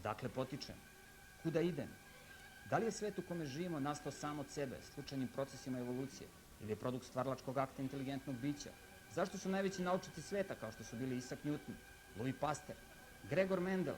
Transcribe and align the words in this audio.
Odakle 0.00 0.28
potičem? 0.28 0.76
Kuda 1.42 1.60
idem? 1.60 1.88
Da 2.70 2.78
li 2.78 2.86
je 2.86 2.92
svet 2.92 3.18
u 3.18 3.22
kome 3.22 3.44
živimo 3.44 3.80
nastao 3.80 4.12
sam 4.12 4.38
od 4.38 4.48
sebe, 4.48 4.78
slučajnim 4.94 5.28
procesima 5.28 5.78
evolucije, 5.78 6.28
ili 6.60 6.72
je 6.72 6.76
produkt 6.76 7.06
stvarlačkog 7.06 7.58
akta 7.58 7.82
inteligentnog 7.82 8.36
bića? 8.36 8.70
Zašto 9.14 9.38
su 9.38 9.48
najveći 9.48 9.82
naučnici 9.82 10.22
sveta, 10.22 10.54
kao 10.54 10.72
što 10.72 10.84
su 10.84 10.96
bili 10.96 11.16
Isaac 11.16 11.40
Newton, 11.44 11.76
Louis 12.16 12.34
Pasteur, 12.40 12.78
Gregor 13.30 13.60
Mendel, 13.60 13.94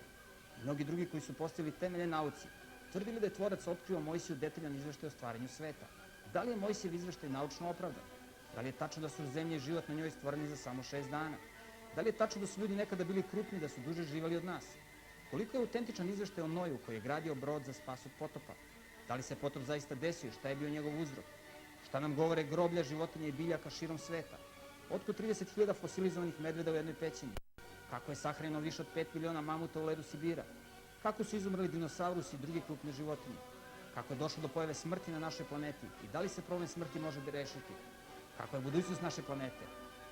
i 0.58 0.62
mnogi 0.62 0.84
drugi 0.84 1.06
koji 1.06 1.20
su 1.20 1.34
postavili 1.34 1.74
temelje 1.80 2.06
nauci, 2.06 2.48
tvrdili 2.92 3.20
da 3.20 3.26
je 3.26 3.34
tvorac 3.34 3.66
otkrio 3.66 4.00
Mojsiju 4.00 4.36
detaljan 4.36 4.76
izveštaj 4.76 5.06
o 5.06 5.10
stvaranju 5.10 5.48
sveta? 5.48 5.86
Da 6.32 6.42
li 6.42 6.50
je 6.50 6.56
Mojsijev 6.56 6.94
izveštaj 6.94 7.30
naučno 7.30 7.70
opravdan? 7.70 8.04
Da 8.54 8.60
li 8.60 8.68
je 8.68 8.78
tačno 8.78 9.02
da 9.02 9.08
su 9.08 9.26
zemlje 9.26 9.56
i 9.56 9.60
život 9.60 9.88
na 9.88 9.94
njoj 9.94 10.10
stvoreni 10.10 10.48
za 10.48 10.56
samo 10.56 10.82
šest 10.82 11.10
dana? 11.10 11.36
Da 11.94 12.00
li 12.00 12.08
je 12.08 12.16
tačno 12.16 12.40
da 12.40 12.46
su 12.46 12.60
ljudi 12.60 12.76
nekada 12.76 13.04
bili 13.04 13.22
krupni, 13.22 13.60
da 13.60 13.68
su 13.68 13.80
duže 13.80 14.02
živali 14.02 14.36
od 14.36 14.44
nas? 14.44 14.64
Koliko 15.32 15.56
je 15.56 15.60
autentičan 15.60 16.08
izveštaj 16.08 16.44
o 16.44 16.48
Noju 16.48 16.78
koji 16.86 16.96
je 16.96 17.00
gradio 17.00 17.34
brod 17.34 17.64
za 17.64 17.72
spas 17.72 18.06
od 18.06 18.12
potopa? 18.18 18.52
Da 19.08 19.14
li 19.14 19.22
se 19.22 19.36
potop 19.36 19.62
zaista 19.62 19.94
desio 19.94 20.32
šta 20.32 20.48
je 20.48 20.56
bio 20.56 20.70
njegov 20.70 21.00
uzrok? 21.00 21.24
Šta 21.88 22.00
nam 22.00 22.14
govore 22.14 22.44
groblja, 22.44 22.82
životinja 22.82 23.26
i 23.26 23.32
biljaka 23.32 23.70
širom 23.70 23.98
sveta? 23.98 24.36
Otko 24.90 25.12
30.000 25.12 25.74
fosilizovanih 25.80 26.40
medveda 26.40 26.72
u 26.72 26.74
jednoj 26.74 26.94
pećini? 26.94 27.32
Kako 27.90 28.12
je 28.12 28.16
sahranjeno 28.16 28.60
više 28.60 28.82
od 28.82 28.88
5 28.96 29.06
miliona 29.14 29.40
mamuta 29.40 29.80
u 29.80 29.84
ledu 29.84 30.02
Sibira? 30.02 30.44
Kako 31.02 31.24
su 31.24 31.36
izumrli 31.36 31.68
dinosaurusi 31.68 32.36
i 32.36 32.38
druge 32.38 32.60
krupne 32.60 32.92
životinje? 32.92 33.36
Kako 33.94 34.12
je 34.12 34.18
došlo 34.18 34.42
do 34.42 34.48
pojave 34.48 34.74
smrti 34.74 35.10
na 35.10 35.18
našoj 35.18 35.46
planeti 35.46 35.86
i 36.04 36.08
da 36.12 36.20
li 36.20 36.28
se 36.28 36.42
problem 36.42 36.68
smrti 36.68 37.00
može 37.00 37.20
rešiti? 37.30 37.72
Kako 38.36 38.56
je 38.56 38.62
budućnost 38.62 39.02
naše 39.02 39.22
planete? 39.22 39.64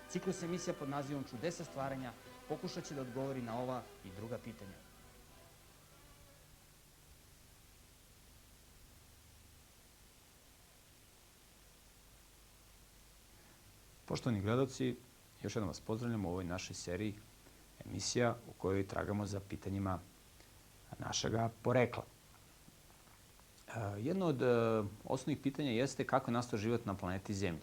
Ciklus 0.09 0.42
emisija 0.42 0.74
pod 0.74 0.88
nazivom 0.88 1.24
Čudesa 1.30 1.64
stvaranja 1.64 2.12
pokušat 2.48 2.84
će 2.84 2.95
da 2.95 3.00
odgovori 3.00 3.42
na 3.42 3.60
ova 3.60 3.82
i 4.04 4.10
druga 4.16 4.38
pitanja. 4.38 4.89
Poštovani 14.10 14.40
gledalci, 14.40 14.96
još 15.42 15.56
jednom 15.56 15.68
vas 15.68 15.80
pozdravljam 15.80 16.24
u 16.24 16.28
ovoj 16.28 16.44
našoj 16.44 16.74
seriji 16.74 17.14
emisija 17.86 18.36
u 18.48 18.52
kojoj 18.52 18.86
tragamo 18.86 19.26
za 19.26 19.40
pitanjima 19.40 19.98
našega 20.98 21.50
porekla. 21.62 22.02
E, 23.68 23.70
jedno 23.98 24.26
od 24.26 24.42
e, 24.42 24.46
osnovnih 25.04 25.38
pitanja 25.42 25.70
jeste 25.70 26.06
kako 26.06 26.30
je 26.30 26.32
nastao 26.32 26.58
život 26.58 26.86
na 26.86 26.94
planeti 26.94 27.34
Zemlji. 27.34 27.62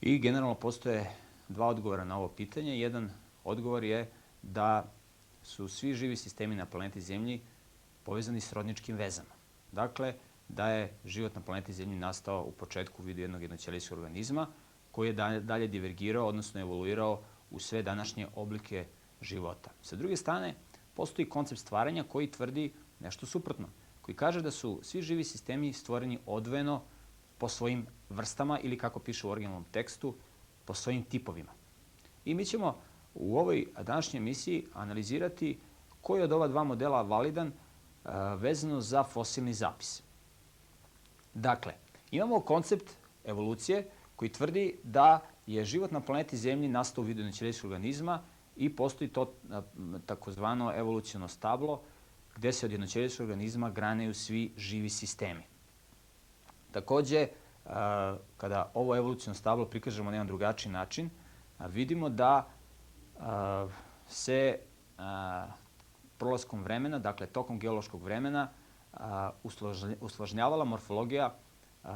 I 0.00 0.18
generalno 0.18 0.54
postoje 0.54 1.10
dva 1.48 1.66
odgovora 1.66 2.04
na 2.04 2.18
ovo 2.18 2.28
pitanje. 2.28 2.80
Jedan 2.80 3.10
odgovor 3.44 3.84
je 3.84 4.10
da 4.42 4.92
su 5.42 5.68
svi 5.68 5.94
živi 5.94 6.16
sistemi 6.16 6.56
na 6.56 6.66
planeti 6.66 7.00
Zemlji 7.00 7.40
povezani 8.02 8.40
s 8.40 8.52
rodničkim 8.52 8.96
vezama. 8.96 9.34
Dakle, 9.72 10.14
da 10.48 10.68
je 10.68 10.92
život 11.04 11.34
na 11.34 11.40
planeti 11.40 11.72
Zemlji 11.72 11.98
nastao 11.98 12.44
u 12.44 12.52
početku 12.52 13.02
u 13.02 13.04
vidu 13.04 13.20
jednog 13.20 13.42
jednoćelijskog 13.42 13.98
organizma 13.98 14.46
koji 14.94 15.08
je 15.08 15.40
dalje 15.40 15.66
divergirao, 15.66 16.26
odnosno 16.26 16.60
evoluirao 16.60 17.20
u 17.50 17.58
sve 17.58 17.82
današnje 17.82 18.26
oblike 18.34 18.86
života. 19.20 19.70
Sa 19.82 19.96
druge 19.96 20.16
strane, 20.16 20.54
postoji 20.94 21.28
koncept 21.28 21.60
stvaranja 21.60 22.04
koji 22.04 22.30
tvrdi 22.30 22.72
nešto 23.00 23.26
suprotno, 23.26 23.66
koji 24.02 24.14
kaže 24.14 24.42
da 24.42 24.50
su 24.50 24.78
svi 24.82 25.02
živi 25.02 25.24
sistemi 25.24 25.72
stvoreni 25.72 26.18
odvojeno 26.26 26.82
po 27.38 27.48
svojim 27.48 27.86
vrstama 28.10 28.58
ili 28.60 28.78
kako 28.78 28.98
piše 28.98 29.26
u 29.26 29.30
originalnom 29.30 29.64
tekstu, 29.70 30.14
po 30.64 30.74
svojim 30.74 31.02
tipovima. 31.02 31.52
I 32.24 32.34
mi 32.34 32.44
ćemo 32.44 32.76
u 33.14 33.38
ovoj 33.38 33.66
današnjoj 33.82 34.18
emisiji 34.18 34.66
analizirati 34.74 35.58
koji 36.00 36.22
od 36.22 36.32
ova 36.32 36.48
dva 36.48 36.64
modela 36.64 37.02
validan 37.02 37.52
vezano 38.38 38.80
za 38.80 39.04
fosilni 39.04 39.54
zapis. 39.54 40.02
Dakle, 41.34 41.74
imamo 42.10 42.40
koncept 42.40 42.96
evolucije 43.24 43.90
koji 44.16 44.32
tvrdi 44.32 44.78
da 44.82 45.20
je 45.46 45.64
život 45.64 45.90
na 45.90 46.00
planeti 46.00 46.36
Zemlji 46.36 46.68
nastao 46.68 47.02
u 47.02 47.06
vidu 47.06 47.20
jednoćelijskog 47.20 47.70
organizma 47.70 48.22
i 48.56 48.76
postoji 48.76 49.08
to 49.08 49.32
takozvano 50.06 50.72
evoluciono 50.76 51.28
stablo 51.28 51.82
gde 52.36 52.52
se 52.52 52.66
od 52.66 52.72
jednoćelijskog 52.72 53.24
organizma 53.24 53.70
graneju 53.70 54.14
svi 54.14 54.52
živi 54.56 54.88
sistemi. 54.88 55.42
Takođe, 56.72 57.28
kada 58.36 58.70
ovo 58.74 58.96
evoluciono 58.96 59.34
stablo 59.34 59.64
prikažemo 59.66 60.10
na 60.10 60.16
jedan 60.16 60.26
drugačiji 60.26 60.72
način, 60.72 61.10
vidimo 61.68 62.08
da 62.08 62.48
se 64.06 64.58
prolaskom 66.18 66.62
vremena, 66.62 66.98
dakle 66.98 67.26
tokom 67.26 67.58
geološkog 67.58 68.02
vremena, 68.02 68.48
usložnjavala 70.00 70.64
morfologija 70.64 71.34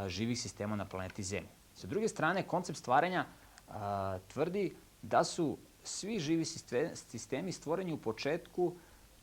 živih 0.06 0.40
sistema 0.40 0.76
na 0.76 0.84
planeti 0.84 1.22
Zemlji. 1.22 1.57
Sa 1.78 1.86
druge 1.86 2.08
strane, 2.08 2.42
koncept 2.42 2.78
stvaranja 2.78 3.24
tvrdi 4.28 4.76
da 5.02 5.24
su 5.24 5.58
svi 5.82 6.18
živi 6.18 6.44
sistemi 6.94 7.52
stvoreni 7.52 7.92
u 7.92 7.96
početku 8.02 8.74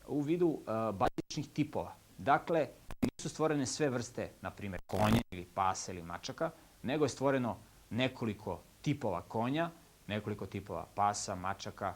u 0.06 0.20
vidu 0.20 0.58
bazičnih 0.92 1.48
tipova. 1.52 1.94
Dakle, 2.18 2.68
nisu 3.02 3.28
stvorene 3.28 3.66
sve 3.66 3.90
vrste, 3.90 4.30
na 4.40 4.50
primjer, 4.50 4.80
konja 4.86 5.20
ili 5.30 5.44
pasa 5.54 5.92
ili 5.92 6.02
mačaka, 6.02 6.50
nego 6.82 7.04
je 7.04 7.08
stvoreno 7.08 7.56
nekoliko 7.90 8.60
tipova 8.82 9.22
konja, 9.22 9.70
nekoliko 10.06 10.46
tipova 10.46 10.86
pasa, 10.94 11.34
mačaka, 11.34 11.94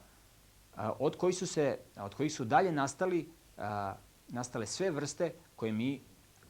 od 0.77 1.17
kojih 1.17 1.37
su, 1.37 1.47
se, 1.47 1.79
od 1.97 2.15
kojih 2.15 2.33
su 2.33 2.45
dalje 2.45 2.73
nastali, 2.73 3.33
nastale 4.29 4.67
sve 4.67 4.91
vrste 4.91 5.33
koje 5.57 5.73
mi, 5.73 6.01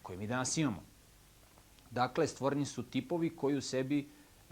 koje 0.03 0.19
mi 0.19 0.27
danas 0.27 0.56
imamo. 0.56 0.90
Dakle, 1.91 2.27
stvoreni 2.27 2.67
su 2.67 2.83
tipovi 2.83 3.37
koji 3.37 3.56
u 3.56 3.61
sebi 3.62 4.09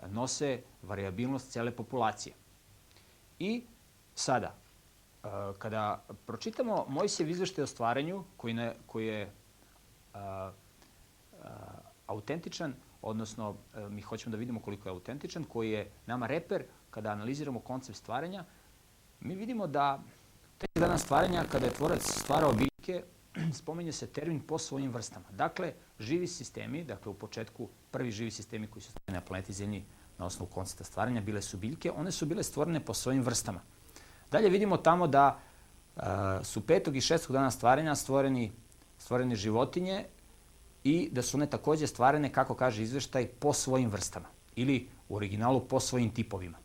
nose 0.06 0.62
variabilnost 0.82 1.50
cele 1.50 1.70
populacije. 1.70 2.34
I 3.38 3.64
sada, 4.14 4.54
kada 5.58 6.04
pročitamo 6.26 6.84
Mojsijev 6.88 7.30
izveštaj 7.30 7.64
o 7.64 7.66
stvaranju, 7.66 8.24
koji, 8.36 8.54
ne, 8.54 8.74
koji 8.86 9.06
je 9.06 9.32
a, 10.14 10.20
a, 10.20 10.52
autentičan, 12.06 12.74
odnosno 13.02 13.56
mi 13.90 14.02
hoćemo 14.02 14.30
da 14.30 14.36
vidimo 14.36 14.60
koliko 14.60 14.88
je 14.88 14.92
autentičan, 14.92 15.44
koji 15.44 15.70
je 15.70 15.90
nama 16.06 16.26
reper 16.26 16.64
kada 16.90 17.10
analiziramo 17.10 17.60
koncept 17.60 17.98
stvaranja, 17.98 18.44
mi 19.20 19.34
vidimo 19.34 19.66
da 19.66 20.00
tek 20.58 20.70
dana 20.74 20.98
stvaranja, 20.98 21.44
kada 21.52 21.66
je 21.66 21.72
tvorac 21.72 22.02
stvarao 22.02 22.52
biljke, 22.52 23.04
spomenje 23.52 23.92
se 23.92 24.06
termin 24.06 24.40
po 24.40 24.58
svojim 24.58 24.90
vrstama. 24.90 25.26
Dakle, 25.30 25.72
živi 26.00 26.26
sistemi, 26.26 26.84
dakle 26.84 27.10
u 27.10 27.14
početku 27.14 27.68
prvi 27.90 28.10
živi 28.10 28.30
sistemi 28.30 28.66
koji 28.66 28.82
su 28.82 28.90
stvoreni 28.90 29.20
na 29.20 29.24
planeti 29.24 29.52
Zemlji 29.52 29.84
na 30.18 30.26
osnovu 30.26 30.50
koncepta 30.50 30.84
stvaranja 30.84 31.20
bile 31.20 31.42
su 31.42 31.56
biljke, 31.56 31.92
one 31.92 32.12
su 32.12 32.26
bile 32.26 32.42
stvorene 32.42 32.80
po 32.80 32.94
svojim 32.94 33.22
vrstama. 33.22 33.60
Dalje 34.30 34.48
vidimo 34.48 34.76
tamo 34.76 35.06
da 35.06 35.38
uh, 35.96 36.02
su 36.42 36.66
petog 36.66 36.96
i 36.96 37.00
šestog 37.00 37.32
dana 37.32 37.50
stvaranja 37.50 37.94
stvoreni, 37.94 38.52
stvorene 38.98 39.36
životinje 39.36 40.04
i 40.84 41.08
da 41.12 41.22
su 41.22 41.36
one 41.36 41.46
takođe 41.50 41.86
stvarene, 41.86 42.32
kako 42.32 42.54
kaže 42.54 42.82
izveštaj, 42.82 43.26
po 43.26 43.52
svojim 43.52 43.88
vrstama 43.90 44.28
ili 44.56 44.88
u 45.08 45.16
originalu 45.16 45.60
po 45.60 45.80
svojim 45.80 46.10
tipovima. 46.14 46.58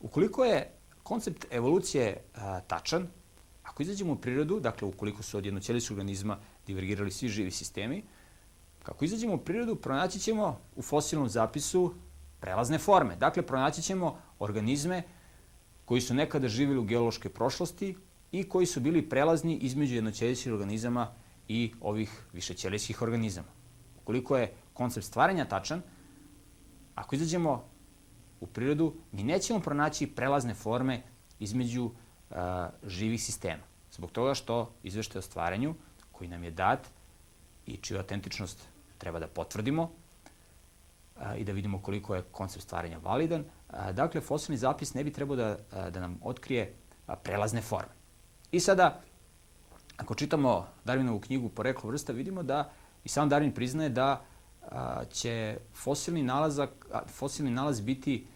Ukoliko 0.00 0.44
je 0.44 0.70
koncept 1.02 1.46
evolucije 1.50 2.22
a, 2.34 2.60
tačan, 2.60 3.08
ako 3.74 3.82
izađemo 3.82 4.12
u 4.12 4.16
prirodu, 4.16 4.60
dakle 4.60 4.88
ukoliko 4.88 5.22
su 5.22 5.38
od 5.38 5.46
jednoćelijskog 5.46 5.98
organizma 5.98 6.38
divergirali 6.66 7.10
svi 7.10 7.28
živi 7.28 7.50
sistemi, 7.50 8.04
kako 8.82 9.04
izađemo 9.04 9.34
u 9.34 9.38
prirodu, 9.38 9.76
pronaći 9.76 10.18
ćemo 10.18 10.60
u 10.76 10.82
fosilnom 10.82 11.28
zapisu 11.28 11.94
prelazne 12.40 12.78
forme. 12.78 13.16
Dakle, 13.16 13.42
pronaći 13.42 13.82
ćemo 13.82 14.18
organizme 14.38 15.02
koji 15.84 16.00
su 16.00 16.14
nekada 16.14 16.48
živjeli 16.48 16.78
u 16.78 16.84
geološkoj 16.84 17.30
prošlosti 17.30 17.96
i 18.32 18.48
koji 18.48 18.66
su 18.66 18.80
bili 18.80 19.08
prelazni 19.08 19.56
između 19.56 19.94
jednoćelijskih 19.94 20.52
organizama 20.52 21.10
i 21.48 21.72
ovih 21.80 22.10
višećelijskih 22.32 23.02
organizama. 23.02 23.48
Ukoliko 24.02 24.36
je 24.36 24.54
koncept 24.74 25.06
stvaranja 25.06 25.44
tačan, 25.44 25.82
ako 26.94 27.14
izađemo 27.14 27.64
u 28.40 28.46
prirodu, 28.46 28.94
mi 29.12 29.22
nećemo 29.22 29.60
pronaći 29.60 30.06
prelazne 30.06 30.54
forme 30.54 31.02
između 31.40 31.90
uh, 32.30 32.36
živih 32.86 33.22
sistema. 33.22 33.62
Zbog 33.92 34.10
toga 34.10 34.34
što 34.34 34.72
izveštaj 34.82 35.18
o 35.18 35.22
stvaranju, 35.22 35.74
koji 36.12 36.28
nam 36.28 36.44
je 36.44 36.50
dat 36.50 36.88
i 37.66 37.76
čiju 37.76 37.98
autentičnost 37.98 38.68
treba 38.98 39.18
da 39.18 39.26
potvrdimo 39.26 39.82
uh, 39.82 41.22
i 41.36 41.44
da 41.44 41.52
vidimo 41.52 41.82
koliko 41.82 42.14
je 42.14 42.22
koncept 42.32 42.64
stvaranja 42.64 42.98
validan, 42.98 43.40
uh, 43.40 43.90
dakle, 43.90 44.20
fosilni 44.20 44.58
zapis 44.58 44.94
ne 44.94 45.04
bi 45.04 45.12
trebao 45.12 45.36
da, 45.36 45.58
da 45.90 46.00
nam 46.00 46.18
otkrije 46.22 46.74
prelazne 47.22 47.62
forme. 47.62 47.92
I 48.52 48.60
sada, 48.60 49.00
ako 49.96 50.14
čitamo 50.14 50.66
Darwinovu 50.84 51.20
knjigu 51.20 51.48
Poreklo 51.48 51.90
vrsta, 51.90 52.12
vidimo 52.12 52.42
da 52.42 52.70
i 53.04 53.08
sam 53.08 53.30
Darwin 53.30 53.54
priznaje 53.54 53.88
da 53.88 54.24
će 55.12 55.58
fosilni, 55.74 56.22
nalazak, 56.22 56.70
fosilni 57.06 57.50
nalaz 57.50 57.80
biti 57.80 58.26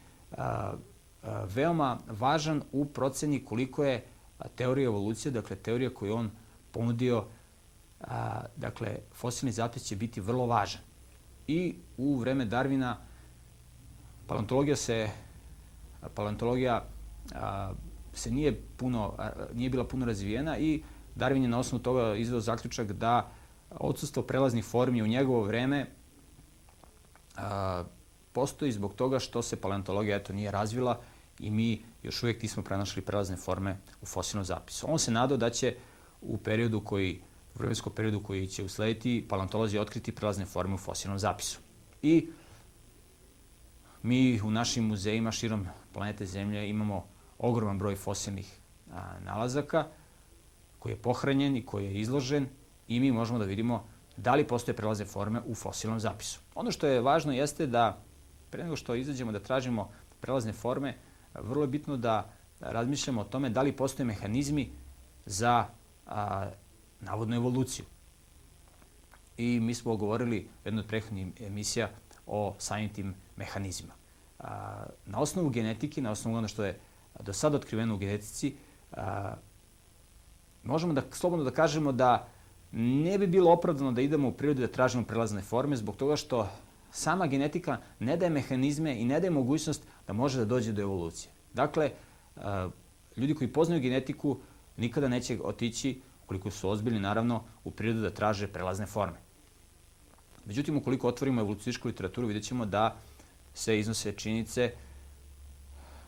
veoma 1.54 1.98
važan 2.08 2.62
u 2.72 2.84
proceni 2.84 3.44
koliko 3.44 3.84
je 3.84 4.04
teorija 4.54 4.86
evolucije, 4.86 5.32
dakle 5.32 5.56
teorija 5.56 5.90
koju 5.90 6.14
on 6.14 6.30
ponudio, 6.70 7.24
a, 8.00 8.40
dakle 8.56 8.98
fosilni 9.12 9.52
zapis 9.52 9.82
će 9.82 9.96
biti 9.96 10.20
vrlo 10.20 10.46
važan. 10.46 10.80
I 11.46 11.74
u 11.96 12.16
vreme 12.16 12.44
Darvina 12.44 12.96
paleontologija 14.26 14.76
se 14.76 15.08
paleontologija 16.14 16.84
se 18.12 18.30
nije 18.30 18.60
puno 18.76 19.14
nije 19.54 19.70
bila 19.70 19.84
puno 19.84 20.06
razvijena 20.06 20.58
i 20.58 20.82
Darwin 21.16 21.42
je 21.42 21.48
na 21.48 21.58
osnovu 21.58 21.82
toga 21.82 22.14
izveo 22.14 22.40
zaključak 22.40 22.92
da 22.92 23.30
odsustvo 23.70 24.22
prelaznih 24.22 24.64
formi 24.64 25.02
u 25.02 25.06
njegovo 25.06 25.42
vreme 25.42 25.86
a, 27.36 27.84
postoji 28.32 28.72
zbog 28.72 28.94
toga 28.94 29.18
što 29.18 29.42
se 29.42 29.60
paleontologija 29.60 30.16
eto 30.16 30.32
nije 30.32 30.50
razvila 30.50 31.00
i 31.38 31.50
mi 31.50 31.82
još 32.02 32.22
uvijek 32.22 32.42
nismo 32.42 32.62
prenašli 32.62 33.02
prelazne 33.02 33.36
forme 33.36 33.76
u 34.02 34.06
fosilnom 34.06 34.44
zapisu. 34.44 34.86
On 34.90 34.98
se 34.98 35.10
nadao 35.10 35.36
da 35.36 35.50
će 35.50 35.76
u 36.20 36.38
periodu 36.38 36.80
koji 36.80 37.20
u 37.54 37.58
vremenskom 37.58 37.92
periodu 37.92 38.22
koji 38.22 38.46
će 38.46 38.64
uslediti 38.64 39.26
paleontolozi 39.28 39.78
otkriti 39.78 40.12
prelazne 40.12 40.46
forme 40.46 40.74
u 40.74 40.78
fosilnom 40.78 41.18
zapisu. 41.18 41.58
I 42.02 42.28
mi 44.02 44.40
u 44.40 44.50
našim 44.50 44.84
muzejima 44.84 45.32
širom 45.32 45.66
planete 45.92 46.26
Zemlje 46.26 46.68
imamo 46.68 47.06
ogroman 47.38 47.78
broj 47.78 47.96
fosilnih 47.96 48.58
a, 48.92 49.18
nalazaka 49.20 49.86
koji 50.78 50.92
je 50.92 51.02
pohranjen 51.02 51.56
i 51.56 51.66
koji 51.66 51.84
je 51.84 52.00
izložen 52.00 52.48
i 52.88 53.00
mi 53.00 53.12
možemo 53.12 53.38
da 53.38 53.44
vidimo 53.44 53.84
da 54.16 54.34
li 54.34 54.46
postoje 54.46 54.76
prelazne 54.76 55.04
forme 55.04 55.40
u 55.46 55.54
fosilnom 55.54 56.00
zapisu. 56.00 56.40
Ono 56.54 56.70
što 56.70 56.86
je 56.86 57.00
važno 57.00 57.32
jeste 57.32 57.66
da 57.66 58.02
pre 58.50 58.64
nego 58.64 58.76
što 58.76 58.94
izađemo 58.94 59.32
da 59.32 59.38
tražimo 59.38 59.90
prelazne 60.20 60.52
forme, 60.52 60.94
vrlo 61.34 61.62
je 61.62 61.68
bitno 61.68 61.96
da 61.96 62.30
razmišljamo 62.60 63.20
o 63.20 63.24
tome 63.24 63.50
da 63.50 63.62
li 63.62 63.76
postoje 63.76 64.06
mehanizmi 64.06 64.70
za 65.26 65.66
a, 66.06 66.50
navodnu 67.00 67.36
evoluciju. 67.36 67.84
I 69.36 69.60
mi 69.60 69.74
smo 69.74 69.96
govorili 69.96 70.48
u 70.64 70.68
jednoj 70.68 70.80
od 70.80 70.86
prethodnih 70.86 71.26
emisija 71.40 71.90
o 72.26 72.54
samim 72.58 72.88
tim 72.88 73.14
mehanizmima. 73.36 73.94
A, 74.38 74.84
na 75.06 75.20
osnovu 75.20 75.50
genetike, 75.50 76.02
na 76.02 76.10
osnovu 76.10 76.36
ono 76.36 76.48
što 76.48 76.64
je 76.64 76.78
do 77.20 77.32
sada 77.32 77.56
otkriveno 77.56 77.94
u 77.94 77.98
genetici, 77.98 78.54
a, 78.92 79.34
možemo 80.62 80.92
da 80.92 81.02
slobodno 81.10 81.44
da 81.44 81.50
kažemo 81.50 81.92
da 81.92 82.28
ne 82.72 83.18
bi 83.18 83.26
bilo 83.26 83.52
opravdano 83.52 83.92
da 83.92 84.00
idemo 84.00 84.28
u 84.28 84.32
prirodu 84.32 84.60
da 84.60 84.68
tražimo 84.68 85.04
prelazne 85.04 85.42
forme 85.42 85.76
zbog 85.76 85.96
toga 85.96 86.16
što 86.16 86.48
sama 86.90 87.26
genetika 87.26 87.78
ne 87.98 88.16
daje 88.16 88.30
mehanizme 88.30 89.00
i 89.00 89.04
ne 89.04 89.20
daje 89.20 89.30
mogućnost 89.30 89.82
da 90.06 90.12
može 90.12 90.38
da 90.38 90.44
dođe 90.44 90.72
do 90.72 90.82
evolucije. 90.82 91.32
Dakle, 91.54 91.90
ljudi 93.16 93.34
koji 93.34 93.52
poznaju 93.52 93.82
genetiku 93.82 94.38
nikada 94.76 95.08
neće 95.08 95.38
otići, 95.44 96.00
koliko 96.26 96.50
su 96.50 96.70
ozbiljni, 96.70 97.00
naravno, 97.00 97.44
u 97.64 97.70
prirodu 97.70 98.00
da 98.00 98.10
traže 98.10 98.48
prelazne 98.48 98.86
forme. 98.86 99.16
Međutim, 100.44 100.76
ukoliko 100.76 101.08
otvorimo 101.08 101.40
evolucijsku 101.40 101.88
literaturu, 101.88 102.26
vidjet 102.26 102.44
ćemo 102.44 102.66
da 102.66 102.96
se 103.54 103.78
iznose 103.78 104.12
činjenice, 104.12 104.72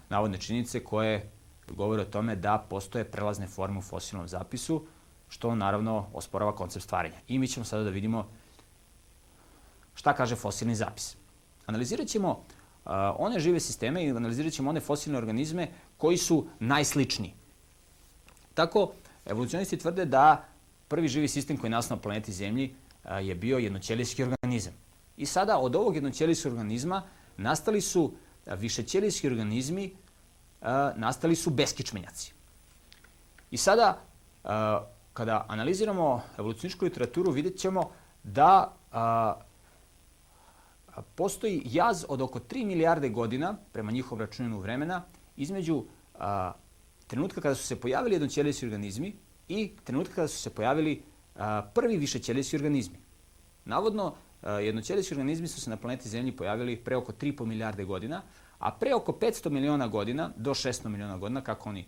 navodne 0.08 0.38
činjenice 0.38 0.84
koje 0.84 1.30
govore 1.68 2.02
o 2.02 2.04
tome 2.04 2.36
da 2.36 2.66
postoje 2.70 3.04
prelazne 3.04 3.46
forme 3.46 3.78
u 3.78 3.82
fosilnom 3.82 4.28
zapisu, 4.28 4.86
što 5.28 5.54
naravno 5.54 6.06
osporava 6.12 6.56
koncept 6.56 6.84
stvaranja. 6.84 7.16
I 7.28 7.38
mi 7.38 7.48
ćemo 7.48 7.64
sada 7.64 7.84
da 7.84 7.90
vidimo 7.90 8.28
šta 10.00 10.14
kaže 10.16 10.36
fosilni 10.36 10.74
zapis. 10.74 11.16
Analizirat 11.66 12.08
ćemo 12.08 12.30
uh, 12.30 12.92
one 13.18 13.40
žive 13.40 13.60
sisteme 13.60 14.04
i 14.04 14.10
analizirat 14.10 14.52
ćemo 14.52 14.70
one 14.70 14.80
fosilne 14.80 15.18
organizme 15.18 15.68
koji 15.96 16.16
su 16.16 16.46
najsličniji. 16.60 17.34
Tako, 18.54 18.92
evolucionisti 19.26 19.76
tvrde 19.76 20.04
da 20.04 20.44
prvi 20.88 21.08
živi 21.08 21.28
sistem 21.28 21.56
koji 21.56 21.68
je 21.68 21.76
nastao 21.76 21.96
na 21.96 22.02
planeti 22.02 22.32
Zemlji 22.32 22.70
uh, 22.70 23.10
je 23.20 23.34
bio 23.34 23.58
jednoćelijski 23.58 24.24
organizam. 24.24 24.72
I 25.16 25.26
sada 25.26 25.58
od 25.58 25.76
ovog 25.76 25.94
jednoćelijskog 25.94 26.52
organizma 26.52 27.02
nastali 27.36 27.80
su 27.80 28.12
višećelijski 28.46 29.26
organizmi, 29.28 29.92
uh, 29.92 30.66
nastali 30.96 31.36
su 31.36 31.50
beskičmenjaci. 31.50 32.32
I 33.50 33.56
sada, 33.56 34.00
uh, 34.44 34.50
kada 35.12 35.44
analiziramo 35.48 36.22
evolucioničku 36.38 36.84
literaturu, 36.84 37.30
vidjet 37.30 37.58
ćemo 37.58 37.90
da 38.24 38.72
uh, 38.92 39.49
postoji 41.14 41.62
jaz 41.64 42.04
od 42.08 42.22
oko 42.22 42.38
3 42.38 42.64
milijarde 42.66 43.08
godina, 43.08 43.56
prema 43.72 43.92
njihovom 43.92 44.20
računinu 44.20 44.58
vremena, 44.58 45.02
između 45.36 45.84
a, 46.18 46.52
trenutka 47.06 47.40
kada 47.40 47.54
su 47.54 47.66
se 47.66 47.80
pojavili 47.80 48.14
jednoćelijski 48.14 48.66
organizmi 48.66 49.16
i 49.48 49.72
trenutka 49.84 50.14
kada 50.14 50.28
su 50.28 50.38
se 50.38 50.50
pojavili 50.50 51.02
a, 51.36 51.62
prvi 51.74 51.96
višećelijski 51.96 52.56
organizmi. 52.56 52.98
Navodno, 53.64 54.14
jednoćelijski 54.42 55.14
organizmi 55.14 55.48
su 55.48 55.60
se 55.60 55.70
na 55.70 55.76
planeti 55.76 56.08
Zemlji 56.08 56.36
pojavili 56.36 56.76
pre 56.76 56.96
oko 56.96 57.12
3,5 57.12 57.44
milijarde 57.44 57.84
godina, 57.84 58.22
a 58.58 58.70
pre 58.72 58.94
oko 58.94 59.12
500 59.12 59.50
miliona 59.50 59.88
godina, 59.88 60.30
do 60.36 60.50
600 60.50 60.88
miliona 60.88 61.18
godina, 61.18 61.40
kako 61.40 61.68
oni 61.68 61.86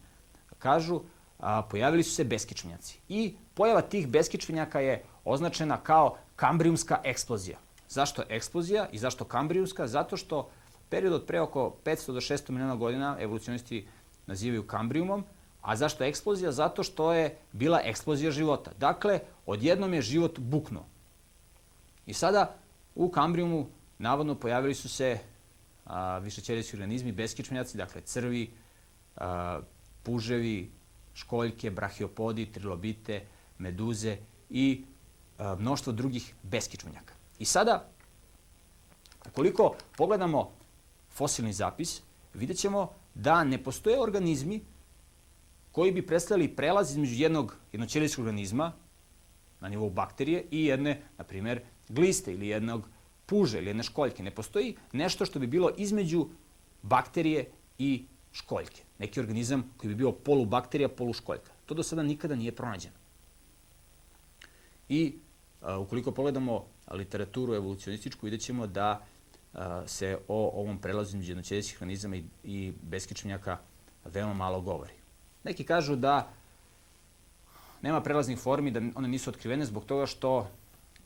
kažu, 0.59 1.01
a, 1.39 1.63
pojavili 1.63 2.03
su 2.03 2.15
se 2.15 2.25
beskičmenjaci. 2.25 2.99
I 3.09 3.35
pojava 3.55 3.81
tih 3.81 4.09
beskičmenjaka 4.09 4.81
je 4.81 5.05
označena 5.25 5.77
kao 5.77 6.17
kambrijumska 6.37 7.01
eksplozija. 7.05 7.59
Zašto 7.93 8.23
eksplozija 8.29 8.89
i 8.93 8.99
zašto 8.99 9.25
kambrijumska? 9.25 9.87
Zato 9.87 10.17
što 10.17 10.49
period 10.89 11.13
od 11.13 11.27
pre 11.27 11.41
oko 11.41 11.77
500 11.85 12.13
do 12.13 12.21
600 12.21 12.51
miliona 12.51 12.77
godina 12.77 13.17
evolucionisti 13.21 13.87
nazivaju 14.27 14.67
kambrijumom, 14.67 15.25
a 15.61 15.77
zašto 15.77 16.05
eksplozija? 16.05 16.53
Zato 16.53 16.83
što 16.83 17.13
je 17.13 17.37
bila 17.53 17.81
eksplozija 17.85 18.31
života. 18.31 18.73
Dakle, 18.79 19.21
odjednom 19.47 19.95
je 19.95 20.03
život 20.03 20.39
buknuo. 20.39 20.87
I 22.07 22.15
sada 22.15 22.55
u 22.95 23.11
kambrijumu 23.11 23.67
navodno 23.99 24.35
pojavili 24.35 24.75
su 24.75 24.89
se 24.89 25.19
a, 25.85 26.19
višećelijski 26.19 26.77
organizmi, 26.77 27.13
beskičmenjaci, 27.13 27.77
dakle 27.77 28.01
crvi, 28.01 28.51
a, 29.17 29.61
puževi, 30.03 30.71
školjke, 31.15 31.71
brahiopodi, 31.71 32.53
trilobite, 32.53 33.27
meduze 33.59 34.17
i 34.51 34.85
a, 35.39 35.57
mnoštvo 35.59 35.93
drugih 35.93 36.35
beskičmenjaka. 36.43 37.12
I 37.43 37.45
sada, 37.45 37.89
ukoliko 39.29 39.75
pogledamo 39.97 40.51
fosilni 41.11 41.53
zapis, 41.53 42.03
vidjet 42.35 42.59
ćemo 42.59 42.91
da 43.15 43.45
ne 43.45 43.59
postoje 43.63 44.03
organizmi 44.03 44.61
koji 45.73 45.93
bi 45.93 46.07
predstavili 46.07 46.49
prelaz 46.57 46.91
između 46.91 47.15
jednog 47.15 47.57
jednoćelijskog 47.73 48.25
organizma 48.25 48.73
na 49.61 49.69
nivou 49.69 49.91
bakterije 49.91 50.45
i 50.51 50.65
jedne, 50.65 51.03
na 51.19 51.25
primjer, 51.25 51.61
gliste 51.89 52.33
ili 52.33 52.49
jednog 52.49 52.89
puže 53.27 53.59
ili 53.59 53.67
jedne 53.67 53.83
školjke. 53.83 54.23
Ne 54.23 54.31
postoji 54.31 54.77
nešto 54.93 55.27
što 55.27 55.39
bi 55.39 55.47
bilo 55.47 55.71
između 55.77 56.29
bakterije 56.83 57.51
i 57.79 58.05
školjke. 58.33 58.83
Neki 58.99 59.21
organizam 59.21 59.65
koji 59.77 59.89
bi 59.89 59.95
bio 59.95 60.13
polubakterija, 60.13 60.89
poluškoljka. 60.89 61.51
To 61.67 61.75
do 61.75 61.83
sada 61.83 62.03
nikada 62.03 62.37
nije 62.37 62.55
pronađeno. 62.55 62.95
I 64.89 65.15
a, 65.61 65.79
ukoliko 65.79 66.13
pogledamo 66.13 66.72
literaturu 66.91 67.55
evolucionističku, 67.55 68.27
vidjet 68.27 68.43
ćemo 68.43 68.67
da 68.67 69.05
se 69.87 70.19
o 70.29 70.61
ovom 70.61 70.79
prelazu 70.79 71.09
između 71.09 71.31
jednoćelijskih 71.31 71.77
organizama 71.77 72.17
i, 72.17 72.25
i 72.45 72.73
beskičmenjaka 72.83 73.59
veoma 74.05 74.35
malo 74.35 74.61
govori. 74.61 74.93
Neki 75.45 75.65
kažu 75.65 75.97
da 75.97 76.33
nema 77.83 78.01
prelaznih 78.01 78.39
formi, 78.39 78.71
da 78.71 78.81
one 78.95 79.09
nisu 79.09 79.31
otkrivene 79.31 79.65
zbog 79.65 79.85
toga 79.85 80.07
što 80.07 80.49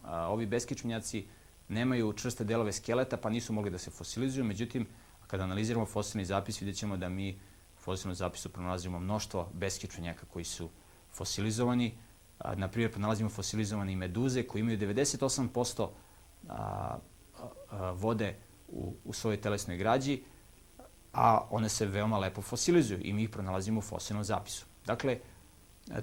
a, 0.02 0.28
ovi 0.28 0.47
beskičmenjaci 0.47 1.25
nemaju 1.68 2.12
čvrste 2.12 2.45
delove 2.45 2.73
skeleta, 2.73 3.16
pa 3.16 3.30
nisu 3.30 3.52
mogli 3.52 3.71
da 3.71 3.78
se 3.78 3.90
fosilizuju. 3.90 4.45
Međutim, 4.45 4.87
kada 5.26 5.45
analiziramo 5.45 5.87
fosilni 5.87 6.25
zapis, 6.25 6.61
vidjet 6.61 6.76
ćemo 6.76 6.97
da 6.97 7.09
mi 7.09 7.33
u 7.76 7.80
fosilnom 7.80 8.14
zapisu 8.14 8.49
pronalazimo 8.49 8.99
mnoštvo 8.99 9.49
beskičmenjaka 9.52 10.26
koji 10.26 10.45
su 10.45 10.68
fosilizovani, 11.12 11.95
na 12.56 12.68
primjer, 12.68 12.90
pronalazimo 12.90 13.30
fosilizovane 13.30 13.96
meduze 13.96 14.42
koji 14.42 14.60
imaju 14.60 14.78
98% 14.78 15.88
a, 16.48 16.98
a, 17.70 17.90
vode 17.90 18.36
u, 18.68 18.94
u 19.04 19.12
svojoj 19.12 19.40
telesnoj 19.40 19.76
građi, 19.76 20.22
a 21.12 21.46
one 21.50 21.68
se 21.68 21.86
veoma 21.86 22.18
lepo 22.18 22.42
fosilizuju 22.42 23.00
i 23.02 23.12
mi 23.12 23.22
ih 23.22 23.30
pronalazimo 23.30 23.78
u 23.78 23.82
fosilnom 23.82 24.24
zapisu. 24.24 24.66
Dakle, 24.86 25.18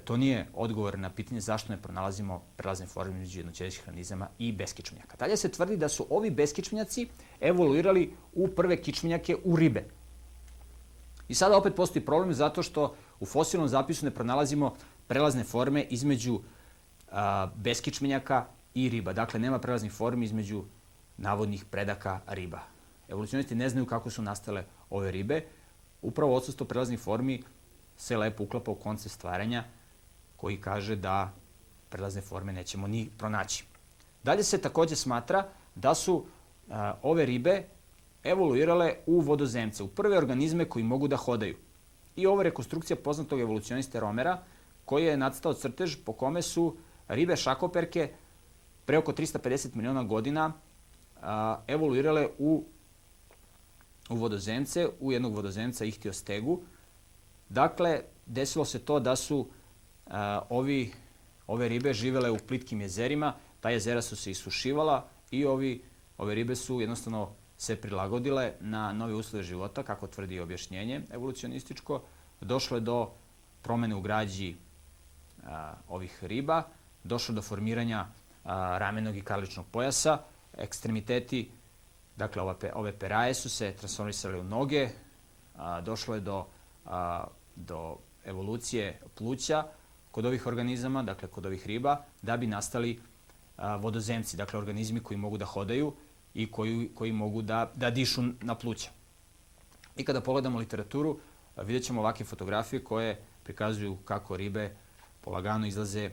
to 0.04 0.16
nije 0.16 0.46
odgovor 0.54 0.98
na 0.98 1.10
pitanje 1.10 1.40
zašto 1.40 1.72
ne 1.72 1.82
pronalazimo 1.82 2.42
prelazne 2.56 2.86
forme 2.86 3.18
među 3.18 3.38
jednoćelijskih 3.38 3.88
organizama 3.88 4.28
i 4.38 4.52
beskičmenjaka. 4.52 5.16
Dalje 5.16 5.36
se 5.36 5.48
tvrdi 5.48 5.76
da 5.76 5.88
su 5.88 6.06
ovi 6.10 6.30
beskičmenjaci 6.30 7.08
evoluirali 7.40 8.12
u 8.32 8.48
prve 8.48 8.82
kičmenjake 8.82 9.36
u 9.44 9.56
ribe. 9.56 9.84
I 11.28 11.34
sada 11.34 11.56
opet 11.56 11.74
postoji 11.74 12.04
problem 12.04 12.34
zato 12.34 12.62
što 12.62 12.94
u 13.20 13.26
fosilnom 13.26 13.68
zapisu 13.68 14.04
ne 14.04 14.10
pronalazimo 14.10 14.74
prelazne 15.06 15.44
forme 15.44 15.82
između 15.82 16.40
a, 17.10 17.46
beskičmenjaka 17.56 18.46
i 18.74 18.88
riba. 18.88 19.12
Dakle, 19.12 19.40
nema 19.40 19.58
prelaznih 19.58 19.92
formi 19.92 20.24
između 20.24 20.64
navodnih 21.16 21.64
predaka 21.64 22.20
riba. 22.26 22.60
Evolucionisti 23.08 23.54
ne 23.54 23.68
znaju 23.68 23.86
kako 23.86 24.10
su 24.10 24.22
nastale 24.22 24.64
ove 24.90 25.10
ribe. 25.10 25.44
Upravo 26.02 26.34
odsustvo 26.34 26.66
prelaznih 26.66 27.00
formi 27.00 27.42
se 27.96 28.16
lepo 28.16 28.44
uklapa 28.44 28.70
u 28.70 28.74
koncept 28.74 29.14
stvaranja 29.14 29.64
koji 30.36 30.60
kaže 30.60 30.96
da 30.96 31.32
prelazne 31.88 32.20
forme 32.20 32.52
nećemo 32.52 32.86
ni 32.86 33.08
pronaći. 33.18 33.64
Dalje 34.22 34.42
se 34.42 34.58
takođe 34.58 34.96
smatra 34.96 35.46
da 35.74 35.94
su 35.94 36.24
a, 36.70 36.94
ove 37.02 37.26
ribe 37.26 37.64
evoluirale 38.24 38.94
u 39.06 39.20
vodozemce, 39.20 39.82
u 39.82 39.88
prve 39.88 40.18
organizme 40.18 40.64
koji 40.64 40.84
mogu 40.84 41.08
da 41.08 41.16
hodaju. 41.16 41.56
I 42.16 42.22
je 42.22 42.42
rekonstrukcija 42.42 42.96
poznatog 42.96 43.40
evolucioniste 43.40 44.00
Romera, 44.00 44.42
koji 44.84 45.04
je 45.04 45.16
nadstao 45.16 45.54
crtež 45.54 45.96
po 46.04 46.12
kome 46.12 46.42
su 46.42 46.76
ribe 47.08 47.36
šakoperke 47.36 48.12
pre 48.84 48.98
oko 48.98 49.12
350 49.12 49.74
miliona 49.74 50.02
godina 50.02 50.52
evoluirale 51.66 52.28
u, 52.38 52.64
u 54.10 54.16
vodozemce, 54.16 54.88
u 55.00 55.12
jednog 55.12 55.34
vodozemca 55.34 55.84
ihtiostegu. 55.84 56.60
Dakle, 57.48 58.00
desilo 58.26 58.64
se 58.64 58.78
to 58.78 59.00
da 59.00 59.16
su 59.16 59.48
a, 60.06 60.42
ovi, 60.50 60.92
ove 61.46 61.68
ribe 61.68 61.92
živele 61.92 62.30
u 62.30 62.38
plitkim 62.48 62.80
jezerima, 62.80 63.34
ta 63.60 63.70
jezera 63.70 64.02
su 64.02 64.16
se 64.16 64.30
isušivala 64.30 65.08
i 65.30 65.44
ovi, 65.44 65.82
ove 66.18 66.34
ribe 66.34 66.56
su 66.56 66.80
jednostavno 66.80 67.30
se 67.58 67.76
prilagodile 67.76 68.52
na 68.60 68.92
nove 68.92 69.14
uslove 69.14 69.42
života, 69.42 69.82
kako 69.82 70.06
tvrdi 70.06 70.40
objašnjenje 70.40 71.00
evolucionističko. 71.10 72.02
Došlo 72.40 72.76
je 72.76 72.80
do 72.80 73.10
promene 73.62 73.94
u 73.94 74.00
građi 74.00 74.56
a, 75.44 75.74
ovih 75.88 76.24
riba, 76.24 76.62
došlo 77.04 77.34
do 77.34 77.42
formiranja 77.42 78.06
ramenog 78.78 79.16
i 79.16 79.20
karličnog 79.20 79.66
pojasa, 79.70 80.18
ekstremiteti, 80.58 81.50
dakle 82.16 82.42
ova, 82.42 82.54
ove 82.74 82.92
peraje 82.98 83.34
su 83.34 83.50
se 83.50 83.72
transformisale 83.72 84.40
u 84.40 84.44
noge, 84.44 84.88
došlo 85.82 86.14
je 86.14 86.20
do, 86.20 86.46
do 87.56 87.96
evolucije 88.24 89.00
pluća 89.14 89.64
kod 90.10 90.26
ovih 90.26 90.46
organizama, 90.46 91.02
dakle 91.02 91.28
kod 91.28 91.46
ovih 91.46 91.66
riba, 91.66 92.04
da 92.22 92.36
bi 92.36 92.46
nastali 92.46 93.00
vodozemci, 93.78 94.36
dakle 94.36 94.58
organizmi 94.58 95.00
koji 95.00 95.18
mogu 95.18 95.38
da 95.38 95.44
hodaju 95.44 95.92
i 96.34 96.50
koji, 96.50 96.90
koji 96.94 97.12
mogu 97.12 97.42
da, 97.42 97.70
da 97.74 97.90
dišu 97.90 98.22
na 98.40 98.54
pluća. 98.54 98.90
I 99.96 100.04
kada 100.04 100.20
pogledamo 100.20 100.58
literaturu, 100.58 101.18
vidjet 101.56 101.84
ćemo 101.84 102.00
ovakve 102.00 102.26
fotografije 102.26 102.84
koje 102.84 103.20
prikazuju 103.42 103.96
kako 104.04 104.36
ribe 104.36 104.76
polagano 105.24 105.66
izlaze 105.66 106.10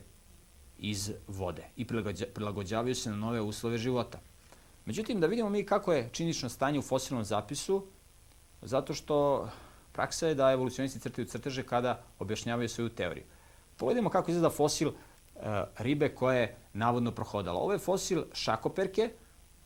iz 0.77 1.11
vode 1.27 1.63
i 1.75 1.87
prilagođavaju 2.33 2.95
se 2.95 3.09
na 3.09 3.15
nove 3.15 3.41
uslove 3.41 3.77
života. 3.77 4.19
Međutim, 4.85 5.19
da 5.19 5.27
vidimo 5.27 5.49
mi 5.49 5.65
kako 5.65 5.93
je 5.93 6.09
činično 6.11 6.49
stanje 6.49 6.79
u 6.79 6.81
fosilnom 6.81 7.23
zapisu, 7.23 7.85
zato 8.61 8.93
što 8.93 9.47
praksa 9.91 10.27
je 10.27 10.35
da 10.35 10.51
evolucionisti 10.51 10.99
crtaju 10.99 11.27
crteže 11.27 11.63
kada 11.63 12.01
objašnjavaju 12.19 12.69
svoju 12.69 12.89
teoriju. 12.89 13.23
Pogledajmo 13.77 14.09
kako 14.09 14.31
izgleda 14.31 14.49
fosil 14.49 14.89
e, 14.89 14.93
ribe 15.77 16.09
koja 16.09 16.39
je 16.39 16.55
navodno 16.73 17.11
prohodala. 17.11 17.59
Ovo 17.59 17.73
je 17.73 17.79
fosil 17.79 18.23
šakoperke, 18.33 19.09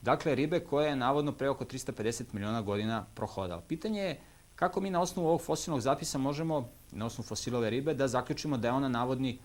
dakle 0.01 0.35
ribe 0.35 0.59
koja 0.59 0.87
je 0.87 0.95
navodno 0.95 1.31
pre 1.31 1.49
oko 1.49 1.65
350 1.65 2.23
miliona 2.33 2.61
godina 2.61 3.05
prohodala. 3.15 3.61
Pitanje 3.61 4.01
je 4.01 4.19
kako 4.55 4.81
mi 4.81 4.89
na 4.89 5.01
osnovu 5.01 5.27
ovog 5.27 5.41
fosilnog 5.41 5.81
zapisa 5.81 6.17
možemo, 6.17 6.69
na 6.91 7.05
osnovu 7.05 7.27
fosilove 7.27 7.69
ribe, 7.69 7.93
da 7.93 8.07
zaključimo 8.07 8.57
da 8.57 8.67
je 8.67 8.73
ona 8.73 8.89
navodni 8.89 9.39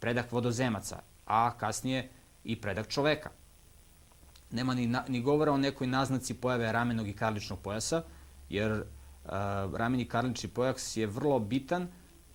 predak 0.00 0.32
vodozemaca, 0.32 0.98
a 1.26 1.58
kasnije 1.58 2.08
i 2.44 2.60
predak 2.60 2.88
čoveka. 2.88 3.30
Nema 4.50 4.74
ni, 4.74 4.86
na, 4.86 5.04
ni 5.08 5.22
govora 5.22 5.52
o 5.52 5.56
nekoj 5.56 5.86
naznaci 5.86 6.34
pojave 6.34 6.72
ramenog 6.72 7.08
i 7.08 7.12
karličnog 7.12 7.58
pojasa, 7.58 8.02
jer 8.48 8.72
uh, 8.72 9.30
rameni 9.74 10.08
karlični 10.08 10.48
pojas 10.48 10.96
je 10.96 11.06
vrlo 11.06 11.38
bitan 11.38 11.88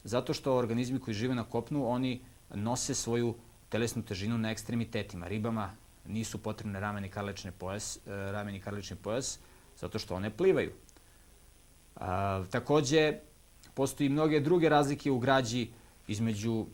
zato 0.03 0.33
što 0.33 0.55
organizmi 0.55 0.99
koji 0.99 1.13
žive 1.13 1.35
na 1.35 1.43
kopnu, 1.43 1.87
oni 1.87 2.21
nose 2.53 2.93
svoju 2.95 3.35
telesnu 3.69 4.03
težinu 4.03 4.37
na 4.37 4.51
ekstremitetima. 4.51 5.27
Ribama 5.27 5.71
nisu 6.05 6.37
potrebne 6.37 6.79
rameni 6.79 7.09
karlični 7.09 7.51
pojas, 7.51 7.97
uh, 7.97 8.11
rameni 8.11 8.59
karlični 8.59 8.95
pojas 8.95 9.39
zato 9.77 9.99
što 9.99 10.15
one 10.15 10.29
plivaju. 10.29 10.71
A, 12.00 12.44
takođe, 12.51 13.13
postoji 13.74 14.10
mnoge 14.10 14.39
druge 14.39 14.70
razlike 14.70 15.12
u 15.12 15.20
građi 15.20 15.68
između 16.08 16.66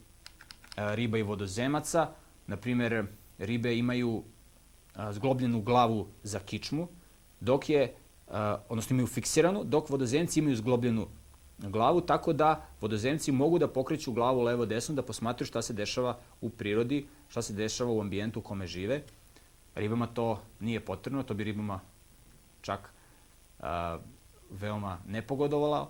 riba 0.77 1.17
i 1.17 1.23
vodozemaca. 1.23 2.09
Naprimer, 2.47 3.05
ribe 3.37 3.77
imaju 3.77 4.23
zglobljenu 5.11 5.61
glavu 5.61 6.07
za 6.23 6.39
kičmu, 6.39 6.87
dok 7.39 7.69
je, 7.69 7.95
odnosno 8.69 8.93
imaju 8.93 9.07
fiksiranu, 9.07 9.63
dok 9.63 9.89
vodozemci 9.89 10.39
imaju 10.39 10.55
zglobljenu 10.55 11.07
glavu, 11.57 12.01
tako 12.01 12.33
da 12.33 12.65
vodozemci 12.81 13.31
mogu 13.31 13.59
da 13.59 13.67
pokreću 13.67 14.11
glavu 14.11 14.41
levo-desno, 14.41 14.95
da 14.95 15.01
posmatruju 15.01 15.47
šta 15.47 15.61
se 15.61 15.73
dešava 15.73 16.19
u 16.41 16.49
prirodi, 16.49 17.05
šta 17.29 17.41
se 17.41 17.53
dešava 17.53 17.91
u 17.91 18.01
ambijentu 18.01 18.39
u 18.39 18.43
kome 18.43 18.67
žive. 18.67 19.01
Ribama 19.75 20.07
to 20.07 20.41
nije 20.59 20.79
potrebno, 20.79 21.23
to 21.23 21.33
bi 21.33 21.43
ribama 21.43 21.79
čak 22.61 22.93
veoma 24.59 24.97
nepogodovala. 25.07 25.89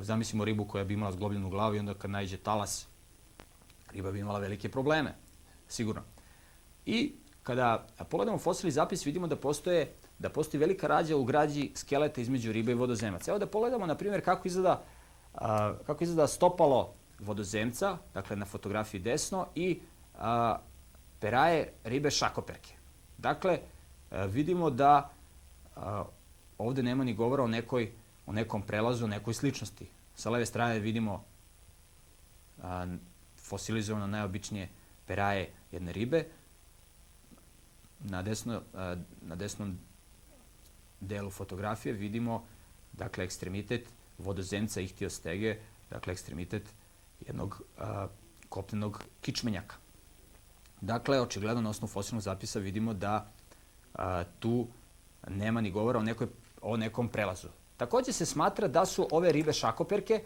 Zamislimo 0.00 0.44
ribu 0.44 0.64
koja 0.64 0.84
bi 0.84 0.94
imala 0.94 1.12
zglobljenu 1.12 1.50
glavu 1.50 1.74
i 1.74 1.78
onda 1.78 1.94
kad 1.94 2.10
najde 2.10 2.36
talas, 2.36 2.86
riba 3.92 4.12
bi 4.12 4.20
imala 4.20 4.38
velike 4.38 4.68
probleme, 4.68 5.14
sigurno. 5.68 6.02
I 6.86 7.12
kada 7.42 7.86
pogledamo 8.10 8.38
fosilni 8.38 8.70
zapis, 8.72 9.06
vidimo 9.06 9.26
da 9.26 9.36
postoje 9.36 9.92
da 10.18 10.28
postoji 10.28 10.60
velika 10.60 10.86
rađa 10.86 11.16
u 11.16 11.24
građi 11.24 11.72
skeleta 11.74 12.20
između 12.20 12.52
ribe 12.52 12.72
i 12.72 12.74
vodozemaca. 12.74 13.30
Evo 13.30 13.38
da 13.38 13.46
pogledamo, 13.46 13.86
na 13.86 13.94
primjer, 13.94 14.24
kako 14.24 14.48
izgleda, 14.48 14.82
a, 15.34 15.74
kako 15.86 16.04
izgleda 16.04 16.26
stopalo 16.26 16.94
vodozemca, 17.18 17.98
dakle 18.14 18.36
na 18.36 18.44
fotografiji 18.44 19.00
desno, 19.00 19.46
i 19.54 19.80
a, 20.18 20.58
peraje 21.20 21.72
ribe 21.84 22.10
šakoperke. 22.10 22.74
Dakle, 23.18 23.58
a, 24.10 24.24
vidimo 24.24 24.70
da 24.70 25.10
ovde 26.58 26.82
nema 26.82 27.04
ni 27.04 27.14
govora 27.14 27.42
o, 27.42 27.46
nekoj, 27.48 27.92
o 28.26 28.32
nekom 28.32 28.62
prelazu, 28.62 29.04
o 29.04 29.08
nekoj 29.08 29.34
sličnosti. 29.34 29.88
Sa 30.14 30.30
leve 30.30 30.46
strane 30.46 30.78
vidimo 30.78 31.24
a, 32.62 32.86
fosilizovano 33.36 34.06
najobičnije 34.06 34.68
peraje 35.06 35.52
jedne 35.72 35.92
ribe. 35.92 36.24
Na, 38.00 38.22
desno, 38.22 38.62
a, 38.74 38.96
na 39.22 39.34
desnom 39.34 39.78
delu 41.00 41.30
fotografije 41.30 41.92
vidimo 41.92 42.44
dakle, 42.92 43.24
ekstremitet 43.24 43.88
vodozemca 44.18 44.80
ihtiostege, 44.80 45.58
dakle 45.90 46.12
ekstremitet 46.12 46.74
jednog 47.26 47.62
a, 47.78 48.08
kopnenog 48.48 49.04
kičmenjaka. 49.20 49.76
Dakle, 50.80 51.20
očigledno 51.20 51.62
na 51.62 51.70
osnovu 51.70 51.90
fosilnog 51.90 52.22
zapisa 52.22 52.58
vidimo 52.58 52.94
da 52.94 53.26
a, 53.94 54.24
tu 54.38 54.68
nema 55.28 55.60
ni 55.60 55.70
govora 55.70 55.98
o 55.98 56.02
nekoj 56.02 56.26
o 56.64 56.76
nekom 56.76 57.08
prelazu. 57.08 57.48
Takođe 57.76 58.12
se 58.12 58.26
smatra 58.26 58.68
da 58.68 58.86
su 58.86 59.08
ove 59.10 59.32
ribe 59.32 59.52
šakoperke, 59.52 60.22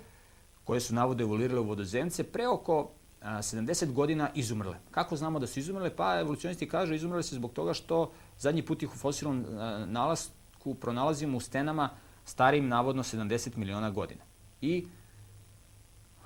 koje 0.65 0.81
su 0.81 0.95
navode 0.95 1.25
evoluirale 1.25 1.61
u 1.61 1.65
vodozemce, 1.65 2.25
pre 2.25 2.49
oko 2.49 2.91
a, 3.21 3.39
70 3.39 3.93
godina 3.93 4.31
izumrle. 4.35 4.77
Kako 4.91 5.17
znamo 5.17 5.39
da 5.39 5.47
su 5.47 5.61
izumrle? 5.61 5.91
Pa 5.97 6.21
evolucionisti 6.21 6.69
kažu 6.69 6.95
izumrle 6.95 7.23
se 7.23 7.35
zbog 7.35 7.53
toga 7.53 7.75
što 7.75 8.13
zadnji 8.39 8.63
put 8.63 8.83
ih 8.83 8.95
u 8.95 8.99
fosilnom 8.99 9.45
a, 9.59 9.87
nalasku 9.87 10.75
pronalazimo 10.75 11.37
u 11.37 11.41
stenama 11.41 11.91
starim 12.25 12.69
navodno 12.69 13.03
70 13.03 13.57
miliona 13.57 13.91
godina. 13.91 14.25
I 14.61 14.87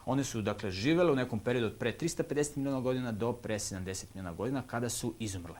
one 0.06 0.24
su 0.24 0.42
dakle 0.42 0.70
živele 0.70 1.12
u 1.12 1.16
nekom 1.16 1.38
periodu 1.38 1.66
od 1.66 1.78
pre 1.78 1.96
350 2.00 2.56
miliona 2.56 2.80
godina 2.80 3.12
do 3.12 3.32
pre 3.32 3.54
70 3.54 4.04
miliona 4.14 4.32
godina 4.32 4.62
kada 4.66 4.88
su 4.88 5.14
izumrle. 5.18 5.58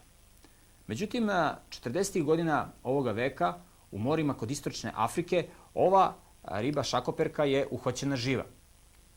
Međutim, 0.87 1.25
40. 1.25 2.25
godina 2.25 2.73
ovoga 2.83 3.13
veka 3.13 3.55
u 3.93 3.99
morima 3.99 4.35
kod 4.35 4.51
istočne 4.51 4.93
Afrike, 4.97 5.47
ova 5.75 6.15
riba 6.43 6.83
šakoperka 6.83 7.45
je 7.45 7.67
uhvaćena 7.71 8.17
živa. 8.17 8.45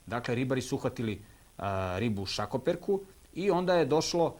Dakle, 0.05 0.35
ribari 0.35 0.61
su 0.61 0.75
uhvatili 0.75 1.21
a, 1.57 1.95
ribu 1.99 2.25
šakoperku 2.25 3.01
i 3.33 3.51
onda 3.51 3.73
je 3.75 3.85
došlo 3.85 4.35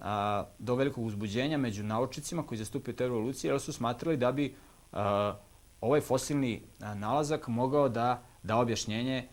a, 0.00 0.44
do 0.58 0.74
velikog 0.74 1.04
uzbuđenja 1.04 1.58
među 1.58 1.84
naučnicima 1.84 2.42
koji 2.46 2.58
zastupaju 2.58 2.96
te 2.96 3.04
evolucije, 3.04 3.50
jer 3.50 3.60
su 3.60 3.72
smatrali 3.72 4.16
da 4.16 4.32
bi 4.32 4.54
a, 4.92 5.36
ovaj 5.80 6.00
fosilni 6.00 6.62
nalazak 6.94 7.48
mogao 7.48 7.88
da 7.88 8.22
da 8.42 8.56
objašnjenje 8.56 9.28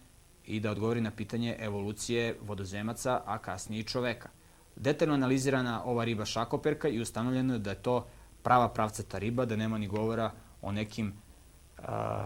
i 0.45 0.59
da 0.59 0.71
odgovori 0.71 1.01
na 1.01 1.11
pitanje 1.11 1.55
evolucije 1.59 2.37
vodozemaca, 2.41 3.21
a 3.25 3.37
kasnije 3.37 3.79
i 3.79 3.83
čoveka. 3.83 4.29
Detaljno 4.75 5.13
analizirana 5.13 5.83
ova 5.85 6.03
riba 6.03 6.25
šakoperka 6.25 6.87
i 6.87 7.01
ustanovljeno 7.01 7.53
je 7.53 7.59
da 7.59 7.69
je 7.69 7.81
to 7.81 8.07
prava 8.47 8.69
pravcata 8.69 9.17
riba, 9.19 9.45
da 9.45 9.55
nema 9.55 9.77
ni 9.77 9.87
govora 9.87 10.31
o 10.61 10.71
nekim 10.71 11.13
a, 11.77 12.25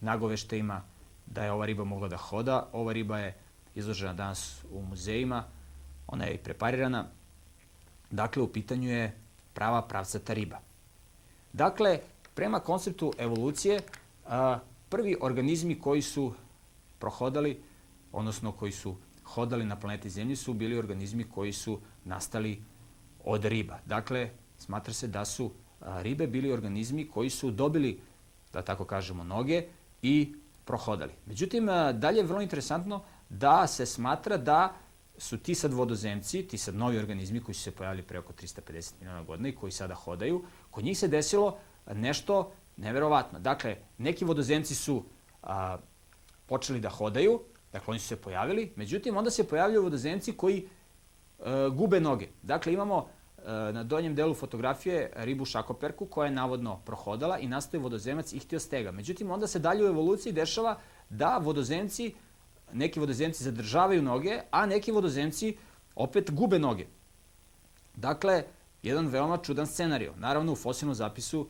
nagoveštajima 0.00 0.82
da 1.26 1.44
je 1.44 1.52
ova 1.52 1.66
riba 1.66 1.84
mogla 1.84 2.08
da 2.08 2.16
hoda. 2.16 2.68
Ova 2.72 2.92
riba 2.92 3.18
je 3.18 3.34
izložena 3.74 4.12
danas 4.12 4.64
u 4.70 4.82
muzejima, 4.82 5.44
ona 6.06 6.24
je 6.24 6.34
i 6.34 6.38
preparirana. 6.38 7.06
Dakle, 8.10 8.42
u 8.42 8.48
pitanju 8.52 8.90
je 8.90 9.16
prava 9.54 9.82
pravcata 9.82 10.32
riba. 10.32 10.60
Dakle, 11.52 12.00
prema 12.34 12.60
konceptu 12.60 13.12
evolucije, 13.18 13.80
a, 14.26 14.58
prvi 14.88 15.16
organizmi 15.20 15.78
koji 15.80 16.02
su 16.02 16.32
prohodali, 16.98 17.56
odnosno 18.12 18.52
koji 18.52 18.72
su 18.72 18.96
hodali 19.24 19.64
na 19.64 19.80
planeti 19.80 20.10
Zemlji 20.10 20.36
su 20.36 20.52
bili 20.54 20.78
organizmi 20.78 21.24
koji 21.24 21.52
su 21.52 21.80
nastali 22.04 22.62
od 23.24 23.44
riba. 23.44 23.78
Dakle, 23.86 24.30
smatra 24.62 24.94
se 24.94 25.06
da 25.06 25.24
su 25.24 25.50
ribe 25.80 26.26
bili 26.26 26.52
organizmi 26.52 27.08
koji 27.08 27.30
su 27.30 27.50
dobili, 27.50 28.00
da 28.52 28.62
tako 28.62 28.84
kažemo, 28.84 29.24
noge 29.24 29.64
i 30.02 30.34
prohodali. 30.64 31.12
Međutim, 31.26 31.66
dalje 31.94 32.18
je 32.18 32.24
vrlo 32.24 32.42
interesantno 32.42 33.02
da 33.28 33.66
se 33.66 33.86
smatra 33.86 34.36
da 34.36 34.74
su 35.18 35.38
ti 35.38 35.54
sad 35.54 35.72
vodozemci, 35.72 36.42
ti 36.48 36.58
sad 36.58 36.74
novi 36.74 36.98
organizmi 36.98 37.40
koji 37.40 37.54
su 37.54 37.62
se 37.62 37.70
pojavili 37.70 38.02
pre 38.02 38.18
oko 38.18 38.32
350 38.32 38.92
miliona 39.00 39.22
godina 39.22 39.48
i 39.48 39.54
koji 39.54 39.72
sada 39.72 39.94
hodaju, 39.94 40.44
kod 40.70 40.84
njih 40.84 40.98
se 40.98 41.08
desilo 41.08 41.58
nešto 41.94 42.52
neverovatno. 42.76 43.38
Dakle, 43.38 43.76
neki 43.98 44.24
vodozemci 44.24 44.74
su 44.74 45.04
a, 45.42 45.78
počeli 46.46 46.80
da 46.80 46.88
hodaju, 46.88 47.40
dakle 47.72 47.92
oni 47.92 47.98
su 47.98 48.08
se 48.08 48.16
pojavili, 48.16 48.72
međutim 48.76 49.16
onda 49.16 49.30
se 49.30 49.48
pojavljaju 49.48 49.82
vodozemci 49.82 50.32
koji 50.32 50.68
a, 51.38 51.68
gube 51.68 52.00
noge. 52.00 52.28
Dakle, 52.42 52.72
imamo 52.72 53.08
na 53.46 53.82
donjem 53.84 54.14
delu 54.14 54.34
fotografije 54.34 55.10
ribu 55.16 55.44
šakoperku 55.44 56.06
koja 56.06 56.26
je 56.26 56.32
navodno 56.32 56.80
prohodala 56.84 57.38
i 57.38 57.48
nastaje 57.48 57.80
vodozemac 57.82 58.32
ihtiostega. 58.32 58.92
Međutim, 58.92 59.30
onda 59.30 59.46
se 59.46 59.58
dalje 59.58 59.84
u 59.84 59.88
evoluciji 59.88 60.32
dešava 60.32 60.78
da 61.10 61.38
vodozemci 61.38 62.14
neki 62.72 63.00
vodozemci 63.00 63.44
zadržavaju 63.44 64.02
noge, 64.02 64.40
a 64.50 64.66
neki 64.66 64.92
vodozemci 64.92 65.56
opet 65.94 66.30
gube 66.30 66.58
noge. 66.58 66.86
Dakle, 67.96 68.44
jedan 68.82 69.06
veoma 69.06 69.36
čudan 69.36 69.66
scenario. 69.66 70.14
Naravno, 70.16 70.52
u 70.52 70.56
fosilnom 70.56 70.94
zapisu 70.94 71.48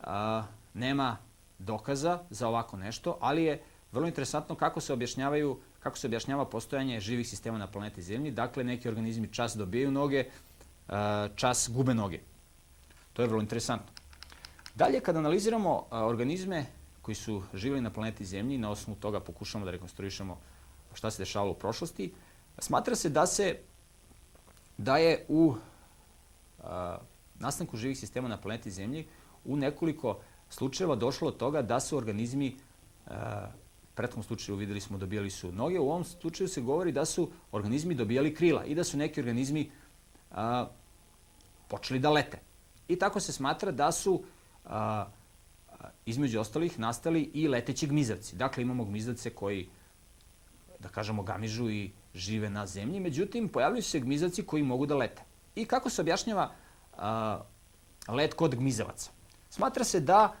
a, 0.00 0.44
nema 0.74 1.16
dokaza 1.58 2.20
za 2.30 2.48
ovako 2.48 2.76
nešto, 2.76 3.18
ali 3.20 3.44
je 3.44 3.62
vrlo 3.92 4.06
interesantno 4.06 4.54
kako 4.54 4.80
se 4.80 4.92
objašnjavaju 4.92 5.60
kako 5.80 5.98
se 5.98 6.06
objašnjava 6.06 6.44
postojanje 6.44 7.00
živih 7.00 7.28
sistema 7.28 7.58
na 7.58 7.66
planeti 7.66 8.02
Zemlji. 8.02 8.30
Dakle, 8.30 8.64
neki 8.64 8.88
organizmi 8.88 9.28
čas 9.32 9.56
dobijaju 9.56 9.90
noge, 9.90 10.24
čas 11.34 11.70
gube 11.72 11.94
noge. 11.94 12.20
To 13.12 13.22
je 13.22 13.28
vrlo 13.28 13.40
interesantno. 13.40 13.92
Dalje, 14.74 15.00
kada 15.00 15.18
analiziramo 15.18 15.86
a, 15.90 16.06
organizme 16.06 16.66
koji 17.02 17.14
su 17.14 17.42
živjeli 17.54 17.80
na 17.80 17.90
planeti 17.90 18.24
Zemlji, 18.24 18.58
na 18.58 18.70
osnovu 18.70 19.00
toga 19.00 19.20
pokušamo 19.20 19.64
da 19.64 19.70
rekonstruišemo 19.70 20.38
šta 20.94 21.10
se 21.10 21.22
dešavalo 21.22 21.52
u 21.52 21.54
prošlosti, 21.54 22.12
smatra 22.58 22.94
se 22.94 23.08
da 23.08 23.26
se 23.26 23.56
da 24.78 24.96
je 24.96 25.24
u 25.28 25.54
a, 26.62 26.98
nastanku 27.38 27.76
živih 27.76 27.98
sistema 27.98 28.28
na 28.28 28.36
planeti 28.36 28.70
Zemlji 28.70 29.06
u 29.44 29.56
nekoliko 29.56 30.18
slučajeva 30.50 30.96
došlo 30.96 31.28
od 31.28 31.36
toga 31.36 31.62
da 31.62 31.80
su 31.80 31.96
organizmi 31.96 32.56
u 33.06 33.94
prethodnom 33.94 34.24
slučaju 34.24 34.56
videli 34.56 34.80
smo 34.80 34.98
dobijali 34.98 35.30
su 35.30 35.52
noge, 35.52 35.78
u 35.78 35.90
ovom 35.90 36.04
slučaju 36.04 36.48
se 36.48 36.60
govori 36.60 36.92
da 36.92 37.04
su 37.04 37.30
organizmi 37.52 37.94
dobijali 37.94 38.34
krila 38.34 38.64
i 38.64 38.74
da 38.74 38.84
su 38.84 38.96
neki 38.96 39.20
organizmi 39.20 39.70
a, 40.30 40.66
počeli 41.68 42.00
da 42.00 42.10
lete. 42.10 42.38
I 42.88 42.96
tako 42.96 43.20
se 43.20 43.32
smatra 43.32 43.72
da 43.72 43.92
su 43.92 44.22
a, 44.64 45.06
između 46.06 46.40
ostalih 46.40 46.78
nastali 46.78 47.30
i 47.34 47.48
leteći 47.48 47.86
gmizavci. 47.86 48.36
Dakle, 48.36 48.62
imamo 48.62 48.84
gmizavce 48.84 49.30
koji, 49.30 49.68
da 50.78 50.88
kažemo, 50.88 51.22
gamižu 51.22 51.70
i 51.70 51.90
žive 52.14 52.50
na 52.50 52.66
zemlji, 52.66 53.00
međutim, 53.00 53.48
pojavljuju 53.48 53.82
se 53.82 54.00
gmizavci 54.00 54.46
koji 54.46 54.62
mogu 54.62 54.86
da 54.86 54.96
lete. 54.96 55.22
I 55.54 55.64
kako 55.64 55.90
se 55.90 56.00
objašnjava 56.00 56.52
a, 56.96 57.40
let 58.08 58.34
kod 58.34 58.54
gmizavaca? 58.54 59.10
Smatra 59.50 59.84
se 59.84 60.00
da 60.00 60.34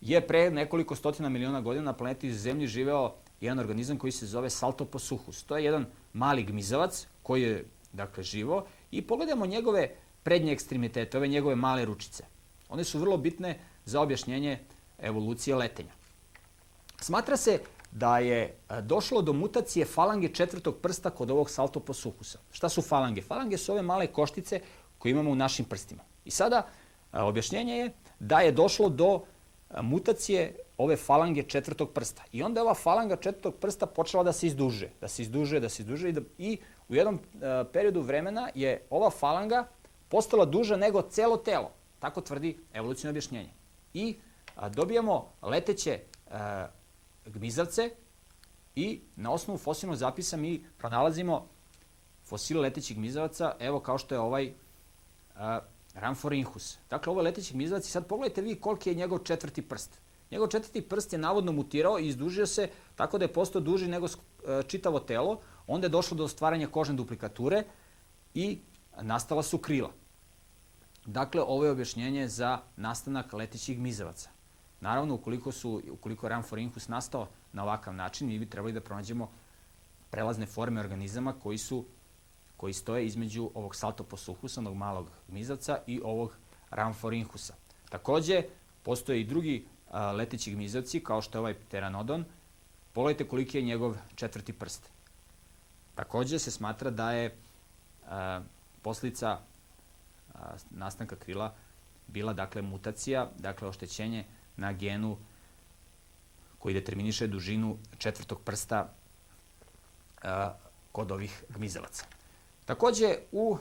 je 0.00 0.26
pre 0.26 0.50
nekoliko 0.50 0.94
stotina 0.96 1.28
miliona 1.28 1.60
godina 1.60 1.84
na 1.84 1.92
planeti 1.92 2.32
Zemlji 2.32 2.66
živeo 2.66 3.14
jedan 3.40 3.58
organizam 3.58 3.98
koji 3.98 4.12
se 4.12 4.26
zove 4.26 4.50
Saltoposuchus. 4.50 5.42
To 5.42 5.56
je 5.56 5.64
jedan 5.64 5.86
mali 6.12 6.44
gmizavac 6.44 7.06
koji 7.22 7.42
je, 7.42 7.64
dakle, 7.92 8.22
živo 8.22 8.66
i 8.90 9.02
pogledamo 9.06 9.46
njegove 9.46 9.94
prednje 10.22 10.52
ekstremitete, 10.52 11.18
ove 11.18 11.28
njegove 11.28 11.56
male 11.56 11.84
ručice. 11.84 12.24
One 12.68 12.84
su 12.84 12.98
vrlo 12.98 13.16
bitne 13.16 13.58
za 13.84 14.00
objašnjenje 14.00 14.58
evolucije 14.98 15.56
letenja. 15.56 15.92
Smatra 17.00 17.36
se 17.36 17.60
da 17.90 18.18
je 18.18 18.40
e, 18.42 18.82
došlo 18.82 19.22
do 19.22 19.32
mutacije 19.32 19.86
falange 19.86 20.28
četvrtog 20.28 20.76
prsta 20.76 21.10
kod 21.10 21.30
ovog 21.30 21.50
saltoposuhusa. 21.50 22.38
Šta 22.50 22.68
su 22.68 22.82
falange? 22.82 23.22
Falange 23.22 23.58
su 23.58 23.72
ove 23.72 23.82
male 23.82 24.06
koštice 24.06 24.60
koje 24.98 25.10
imamo 25.10 25.30
u 25.30 25.34
našim 25.34 25.64
prstima. 25.64 26.02
I 26.24 26.30
sada 26.30 26.66
e, 27.12 27.20
objašnjenje 27.20 27.76
je 27.76 27.92
da 28.18 28.40
je 28.40 28.52
došlo 28.52 28.88
do 28.88 29.20
e, 29.70 29.82
mutacije 29.82 30.56
ove 30.78 30.96
falange 30.96 31.42
četvrtog 31.42 31.90
prsta. 31.92 32.22
I 32.32 32.42
onda 32.42 32.60
je 32.60 32.62
ova 32.62 32.74
falanga 32.74 33.16
četvrtog 33.16 33.54
prsta 33.54 33.86
počela 33.86 34.22
da 34.22 34.32
se 34.32 34.46
izduže, 34.46 34.90
da 35.00 35.08
se 35.08 35.22
izduže, 35.22 35.60
da 35.60 35.68
se 35.68 35.82
izduže 35.82 36.08
i, 36.08 36.12
da, 36.12 36.20
i 36.38 36.58
u 36.88 36.94
jednom 36.94 37.18
periodu 37.72 38.00
vremena 38.00 38.48
je 38.54 38.86
ova 38.90 39.10
falanga 39.10 39.66
postala 40.08 40.44
duža 40.44 40.76
nego 40.76 41.02
celo 41.02 41.36
telo. 41.36 41.70
Tako 41.98 42.20
tvrdi 42.20 42.58
evolucijno 42.72 43.10
objašnjenje 43.10 43.50
i 43.94 44.16
dobijamo 44.70 45.32
leteće 45.42 46.00
a, 46.30 46.66
gmizavce 47.26 47.90
i 48.74 49.00
na 49.16 49.32
osnovu 49.32 49.58
fosilnog 49.58 49.96
zapisa 49.96 50.36
mi 50.36 50.64
pronalazimo 50.78 51.48
fosile 52.24 52.60
letećih 52.60 52.96
gmizavaca, 52.96 53.54
evo 53.60 53.80
kao 53.80 53.98
što 53.98 54.14
je 54.14 54.20
ovaj 54.20 54.52
a, 55.34 55.60
Ramforinhus. 55.94 56.78
Dakle, 56.90 57.10
ovo 57.10 57.20
je 57.20 57.24
leteći 57.24 57.54
gmizavac 57.54 57.86
i 57.86 57.90
sad 57.90 58.06
pogledajte 58.06 58.42
vi 58.42 58.54
koliki 58.60 58.90
je 58.90 58.94
njegov 58.94 59.18
četvrti 59.18 59.62
prst. 59.62 60.00
Njegov 60.30 60.48
četvrti 60.48 60.82
prst 60.82 61.12
je 61.12 61.18
navodno 61.18 61.52
mutirao 61.52 61.98
i 61.98 62.06
izdužio 62.06 62.46
se 62.46 62.68
tako 62.94 63.18
da 63.18 63.24
je 63.24 63.32
postao 63.32 63.60
duži 63.60 63.88
nego 63.88 64.06
čitavo 64.66 65.00
telo. 65.00 65.40
Onda 65.66 65.86
je 65.86 65.90
došlo 65.90 66.16
do 66.16 66.28
stvaranja 66.28 66.68
kožne 66.68 66.94
duplikature 66.94 67.64
i 68.34 68.58
nastala 69.02 69.42
su 69.42 69.58
krila. 69.58 69.90
Dakle, 71.06 71.42
ovo 71.42 71.64
je 71.64 71.70
objašnjenje 71.70 72.28
za 72.28 72.58
nastanak 72.76 73.32
letećih 73.32 73.78
gmizavaca. 73.78 74.30
Naravno, 74.80 75.14
ukoliko, 75.14 75.52
su, 75.52 75.82
ukoliko 75.90 76.26
je 76.26 76.30
Ramforinhus 76.30 76.88
nastao 76.88 77.28
na 77.52 77.62
ovakav 77.62 77.94
način, 77.94 78.28
mi 78.28 78.38
bi 78.38 78.50
trebali 78.50 78.72
da 78.72 78.80
pronađemo 78.80 79.30
prelazne 80.10 80.46
forme 80.46 80.80
organizama 80.80 81.32
koji 81.32 81.58
su 81.58 81.84
koji 82.56 82.72
stoje 82.72 83.06
između 83.06 83.50
ovog 83.54 83.76
saltoposuhusa, 83.76 84.60
onog 84.60 84.76
malog 84.76 85.10
gmizavca, 85.28 85.78
i 85.86 86.00
ovog 86.04 86.36
Ramforinhusa. 86.70 87.54
Takođe, 87.88 88.42
postoje 88.82 89.20
i 89.20 89.24
drugi 89.24 89.66
a, 89.90 90.12
leteći 90.12 90.52
gmizavci, 90.54 91.00
kao 91.00 91.22
što 91.22 91.38
je 91.38 91.40
ovaj 91.40 91.54
pteranodon. 91.54 92.24
Pogledajte 92.92 93.28
koliki 93.28 93.58
je 93.58 93.62
njegov 93.62 93.96
četvrti 94.14 94.52
prst. 94.52 94.90
Takođe 95.96 96.38
se 96.38 96.50
smatra 96.50 96.90
da 96.90 97.12
je 97.12 97.36
a, 98.08 98.40
poslica 98.82 99.38
nastanka 100.70 101.16
krila 101.16 101.54
bila 102.06 102.32
dakle 102.32 102.62
mutacija, 102.62 103.30
dakle 103.38 103.68
oštećenje 103.68 104.24
na 104.56 104.72
genu 104.72 105.16
koji 106.58 106.74
determiniše 106.74 107.26
dužinu 107.26 107.78
četvrtog 107.98 108.40
prsta 108.44 108.92
a, 110.22 110.54
kod 110.92 111.12
ovih 111.12 111.44
gmizavaca. 111.48 112.04
Takođe, 112.64 113.16
u 113.32 113.56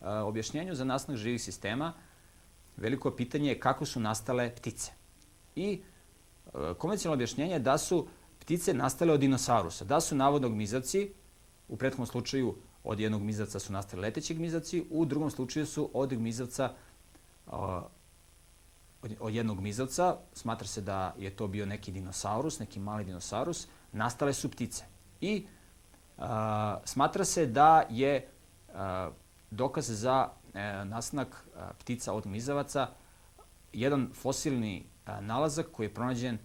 a, 0.00 0.24
objašnjenju 0.24 0.74
za 0.74 0.84
nastanak 0.84 1.20
živih 1.20 1.42
sistema 1.42 1.92
veliko 2.76 3.10
pitanje 3.10 3.48
je 3.48 3.60
kako 3.60 3.86
su 3.86 4.00
nastale 4.00 4.50
ptice. 4.56 4.92
I 5.56 5.82
a, 6.52 6.74
konvencionalno 6.78 7.14
objašnjenje 7.14 7.52
je 7.52 7.58
da 7.58 7.78
su 7.78 8.08
ptice 8.38 8.74
nastale 8.74 9.12
od 9.12 9.20
dinosaurusa, 9.20 9.84
da 9.84 10.00
su 10.00 10.16
navodno 10.16 10.48
gmizavci, 10.48 11.12
u 11.74 11.76
prethodnom 11.76 12.06
slučaju 12.06 12.54
od 12.84 13.00
jednog 13.00 13.22
gmizavca 13.22 13.58
su 13.58 13.72
nastali 13.72 14.02
leteći 14.02 14.34
gmizavci, 14.34 14.84
u 14.90 15.04
drugom 15.04 15.30
slučaju 15.30 15.66
su 15.66 15.90
od 15.92 16.14
gmizavca 16.14 16.74
od 19.20 19.34
jednog 19.34 19.58
gmizavca, 19.58 20.16
smatra 20.32 20.66
se 20.66 20.80
da 20.80 21.14
je 21.18 21.30
to 21.36 21.46
bio 21.46 21.66
neki 21.66 21.92
dinosaurus, 21.92 22.58
neki 22.58 22.80
mali 22.80 23.04
dinosaurus, 23.04 23.66
nastale 23.92 24.32
su 24.32 24.50
ptice. 24.50 24.84
I 25.20 25.46
a, 26.18 26.78
smatra 26.84 27.24
se 27.24 27.46
da 27.46 27.82
je 27.90 28.28
a, 28.74 29.10
dokaz 29.50 29.90
za 29.90 30.28
e, 30.54 30.84
nastanak 30.84 31.46
a, 31.56 31.72
ptica 31.78 32.12
od 32.12 32.24
gmizavaca 32.24 32.88
jedan 33.72 34.10
fosilni 34.14 34.86
a, 35.06 35.20
nalazak 35.20 35.66
koji 35.72 35.86
je 35.86 35.94
pronađen 35.94 36.38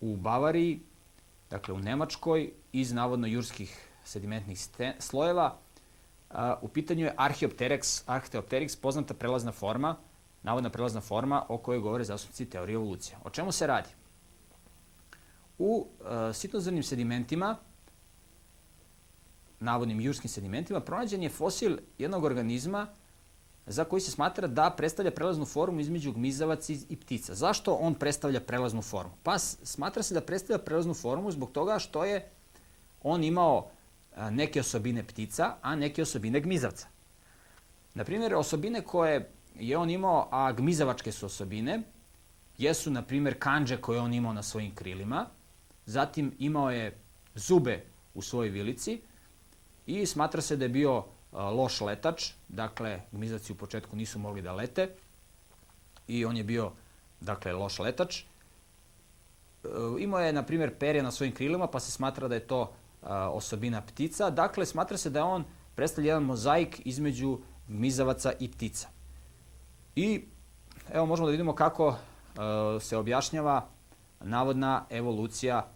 u 0.00 0.16
Bavariji, 0.16 0.80
dakle 1.50 1.74
u 1.74 1.78
Nemačkoj, 1.78 2.52
iz 2.72 2.92
navodno 2.92 3.26
jurskih 3.26 3.89
sedimentnih 4.10 4.58
slojeva. 4.98 5.58
u 6.62 6.68
pitanju 6.68 7.04
je 7.04 7.14
Archaeopteryx, 7.16 8.02
Archaeopteryx, 8.06 8.80
poznata 8.80 9.14
prelazna 9.14 9.52
forma, 9.52 9.96
navodna 10.42 10.70
prelazna 10.70 11.00
forma 11.00 11.44
o 11.48 11.58
kojoj 11.58 11.80
govore 11.80 12.04
zastupci 12.04 12.46
teorije 12.50 12.74
evolucije. 12.74 13.16
O 13.24 13.30
čemu 13.30 13.52
se 13.52 13.66
radi? 13.66 13.88
U 15.58 15.86
uh, 16.00 16.06
sitnozemnim 16.34 16.82
sedimentima, 16.82 17.56
navodnim 19.60 20.00
jurskim 20.00 20.30
sedimentima, 20.30 20.80
pronađen 20.80 21.22
je 21.22 21.28
fosil 21.28 21.78
jednog 21.98 22.24
organizma 22.24 22.86
za 23.66 23.84
koji 23.84 24.00
se 24.00 24.10
smatra 24.10 24.48
da 24.48 24.70
predstavlja 24.76 25.10
prelaznu 25.10 25.44
formu 25.44 25.80
između 25.80 26.12
gmizavaca 26.12 26.72
i 26.88 26.96
ptica. 26.96 27.34
Zašto 27.34 27.74
on 27.74 27.94
predstavlja 27.94 28.40
prelaznu 28.40 28.82
formu? 28.82 29.12
Pa 29.22 29.38
smatra 29.38 30.02
se 30.02 30.14
da 30.14 30.20
predstavlja 30.20 30.64
prelaznu 30.64 30.94
formu 30.94 31.30
zbog 31.30 31.52
toga 31.52 31.78
što 31.78 32.04
je 32.04 32.30
on 33.02 33.24
imao 33.24 33.70
neke 34.30 34.60
osobine 34.60 35.02
ptica, 35.02 35.54
a 35.62 35.76
neke 35.76 36.02
osobine 36.02 36.40
gmizavca. 36.40 36.88
Na 37.94 38.04
primjer, 38.04 38.34
osobine 38.34 38.82
koje 38.82 39.30
je 39.54 39.78
on 39.78 39.90
imao, 39.90 40.28
a 40.30 40.52
gmizavačke 40.52 41.12
su 41.12 41.26
osobine, 41.26 41.82
jesu, 42.58 42.90
na 42.90 43.02
primjer, 43.02 43.36
kanđe 43.38 43.76
koje 43.76 44.00
on 44.00 44.14
imao 44.14 44.32
na 44.32 44.42
svojim 44.42 44.74
krilima, 44.74 45.26
zatim 45.86 46.32
imao 46.38 46.70
je 46.70 46.98
zube 47.34 47.84
u 48.14 48.22
svojoj 48.22 48.48
vilici 48.48 49.00
i 49.86 50.06
smatra 50.06 50.40
se 50.40 50.56
da 50.56 50.64
je 50.64 50.68
bio 50.68 51.04
loš 51.32 51.80
letač, 51.80 52.32
dakle, 52.48 53.00
gmizavci 53.12 53.52
u 53.52 53.56
početku 53.56 53.96
nisu 53.96 54.18
mogli 54.18 54.42
da 54.42 54.52
lete 54.52 54.88
i 56.08 56.24
on 56.24 56.36
je 56.36 56.44
bio, 56.44 56.72
dakle, 57.20 57.52
loš 57.52 57.78
letač. 57.78 58.20
E, 58.20 58.26
imao 59.98 60.20
je, 60.20 60.32
na 60.32 60.42
primjer, 60.42 60.78
perje 60.78 61.02
na 61.02 61.10
svojim 61.10 61.34
krilima, 61.34 61.66
pa 61.66 61.80
se 61.80 61.90
smatra 61.92 62.28
da 62.28 62.34
je 62.34 62.46
to 62.46 62.72
osobina 63.32 63.80
ptica. 63.80 64.30
Dakle, 64.30 64.66
smatra 64.66 64.96
se 64.96 65.10
da 65.10 65.24
on 65.24 65.44
predstavlja 65.74 66.08
jedan 66.08 66.22
mozaik 66.22 66.80
između 66.84 67.38
gmizavaca 67.68 68.32
i 68.40 68.50
ptica. 68.50 68.88
I 69.96 70.24
evo 70.92 71.06
možemo 71.06 71.26
da 71.26 71.30
vidimo 71.30 71.54
kako 71.54 71.96
se 72.80 72.96
objašnjava 72.96 73.68
navodna 74.20 74.84
evolucija 74.90 75.68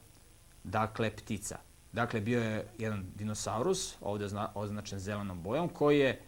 dakle 0.64 1.10
ptica. 1.16 1.58
Dakle, 1.92 2.20
bio 2.20 2.42
je 2.42 2.66
jedan 2.78 3.06
dinosaurus, 3.14 3.94
ovde 4.00 4.28
označen 4.54 4.98
zelenom 4.98 5.42
bojom, 5.42 5.68
koji 5.68 5.98
je 5.98 6.22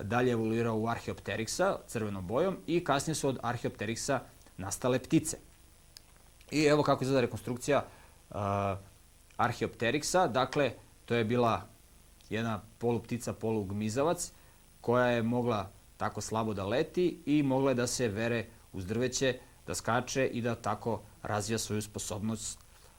dalje 0.00 0.32
evoluirao 0.32 0.76
u 0.76 0.86
Archeopteryxa 0.86 1.76
crvenom 1.86 2.26
bojom 2.26 2.58
i 2.66 2.84
kasnije 2.84 3.14
su 3.14 3.28
od 3.28 3.38
Archeopteryxa 3.42 4.18
nastale 4.56 4.98
ptice. 4.98 5.36
I 6.50 6.64
evo 6.64 6.82
kako 6.82 7.04
izgleda 7.04 7.20
rekonstrukcija 7.20 7.84
uh, 8.30 8.36
Archeopteryxa, 9.38 10.26
dakle, 10.28 10.72
to 11.04 11.14
je 11.14 11.24
bila 11.24 11.66
jedna 12.30 12.60
poluptica, 12.78 13.32
polugmizavac, 13.32 14.32
koja 14.80 15.06
je 15.06 15.22
mogla 15.22 15.70
tako 15.96 16.20
slabo 16.20 16.54
da 16.54 16.66
leti 16.66 17.22
i 17.26 17.42
mogla 17.42 17.70
je 17.70 17.74
da 17.74 17.86
se 17.86 18.08
vere 18.08 18.46
uz 18.72 18.86
drveće, 18.86 19.38
da 19.66 19.74
skače 19.74 20.26
i 20.26 20.42
da 20.42 20.54
tako 20.54 21.00
razvija 21.22 21.58
svoju 21.58 21.82
sposobnost 21.82 22.58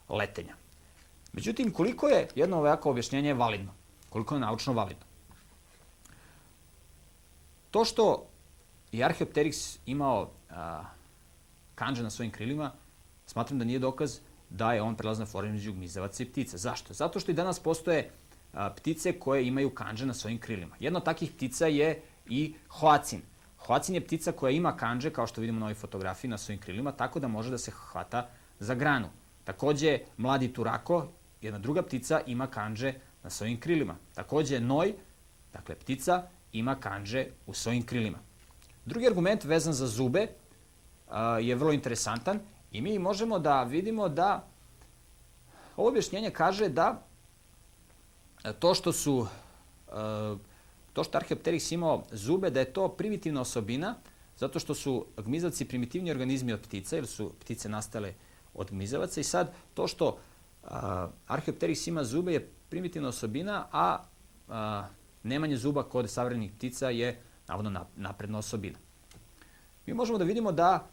letenja. 0.10 0.56
Međutim, 1.34 1.72
koliko 1.72 2.08
je 2.08 2.28
jedno 2.36 2.58
ovako 2.58 2.90
objašnjenje 2.90 3.34
validno? 3.34 3.74
Koliko 4.10 4.36
je 4.36 4.40
naučno 4.40 4.74
validno? 4.74 5.06
To 7.72 7.86
što 7.86 8.28
je 8.92 9.06
Archaeopteryx 9.06 9.78
imao 9.86 10.30
a, 10.50 10.84
kanđe 11.76 12.04
na 12.04 12.10
svojim 12.10 12.32
krilima, 12.32 12.72
smatram 13.26 13.60
da 13.60 13.66
nije 13.66 13.80
dokaz 13.80 14.20
da 14.50 14.74
je 14.74 14.82
on 14.82 14.96
prelazna 14.96 15.26
forma 15.26 15.52
među 15.52 15.74
gmizavaca 15.74 16.24
i 16.24 16.26
ptica. 16.26 16.58
Zašto? 16.58 16.94
Zato 16.94 17.20
što 17.20 17.32
i 17.32 17.36
danas 17.36 17.60
postoje 17.60 18.10
a, 18.54 18.70
ptice 18.70 19.20
koje 19.20 19.48
imaju 19.48 19.70
kanđe 19.70 20.06
na 20.06 20.14
svojim 20.14 20.40
krilima. 20.40 20.76
Jedna 20.80 21.00
od 21.00 21.06
takih 21.06 21.32
ptica 21.32 21.68
je 21.68 22.02
i 22.26 22.54
hoacin. 22.68 23.22
Hoacin 23.58 23.96
je 23.96 24.06
ptica 24.06 24.32
koja 24.32 24.52
ima 24.52 24.78
kanđe, 24.78 25.10
kao 25.10 25.28
što 25.28 25.42
vidimo 25.42 25.60
na 25.60 25.66
ovoj 25.66 25.76
fotografiji, 25.76 26.30
na 26.30 26.38
svojim 26.38 26.62
krilima, 26.62 26.92
tako 26.92 27.20
da 27.20 27.28
može 27.28 27.52
da 27.52 27.58
se 27.58 27.72
hvata 27.72 28.30
za 28.60 28.76
granu. 28.76 29.10
Takođe, 29.44 30.00
mladi 30.18 30.54
turako, 30.54 31.08
jedna 31.42 31.60
druga 31.60 31.82
ptica, 31.82 32.22
ima 32.28 32.48
kanđe 32.48 32.94
na 33.24 33.30
svojim 33.30 33.60
krilima. 33.60 33.96
Takođe, 34.14 34.60
noj, 34.60 34.94
dakle 35.54 35.76
ptica, 35.76 36.24
ima 36.52 36.76
kanđe 36.76 37.28
u 37.48 37.54
svojim 37.54 37.86
krilima. 37.86 38.18
Drugi 38.86 39.08
argument 39.08 39.44
vezan 39.44 39.74
za 39.74 39.88
zube 39.88 40.28
a, 41.10 41.40
je 41.40 41.56
vrlo 41.56 41.74
interesantan 41.74 42.40
i 42.72 42.82
mi 42.82 43.00
možemo 43.00 43.40
da 43.40 43.64
vidimo 43.64 44.10
da 44.10 44.48
ovo 45.78 45.90
objašnjenje 45.90 46.32
kaže 46.32 46.70
da 46.70 47.04
to 48.60 48.74
što 48.74 48.94
su 48.94 49.28
to 50.94 51.04
što 51.04 51.18
Archaeopteryx 51.18 51.74
imao 51.74 52.04
zube, 52.12 52.50
da 52.50 52.60
je 52.60 52.74
to 52.74 52.88
primitivna 52.90 53.42
osobina, 53.42 53.96
zato 54.38 54.60
što 54.60 54.76
su 54.76 55.06
gmizavci 55.18 55.66
primitivni 55.66 56.12
organizmi 56.12 56.54
od 56.54 56.62
ptica, 56.62 56.96
jer 56.96 57.08
su 57.08 57.32
ptice 57.40 57.70
nastale 57.70 58.14
od 58.54 58.72
gmizavaca 58.72 59.22
i 59.22 59.24
sad 59.24 59.54
to 59.74 59.88
što 59.88 60.18
a, 60.64 61.08
Archaeopteryx 61.28 61.88
ima 61.90 62.04
zube 62.04 62.34
je 62.34 62.50
primitivna 62.70 63.10
osobina, 63.10 63.68
a, 63.72 64.88
nemanje 65.24 65.58
zuba 65.58 65.84
kod 65.84 66.10
savremenih 66.10 66.52
ptica 66.52 66.90
je 66.90 67.22
navodno 67.48 67.86
napredna 67.96 68.38
osobina. 68.38 68.78
Mi 69.86 69.94
možemo 69.94 70.18
da 70.18 70.24
vidimo 70.24 70.52
da 70.52 70.88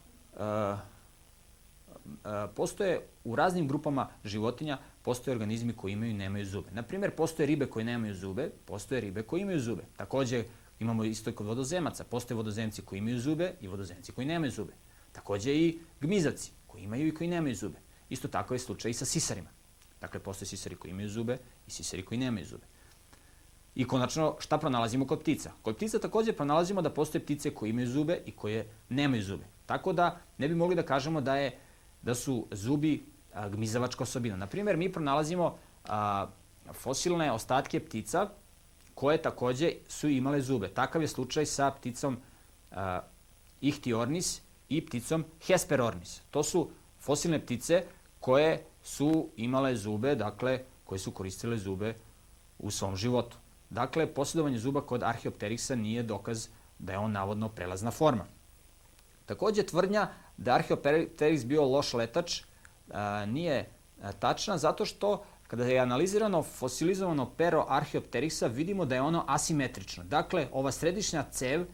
postoje 2.55 3.07
u 3.23 3.35
raznim 3.35 3.67
grupama 3.67 4.09
životinja 4.23 4.77
postoje 5.01 5.35
organizmi 5.35 5.73
koji 5.73 5.93
imaju 5.93 6.11
i 6.11 6.13
nemaju 6.13 6.45
zube. 6.45 6.71
Na 6.71 6.83
primjer, 6.83 7.11
postoje 7.15 7.47
ribe 7.47 7.65
koje 7.65 7.85
nemaju 7.85 8.15
zube, 8.15 8.49
postoje 8.65 9.01
ribe 9.01 9.23
koje 9.23 9.41
imaju 9.41 9.59
zube. 9.59 9.83
Takođe, 9.97 10.43
imamo 10.79 11.03
isto 11.03 11.31
kod 11.31 11.47
vodozemaca. 11.47 12.03
Postoje 12.03 12.35
vodozemci 12.35 12.81
koji 12.81 12.99
imaju 12.99 13.19
zube 13.19 13.53
i 13.61 13.67
vodozemci 13.67 14.11
koji 14.11 14.27
nemaju 14.27 14.51
zube. 14.51 14.73
Takođe 15.11 15.55
i 15.55 15.79
gmizavci 16.01 16.51
koji 16.67 16.83
imaju 16.83 17.07
i 17.07 17.13
koji 17.13 17.29
nemaju 17.29 17.55
zube. 17.55 17.77
Isto 18.09 18.27
tako 18.27 18.53
je 18.53 18.59
slučaj 18.59 18.91
i 18.91 18.93
sa 18.93 19.05
sisarima. 19.05 19.49
Dakle, 20.01 20.19
postoje 20.19 20.47
sisari 20.47 20.75
koji 20.75 20.91
imaju 20.91 21.09
zube 21.09 21.37
i 21.67 21.71
sisari 21.71 22.05
koji 22.05 22.17
nemaju 22.17 22.45
zube. 22.45 22.65
I 23.75 23.87
konačno, 23.87 24.35
šta 24.39 24.57
pronalazimo 24.57 25.07
kod 25.07 25.19
ptica? 25.19 25.51
Kod 25.61 25.75
ptica 25.75 25.99
takođe 25.99 26.33
pronalazimo 26.33 26.81
da 26.81 26.93
postoje 26.93 27.23
ptice 27.23 27.53
koje 27.53 27.69
imaju 27.69 27.87
zube 27.87 28.21
i 28.25 28.31
koje 28.31 28.67
nemaju 28.89 29.23
zube. 29.23 29.45
Tako 29.65 29.93
da 29.93 30.19
ne 30.37 30.47
bi 30.47 30.55
mogli 30.55 30.75
da 30.75 30.83
kažemo 30.83 31.21
da 31.21 31.35
je 31.35 31.57
da 32.01 32.15
su 32.15 32.47
zubi 32.51 33.03
gmizavačka 33.49 34.03
osobina. 34.03 34.35
Naprimer, 34.35 34.77
mi 34.77 34.91
pronalazimo 34.91 35.57
a, 35.85 36.27
fosilne 36.73 37.31
ostatke 37.31 37.79
ptica 37.79 38.29
koje 38.93 39.21
takođe 39.21 39.71
su 39.87 40.09
imale 40.09 40.41
zube. 40.41 40.67
Takav 40.67 41.01
je 41.01 41.07
slučaj 41.07 41.45
sa 41.45 41.71
pticom 41.71 42.17
a, 42.71 43.01
i 44.69 44.85
pticom 44.85 45.25
Hesperornis. 45.47 46.21
To 46.31 46.43
su 46.43 46.69
fosilne 46.99 47.39
ptice 47.39 47.83
koje 48.19 48.63
su 48.83 49.29
imale 49.35 49.75
zube, 49.75 50.15
dakle, 50.15 50.59
koje 50.83 50.99
su 50.99 51.11
koristile 51.11 51.57
zube 51.57 51.95
u 52.59 52.71
svom 52.71 52.95
životu. 52.95 53.37
Dakle, 53.69 54.07
posjedovanje 54.13 54.57
zuba 54.59 54.81
kod 54.81 55.01
Archeopteryxa 55.01 55.75
nije 55.75 56.03
dokaz 56.03 56.47
da 56.79 56.93
je 56.93 56.99
on 56.99 57.11
navodno 57.11 57.49
prelazna 57.49 57.91
forma. 57.91 58.25
Takođe, 59.25 59.63
tvrdnja 59.63 60.09
da 60.37 60.59
Archeopteryx 60.59 61.45
bio 61.45 61.65
loš 61.65 61.93
letač 61.93 62.41
a, 62.91 63.25
nije 63.25 63.69
tačna 64.19 64.57
zato 64.57 64.85
što 64.85 65.23
kada 65.47 65.65
je 65.65 65.79
analizirano 65.79 66.43
fosilizovano 66.43 67.31
pero 67.37 67.65
Archeopteryxa 67.69 68.47
vidimo 68.47 68.85
da 68.85 68.95
je 68.95 69.01
ono 69.01 69.23
asimetrično. 69.27 70.03
Dakle, 70.03 70.47
ova 70.51 70.71
središnja 70.71 71.23
cev 71.31 71.65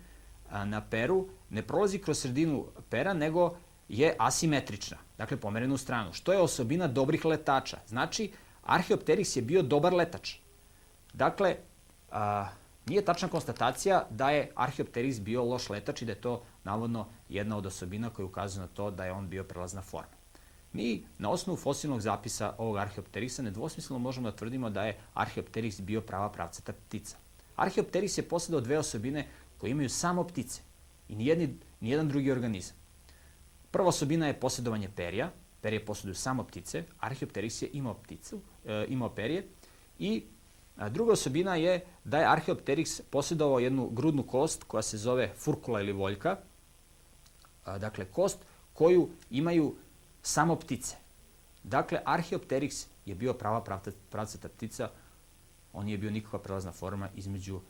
a, 0.50 0.66
na 0.66 0.82
peru 0.90 1.28
ne 1.50 1.62
prolazi 1.62 2.00
kroz 2.00 2.20
sredinu 2.20 2.66
pera, 2.90 3.14
nego 3.14 3.56
je 3.90 4.16
asimetrična, 4.20 4.98
dakle 5.18 5.38
pomerena 5.38 5.74
u 5.74 5.78
stranu, 5.78 6.14
što 6.14 6.34
je 6.34 6.40
osobina 6.40 6.88
dobrih 6.88 7.26
letača. 7.26 7.78
Znači, 7.88 8.32
Archeopteryx 8.64 9.38
je 9.38 9.42
bio 9.42 9.62
dobar 9.62 9.94
letač. 9.94 10.36
Dakle, 11.14 11.56
a, 12.12 12.48
nije 12.86 13.06
tačna 13.06 13.28
konstatacija 13.28 14.06
da 14.10 14.30
je 14.30 14.52
Archeopteryx 14.56 15.22
bio 15.22 15.44
loš 15.44 15.70
letač 15.70 16.02
i 16.02 16.06
da 16.06 16.12
je 16.12 16.22
to 16.22 16.44
navodno 16.64 17.08
jedna 17.30 17.58
od 17.58 17.66
osobina 17.66 18.10
koja 18.10 18.26
ukazuje 18.26 18.62
na 18.62 18.68
to 18.68 18.92
da 18.92 19.06
je 19.06 19.12
on 19.12 19.30
bio 19.30 19.44
prelazna 19.44 19.82
forma. 19.82 20.24
Mi 20.74 21.06
na 21.18 21.30
osnovu 21.30 21.58
fosilnog 21.58 22.02
zapisa 22.02 22.56
ovog 22.58 22.76
Archeopteryxa 22.76 23.42
nedvosmisleno 23.42 24.00
možemo 24.00 24.32
da 24.32 24.36
tvrdimo 24.36 24.70
da 24.70 24.84
je 24.84 24.98
Archeopteryx 25.14 25.82
bio 25.82 26.02
prava 26.02 26.32
pravcata 26.32 26.74
ptica. 26.74 27.18
Archeopteryx 27.58 28.20
je 28.20 28.30
posledao 28.30 28.62
dve 28.62 28.78
osobine 28.78 29.28
koje 29.58 29.72
imaju 29.72 29.90
samo 29.90 30.24
ptice 30.24 30.62
i 31.10 31.16
nijedni, 31.16 31.58
nijedan 31.80 32.08
drugi 32.08 32.32
organizam. 32.32 32.76
Prva 33.72 33.88
osobina 33.88 34.28
je 34.28 34.40
posjedovanje 34.40 34.90
perja, 34.96 35.32
perje 35.62 35.86
posjeduju 35.86 36.16
samo 36.16 36.44
ptice, 36.44 36.84
Archeopteryx 37.02 37.64
je 37.64 37.70
imao 37.74 37.94
pticu, 37.94 38.42
e, 38.66 38.86
imao 38.90 39.10
perje 39.10 39.48
i 40.00 40.24
druga 40.90 41.12
osobina 41.12 41.56
je 41.56 41.86
da 42.04 42.18
je 42.18 42.28
Archeopteryx 42.28 43.02
posjedovao 43.10 43.60
jednu 43.60 43.90
grudnu 43.90 44.24
kost 44.24 44.64
koja 44.64 44.82
se 44.82 44.98
zove 44.98 45.34
furkula 45.38 45.82
ili 45.82 45.92
voljka, 45.92 46.38
dakle 47.66 48.06
kost 48.06 48.38
koju 48.74 49.10
imaju 49.30 49.76
samo 50.22 50.56
ptice. 50.56 50.96
Dakle, 51.64 52.02
Archeopteryx 52.06 52.88
je 53.06 53.16
bio 53.16 53.34
prava 53.34 53.64
pravcata 54.10 54.50
ptica, 54.50 54.90
on 55.74 55.86
nije 55.86 55.98
bio 55.98 56.12
nikakva 56.12 56.40
prelazna 56.40 56.72
forma 56.72 57.10
između 57.16 57.62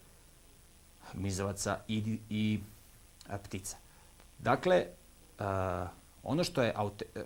gmizavaca 1.13 1.79
i, 1.87 2.19
i 2.29 2.59
a, 3.27 3.37
ptica. 3.37 3.77
Dakle, 4.39 4.85
a, 5.39 5.87
ono, 6.23 6.43
što 6.43 6.63
je, 6.63 6.73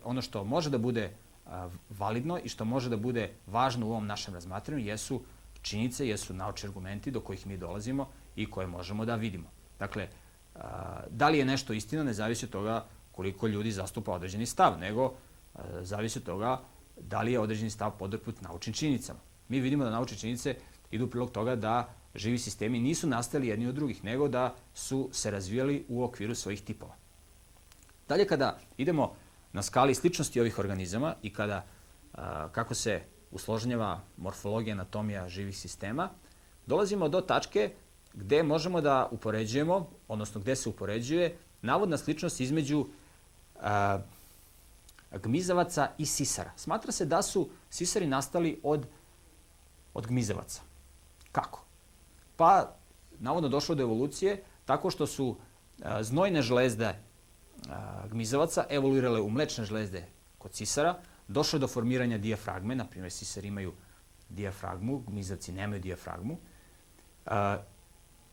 ono 0.04 0.22
što 0.22 0.44
može 0.44 0.70
da 0.70 0.78
bude 0.78 1.12
a, 1.46 1.70
validno 1.90 2.40
i 2.44 2.50
što 2.50 2.66
može 2.66 2.90
da 2.90 2.98
bude 2.98 3.34
važno 3.48 3.88
u 3.88 3.92
ovom 3.92 4.08
našem 4.08 4.34
razmatranju 4.34 4.80
jesu 4.80 5.22
činjenice, 5.62 6.08
jesu 6.08 6.34
naučni 6.34 6.68
argumenti 6.68 7.12
do 7.12 7.22
kojih 7.22 7.48
mi 7.48 7.58
dolazimo 7.58 8.10
i 8.36 8.52
koje 8.52 8.68
možemo 8.68 9.06
da 9.06 9.16
vidimo. 9.16 9.50
Dakle, 9.80 10.08
da 11.10 11.30
li 11.30 11.38
je 11.38 11.46
nešto 11.46 11.74
istina 11.74 12.04
ne 12.04 12.14
zavisi 12.14 12.46
od 12.46 12.52
toga 12.52 12.86
koliko 13.12 13.48
ljudi 13.48 13.72
zastupa 13.72 14.12
određeni 14.12 14.46
stav, 14.46 14.80
nego 14.80 15.14
zavisi 15.82 16.20
od 16.20 16.26
toga 16.26 16.62
da 17.02 17.22
li 17.22 17.32
je 17.32 17.40
određeni 17.40 17.70
stav 17.70 17.92
podrput 18.00 18.42
naučnim 18.42 18.74
činjenicama. 18.74 19.20
Mi 19.50 19.60
vidimo 19.60 19.84
da 19.84 19.90
naučne 19.90 20.18
činjenice 20.18 20.56
idu 20.92 21.10
prilog 21.10 21.32
toga 21.32 21.56
da 21.56 21.90
živi 22.16 22.38
sistemi 22.38 22.80
nisu 22.80 23.08
nastali 23.08 23.48
jedni 23.48 23.68
od 23.68 23.76
drugih, 23.76 24.04
nego 24.04 24.28
da 24.28 24.56
su 24.74 25.10
se 25.12 25.32
razvijali 25.32 25.86
u 25.88 26.04
okviru 26.04 26.36
svojih 26.36 26.62
tipova. 26.62 26.96
Dalje, 28.08 28.28
kada 28.28 28.60
idemo 28.78 29.16
na 29.54 29.62
skali 29.62 29.96
sličnosti 29.96 30.40
ovih 30.40 30.60
organizama 30.60 31.16
i 31.22 31.34
kada 31.34 31.66
a, 32.14 32.50
kako 32.52 32.74
se 32.74 33.02
usloženjava 33.32 34.02
morfologija, 34.18 34.74
anatomija 34.74 35.30
živih 35.30 35.58
sistema, 35.58 36.10
dolazimo 36.66 37.10
do 37.10 37.22
tačke 37.22 37.72
gde 38.14 38.44
možemo 38.44 38.82
da 38.82 39.08
upoređujemo, 39.12 39.90
odnosno 40.08 40.42
gde 40.42 40.56
se 40.56 40.70
upoređuje 40.70 41.38
navodna 41.62 41.98
sličnost 41.98 42.40
između 42.40 42.86
a, 43.62 44.00
gmizavaca 45.12 45.90
i 45.98 46.06
sisara. 46.06 46.52
Smatra 46.56 46.92
se 46.92 47.06
da 47.06 47.22
su 47.22 47.50
sisari 47.70 48.08
nastali 48.08 48.60
od, 48.64 48.88
od 49.94 50.08
gmizavaca. 50.08 50.62
Kako? 51.32 51.64
Pa, 52.36 52.76
navodno 53.20 53.50
došlo 53.50 53.76
do 53.76 53.84
evolucije 53.84 54.44
tako 54.66 54.90
što 54.90 55.08
su 55.08 55.36
a, 55.84 56.04
znojne 56.04 56.42
žlezde 56.42 56.96
a, 57.70 58.08
gmizavaca 58.08 58.66
evoluirale 58.70 59.22
u 59.22 59.30
mlečne 59.30 59.66
žlezde 59.66 60.08
kod 60.38 60.54
sisara, 60.54 61.00
došlo 61.28 61.60
do 61.60 61.68
formiranja 61.68 62.18
dijafragme, 62.18 62.76
na 62.76 62.86
primjer 62.86 63.12
sisari 63.12 63.48
imaju 63.48 63.74
dijafragmu, 64.30 65.04
gmizavci 65.08 65.52
nemaju 65.52 65.82
dijafragmu. 65.82 66.38
A, 67.26 67.58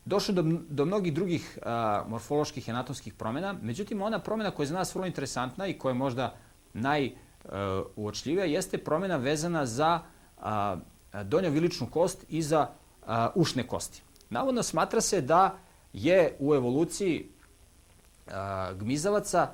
došlo 0.05 0.33
do, 0.33 0.43
do 0.69 0.85
mnogih 0.85 1.13
drugih 1.13 1.59
a, 1.61 2.03
morfoloških 2.07 2.67
i 2.67 2.71
anatomskih 2.71 3.13
promjena, 3.13 3.55
međutim 3.61 4.01
ona 4.01 4.19
promjena 4.19 4.51
koja 4.51 4.63
je 4.63 4.67
za 4.67 4.75
nas 4.75 4.95
vrlo 4.95 5.07
interesantna 5.07 5.67
i 5.67 5.77
koja 5.77 5.89
je 5.89 5.97
možda 5.97 6.35
najuočljivija 6.73 8.45
jeste 8.45 8.77
promjena 8.77 9.17
vezana 9.17 9.65
za 9.65 9.99
a, 10.37 10.77
donjoviličnu 11.23 11.87
kost 11.91 12.25
i 12.29 12.41
za 12.41 12.69
a, 13.05 13.29
ušne 13.35 13.67
kosti. 13.67 14.01
Navodno 14.29 14.63
smatra 14.63 15.01
se 15.01 15.21
da 15.21 15.57
je 15.93 16.35
u 16.39 16.55
evoluciji 16.55 17.29
a, 18.27 18.73
gmizavaca 18.73 19.49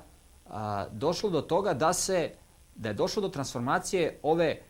a, 0.46 0.86
došlo 0.92 1.30
do 1.30 1.40
toga 1.40 1.74
da 1.74 1.92
se 1.92 2.30
da 2.74 2.88
je 2.88 2.94
došlo 2.94 3.22
do 3.22 3.28
transformacije 3.28 4.18
ove 4.22 4.62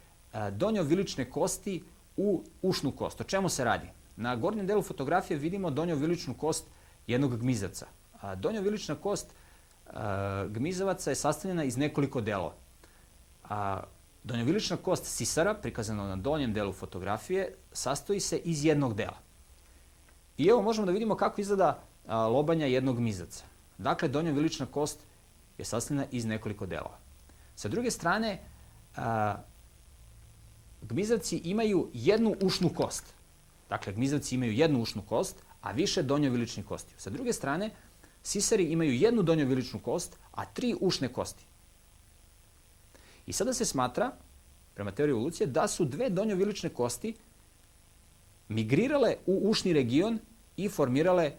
donjovilične 0.50 1.30
kosti 1.30 1.84
u 2.16 2.44
ušnu 2.62 2.92
kost. 2.92 3.20
O 3.20 3.24
čemu 3.24 3.48
se 3.48 3.64
radi? 3.64 3.86
Na 4.16 4.36
gornjem 4.36 4.66
delu 4.66 4.82
fotografije 4.82 5.38
vidimo 5.38 5.70
donjoviličnu 5.70 6.34
kost 6.34 6.66
jednog 7.06 7.36
gmizavca. 7.38 7.86
A 8.20 8.34
donjovilična 8.34 8.94
kost 8.94 9.34
a, 9.86 10.46
gmizavaca 10.48 11.10
je 11.10 11.16
sastavljena 11.16 11.64
iz 11.64 11.76
nekoliko 11.76 12.20
delova. 12.20 12.54
A, 13.48 13.82
donjovilična 14.24 14.76
kost 14.76 15.04
sisara, 15.04 15.54
prikazana 15.54 16.06
na 16.08 16.16
donjem 16.16 16.52
delu 16.52 16.72
fotografije, 16.72 17.54
sastoji 17.72 18.20
se 18.20 18.38
iz 18.38 18.64
jednog 18.64 18.94
dela. 18.94 19.18
I 20.38 20.46
evo 20.46 20.62
možemo 20.62 20.86
da 20.86 20.92
vidimo 20.92 21.16
kako 21.16 21.40
izgleda 21.40 21.82
a, 22.06 22.26
lobanja 22.26 22.66
jednog 22.66 22.96
gmizavca. 22.96 23.44
Dakle, 23.78 24.08
donjovilična 24.08 24.66
kost 24.66 25.00
je 25.58 25.64
sastavljena 25.64 26.06
iz 26.10 26.24
nekoliko 26.24 26.66
delova. 26.66 26.98
Sa 27.56 27.68
druge 27.68 27.90
strane, 27.90 28.38
a, 28.96 29.36
gmizavci 30.82 31.36
imaju 31.36 31.90
jednu 31.92 32.34
ušnu 32.42 32.70
kost. 32.74 33.14
Dakle, 33.72 33.92
gmizavci 33.92 34.34
imaju 34.34 34.52
jednu 34.52 34.82
ušnu 34.82 35.02
kost, 35.08 35.36
a 35.62 35.72
više 35.72 36.02
donjoviličnih 36.02 36.66
kosti. 36.66 36.94
Sa 36.98 37.10
druge 37.10 37.32
strane, 37.32 37.70
sisari 38.22 38.64
imaju 38.64 38.92
jednu 38.92 39.22
donjoviličnu 39.22 39.80
kost, 39.80 40.18
a 40.32 40.44
tri 40.44 40.74
ušne 40.80 41.08
kosti. 41.08 41.44
I 43.26 43.32
sada 43.32 43.54
se 43.54 43.64
smatra, 43.64 44.10
prema 44.74 44.92
teoriji 44.92 45.12
evolucije, 45.12 45.46
da 45.46 45.68
su 45.68 45.84
dve 45.84 46.10
donjovilične 46.10 46.68
kosti 46.68 47.14
migrirale 48.48 49.16
u 49.26 49.38
ušni 49.50 49.72
region 49.72 50.18
i 50.56 50.68
formirale 50.68 51.32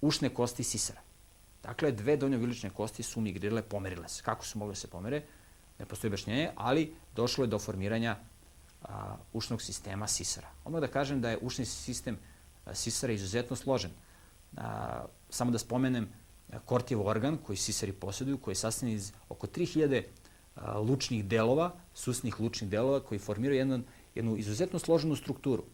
ušne 0.00 0.28
kosti 0.28 0.64
sisara. 0.64 1.00
Dakle, 1.62 1.92
dve 1.92 2.16
donjovilične 2.16 2.70
kosti 2.70 3.02
su 3.02 3.20
migrirale, 3.20 3.62
pomerile 3.62 4.08
se. 4.08 4.22
Kako 4.22 4.44
su 4.44 4.58
mogle 4.58 4.76
da 4.76 4.80
se 4.80 4.90
pomere? 4.90 5.22
Ne 5.78 5.86
postoji 5.86 6.08
objašnjenje, 6.08 6.50
ali 6.56 6.92
došlo 7.16 7.44
je 7.44 7.48
do 7.48 7.58
formiranja 7.58 8.16
a, 8.84 9.16
ušnog 9.32 9.62
sistema 9.62 10.06
sisara. 10.08 10.48
Odmah 10.64 10.80
da 10.80 10.88
kažem 10.88 11.20
da 11.20 11.30
je 11.30 11.38
ušni 11.42 11.64
sistem 11.64 12.18
a, 12.64 12.74
sisara 12.74 13.12
izuzetno 13.12 13.56
složen. 13.56 13.90
A, 14.56 15.04
samo 15.30 15.50
da 15.50 15.58
spomenem 15.58 16.08
kortiv 16.64 17.00
organ 17.00 17.38
koji 17.46 17.56
sisari 17.56 17.92
posjeduju, 17.92 18.38
koji 18.38 18.52
je 18.52 18.56
sastavljen 18.56 18.96
iz 18.96 19.12
oko 19.28 19.46
3000 19.46 20.02
lučnih 20.74 21.24
delova, 21.24 21.74
susnih 21.94 22.40
lučnih 22.40 22.70
delova 22.70 23.00
koji 23.00 23.18
formiraju 23.18 23.58
jednu, 23.58 23.82
jednu 24.14 24.36
izuzetno 24.36 24.78
složenu 24.78 25.16
strukturu 25.16 25.64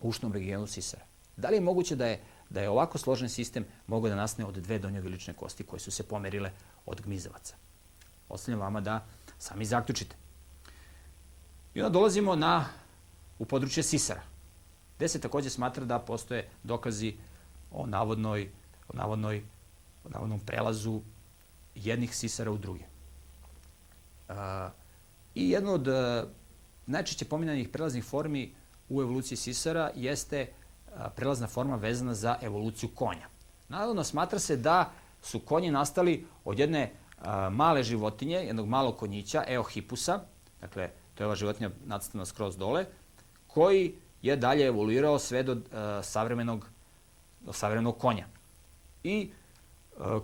u 0.00 0.08
ušnom 0.08 0.32
regionu 0.32 0.66
sisara. 0.66 1.02
Da 1.36 1.48
li 1.48 1.56
je 1.56 1.60
moguće 1.60 1.96
da 1.96 2.06
je, 2.06 2.20
da 2.50 2.60
je 2.60 2.70
ovako 2.70 2.98
složen 2.98 3.28
sistem 3.28 3.64
mogao 3.86 4.10
da 4.10 4.16
nastane 4.16 4.48
od 4.48 4.54
dve 4.54 4.78
donjovilične 4.78 5.34
kosti 5.34 5.64
koje 5.64 5.80
su 5.80 5.90
se 5.90 6.02
pomerile 6.02 6.52
od 6.86 7.00
gmizavaca? 7.00 7.56
Ostavljam 8.28 8.60
vama 8.60 8.80
da 8.80 9.06
sami 9.38 9.64
zaključite. 9.64 10.16
I 11.78 11.82
onda 11.82 11.92
dolazimo 11.92 12.36
na, 12.36 12.64
u 13.38 13.44
područje 13.44 13.82
sisara, 13.82 14.22
gde 14.96 15.08
se 15.08 15.20
takođe 15.20 15.50
smatra 15.50 15.84
da 15.84 15.98
postoje 15.98 16.48
dokazi 16.62 17.16
o 17.70 17.86
navodnoj, 17.86 18.50
o 18.88 18.96
navodnoj, 18.96 19.42
o 20.04 20.08
navodnom 20.08 20.40
prelazu 20.40 21.00
jednih 21.74 22.16
sisara 22.16 22.50
u 22.50 22.58
druge. 22.58 22.84
I 25.34 25.50
jedno 25.50 25.72
od 25.72 25.88
e, 25.88 26.24
najčešće 26.86 27.24
pominjanih 27.24 27.68
prelaznih 27.68 28.04
formi 28.04 28.54
u 28.88 29.02
evoluciji 29.02 29.38
sisara 29.38 29.90
jeste 29.94 30.46
prelazna 31.16 31.46
forma 31.46 31.76
vezana 31.76 32.14
za 32.14 32.36
evoluciju 32.42 32.88
konja. 32.94 33.28
Naravno, 33.68 34.04
smatra 34.04 34.38
se 34.38 34.56
da 34.56 34.92
su 35.22 35.40
konji 35.40 35.70
nastali 35.70 36.26
od 36.44 36.58
jedne 36.58 36.92
male 37.50 37.82
životinje, 37.82 38.36
jednog 38.36 38.68
malog 38.68 38.96
konjića, 38.96 39.44
eohipusa, 39.48 40.20
dakle, 40.60 40.90
to 41.18 41.24
je 41.24 41.26
ova 41.26 41.36
životinja 41.36 41.70
nacrtana 41.86 42.26
skroz 42.26 42.56
dole, 42.56 42.86
koji 43.46 43.94
je 44.22 44.36
dalje 44.36 44.66
evoluirao 44.66 45.18
sve 45.18 45.42
do 45.42 45.56
savremenog, 46.02 46.66
do 47.40 47.52
savremenog 47.52 47.98
konja. 47.98 48.26
I 49.02 49.30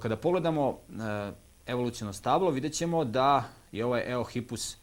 kada 0.03 0.17
pogledamo 0.17 0.79
evolucijno 1.67 2.13
stablo, 2.13 2.51
vidjet 2.51 2.73
ćemo 2.73 3.05
da 3.05 3.45
je 3.73 3.85
ovaj 3.85 4.13
Eohippus 4.13 4.77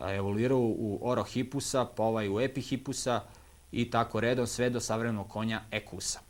evoluirao 0.00 0.58
u 0.58 1.00
Orohippusa, 1.02 1.86
pa 1.96 2.02
ovaj 2.02 2.28
u 2.28 2.40
Epihippusa 2.40 3.20
i 3.72 3.90
tako 3.90 4.20
redom 4.20 4.46
sve 4.46 4.70
do 4.70 4.80
savremenog 4.80 5.28
konja 5.28 5.62
Ekusa. 5.70 6.20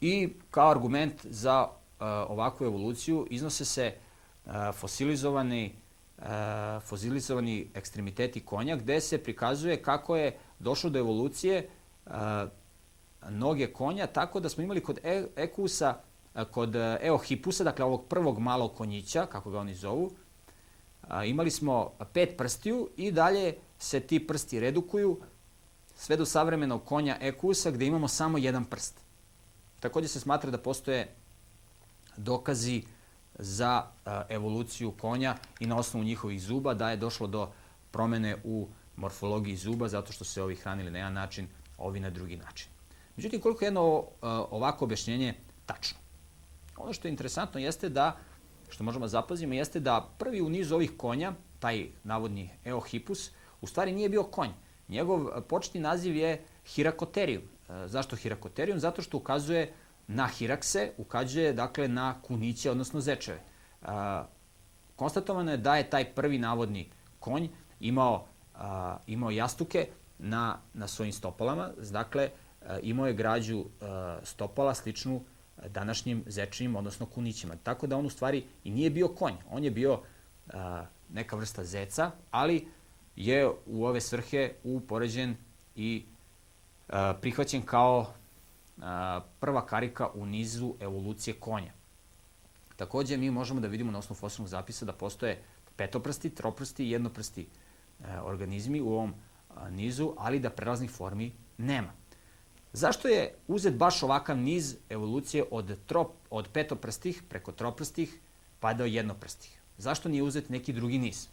I 0.00 0.32
kao 0.50 0.70
argument 0.70 1.26
za 1.26 1.68
ovakvu 2.28 2.66
evoluciju 2.66 3.26
iznose 3.30 3.64
se 3.64 3.94
fosilizovani 4.72 5.81
fosilizovani 6.80 7.70
ekstremiteti 7.74 8.40
konja 8.40 8.76
gde 8.76 9.00
se 9.00 9.18
prikazuje 9.18 9.82
kako 9.82 10.16
je 10.16 10.38
došlo 10.58 10.90
do 10.90 10.98
evolucije 10.98 11.68
noge 13.28 13.66
konja 13.72 14.06
tako 14.06 14.40
da 14.40 14.48
smo 14.48 14.62
imali 14.62 14.82
kod 14.82 14.98
e 15.02 15.26
Ekusa 15.36 15.94
kod 16.50 16.76
Eohipusa, 17.00 17.64
dakle 17.64 17.84
ovog 17.84 18.06
prvog 18.08 18.38
malog 18.38 18.74
konjića, 18.74 19.26
kako 19.26 19.50
ga 19.50 19.58
oni 19.58 19.74
zovu, 19.74 20.10
imali 21.24 21.50
smo 21.50 21.92
pet 22.12 22.36
prstiju 22.38 22.88
i 22.96 23.12
dalje 23.12 23.54
se 23.78 24.00
ti 24.00 24.26
prsti 24.26 24.60
redukuju 24.60 25.20
sve 25.96 26.16
do 26.16 26.26
savremenog 26.26 26.84
konja 26.84 27.18
Ekusa 27.20 27.70
gde 27.70 27.86
imamo 27.86 28.08
samo 28.08 28.38
jedan 28.38 28.64
prst. 28.64 29.00
Takođe 29.80 30.08
se 30.08 30.20
smatra 30.20 30.50
da 30.50 30.58
postoje 30.58 31.14
dokazi 32.16 32.82
za 33.42 33.82
evoluciju 34.28 34.92
konja 34.92 35.36
i 35.60 35.66
na 35.66 35.76
osnovu 35.76 36.04
njihovih 36.04 36.42
zuba 36.42 36.74
da 36.74 36.90
je 36.90 36.96
došlo 36.96 37.26
do 37.26 37.48
promene 37.90 38.36
u 38.44 38.68
morfologiji 38.96 39.56
zuba 39.56 39.88
zato 39.88 40.12
što 40.12 40.24
se 40.24 40.42
ovi 40.42 40.56
hranili 40.56 40.90
na 40.90 40.98
jedan 40.98 41.12
način, 41.12 41.48
ovi 41.78 42.00
na 42.00 42.10
drugi 42.10 42.36
način. 42.36 42.68
Međutim, 43.16 43.40
koliko 43.40 43.64
je 43.64 43.66
jedno 43.66 44.04
ovako 44.50 44.84
objašnjenje 44.84 45.34
tačno? 45.66 45.98
Ono 46.76 46.92
što 46.92 47.08
je 47.08 47.10
interesantno 47.10 47.60
jeste 47.60 47.88
da 47.88 48.16
što 48.72 48.84
možemo 48.84 49.04
da 49.04 49.08
zapazimo 49.08 49.54
jeste 49.54 49.80
da 49.80 50.08
prvi 50.18 50.40
u 50.40 50.48
nizu 50.48 50.74
ovih 50.74 50.92
konja, 50.96 51.32
taj 51.60 51.86
navodni 52.04 52.50
Eohippus, 52.64 53.30
u 53.60 53.66
stvari 53.66 53.92
nije 53.92 54.08
bio 54.08 54.22
konj. 54.24 54.50
Njegov 54.88 55.26
početni 55.48 55.80
naziv 55.80 56.16
je 56.16 56.44
Hirakoterium. 56.66 57.42
E, 57.42 57.88
zašto 57.88 58.16
Hirakoterium? 58.16 58.78
Zato 58.78 59.02
što 59.02 59.16
ukazuje 59.16 59.74
na 60.08 60.26
hirakse, 60.26 60.90
ukazuje 60.98 61.52
dakle 61.52 61.88
na 61.88 62.14
kuniće, 62.22 62.70
odnosno 62.70 63.00
zečeve. 63.00 63.38
E, 63.82 63.86
konstatovano 64.96 65.50
je 65.50 65.56
da 65.56 65.76
je 65.76 65.90
taj 65.90 66.14
prvi 66.14 66.38
navodni 66.38 66.88
konj 67.20 67.48
imao, 67.80 68.26
imao 69.06 69.30
jastuke 69.30 69.86
na, 70.18 70.58
na 70.74 70.88
svojim 70.88 71.12
stopalama, 71.12 71.70
dakle 71.90 72.30
imao 72.82 73.06
je 73.06 73.14
građu 73.14 73.64
stopala 74.22 74.74
sličnu 74.74 75.20
današnjim 75.68 76.24
zečijim, 76.26 76.76
odnosno 76.76 77.06
kunićima. 77.06 77.56
Tako 77.62 77.86
da 77.86 77.96
on 77.96 78.06
u 78.06 78.10
stvari 78.10 78.44
i 78.64 78.70
nije 78.70 78.90
bio 78.90 79.08
konj, 79.08 79.34
on 79.50 79.64
je 79.64 79.70
bio 79.70 80.00
a, 80.52 80.84
neka 81.12 81.36
vrsta 81.36 81.64
zeca, 81.64 82.10
ali 82.30 82.68
je 83.16 83.50
u 83.66 83.84
ove 83.84 84.00
svrhe 84.00 84.52
upoređen 84.64 85.36
i 85.76 86.04
a, 86.88 87.14
prihvaćen 87.20 87.62
kao 87.62 88.00
a, 88.00 88.21
prva 89.40 89.66
karika 89.66 90.08
u 90.14 90.26
nizu 90.26 90.74
evolucije 90.80 91.34
konja. 91.34 91.72
Takođe, 92.76 93.16
mi 93.16 93.30
možemo 93.30 93.60
da 93.60 93.68
vidimo 93.68 93.92
na 93.92 93.98
osnovu 93.98 94.18
fosilnog 94.18 94.48
zapisa 94.48 94.84
da 94.84 94.92
postoje 94.92 95.42
petoprsti, 95.76 96.30
troprsti 96.30 96.84
i 96.84 96.90
jednoprsti 96.90 97.46
e, 98.00 98.20
organizmi 98.20 98.80
u 98.80 98.92
ovom 98.92 99.14
nizu, 99.70 100.14
ali 100.18 100.40
da 100.40 100.50
prelaznih 100.50 100.90
formi 100.90 101.32
nema. 101.58 101.92
Zašto 102.72 103.08
je 103.08 103.34
uzet 103.48 103.74
baš 103.74 104.02
ovakav 104.02 104.36
niz 104.36 104.76
evolucije 104.90 105.44
od, 105.50 105.78
trop, 105.86 106.12
od 106.30 106.48
petoprstih 106.52 107.22
preko 107.28 107.52
troprstih 107.52 108.20
pa 108.60 108.74
do 108.74 108.84
jednoprstih? 108.84 109.60
Zašto 109.78 110.08
nije 110.08 110.22
uzet 110.22 110.48
neki 110.48 110.72
drugi 110.72 110.98
niz? 110.98 111.28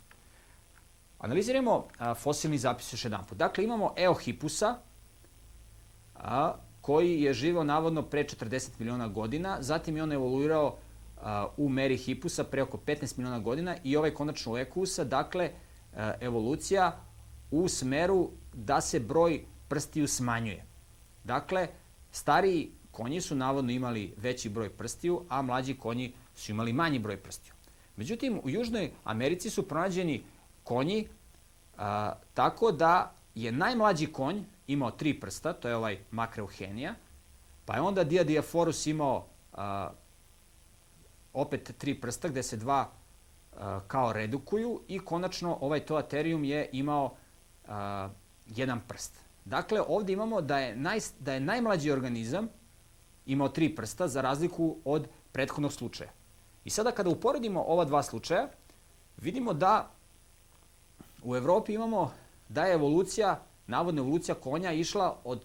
Analiziramo 1.20 1.88
a, 1.98 2.14
fosilni 2.14 2.58
zapis 2.58 2.94
još 2.94 3.06
jedan 3.06 3.26
put. 3.26 3.38
Dakle, 3.38 3.64
imamo 3.64 3.94
Eohipusa, 3.98 4.78
a, 6.16 6.56
koji 6.90 7.22
je 7.22 7.34
živeo 7.34 7.64
navodno 7.64 8.02
pre 8.02 8.24
40 8.24 8.70
miliona 8.80 9.08
godina, 9.08 9.58
zatim 9.62 9.98
je 9.98 10.04
on 10.04 10.12
evoluirao 10.12 10.78
u 11.58 11.70
meri 11.70 11.98
hipusa 11.98 12.44
pre 12.44 12.64
oko 12.64 12.78
15 12.78 13.18
miliona 13.18 13.40
godina 13.40 13.76
i 13.84 13.96
ovaj 13.98 14.14
konačno 14.14 14.54
u 14.54 14.58
ekusa, 14.58 15.04
dakle, 15.04 15.52
evolucija 16.20 16.98
u 17.52 17.68
smeru 17.68 18.30
da 18.54 18.82
se 18.82 19.00
broj 19.00 19.44
prstiju 19.68 20.08
smanjuje. 20.08 20.66
Dakle, 21.24 21.68
stariji 22.12 22.72
konji 22.92 23.22
su 23.22 23.36
navodno 23.36 23.72
imali 23.72 24.14
veći 24.18 24.50
broj 24.50 24.70
prstiju, 24.70 25.22
a 25.30 25.42
mlađi 25.42 25.78
konji 25.78 26.14
su 26.36 26.52
imali 26.52 26.74
manji 26.74 27.00
broj 27.00 27.18
prstiju. 27.18 27.54
Međutim, 27.96 28.42
u 28.44 28.50
Južnoj 28.50 28.92
Americi 29.04 29.50
su 29.50 29.68
pronađeni 29.68 30.24
konji 30.64 31.08
a, 31.78 32.14
tako 32.34 32.72
da 32.72 33.14
je 33.36 33.52
najmlađi 33.52 34.08
konj 34.08 34.44
imao 34.70 34.92
tri 34.92 35.20
prsta, 35.20 35.54
to 35.54 35.68
je 35.70 35.76
ovaj 35.76 35.98
Makreuhenija, 36.12 36.96
pa 37.66 37.76
je 37.76 37.82
onda 37.82 38.04
Diadiaforus 38.04 38.86
imao 38.88 39.26
a, 39.54 39.90
opet 41.34 41.74
tri 41.78 42.02
prsta 42.02 42.28
gde 42.28 42.44
se 42.44 42.58
dva 42.58 42.90
a, 43.54 43.80
kao 43.88 44.14
redukuju 44.14 44.82
i 44.88 45.00
konačno 45.00 45.58
ovaj 45.62 45.80
Toaterium 45.80 46.44
je 46.44 46.70
imao 46.72 47.16
a, 47.68 48.10
jedan 48.48 48.82
prst. 48.88 49.20
Dakle, 49.46 49.82
ovde 49.88 50.14
imamo 50.14 50.42
da 50.42 50.60
je, 50.60 50.76
naj, 50.76 51.00
da 51.20 51.34
je 51.34 51.40
najmlađi 51.40 51.92
organizam 51.92 52.48
imao 53.26 53.50
tri 53.50 53.76
prsta 53.76 54.08
za 54.08 54.22
razliku 54.22 54.78
od 54.86 55.08
prethodnog 55.32 55.74
slučaja. 55.74 56.12
I 56.64 56.70
sada 56.70 56.92
kada 56.92 57.10
uporedimo 57.10 57.62
ova 57.62 57.86
dva 57.86 58.04
slučaja, 58.04 58.50
vidimo 59.18 59.54
da 59.54 59.92
u 61.24 61.36
Evropi 61.36 61.74
imamo 61.74 62.12
da 62.50 62.66
je 62.66 62.74
evolucija, 62.74 63.49
navodna 63.70 64.02
evolucija 64.02 64.36
konja 64.36 64.72
išla 64.72 65.18
od 65.24 65.42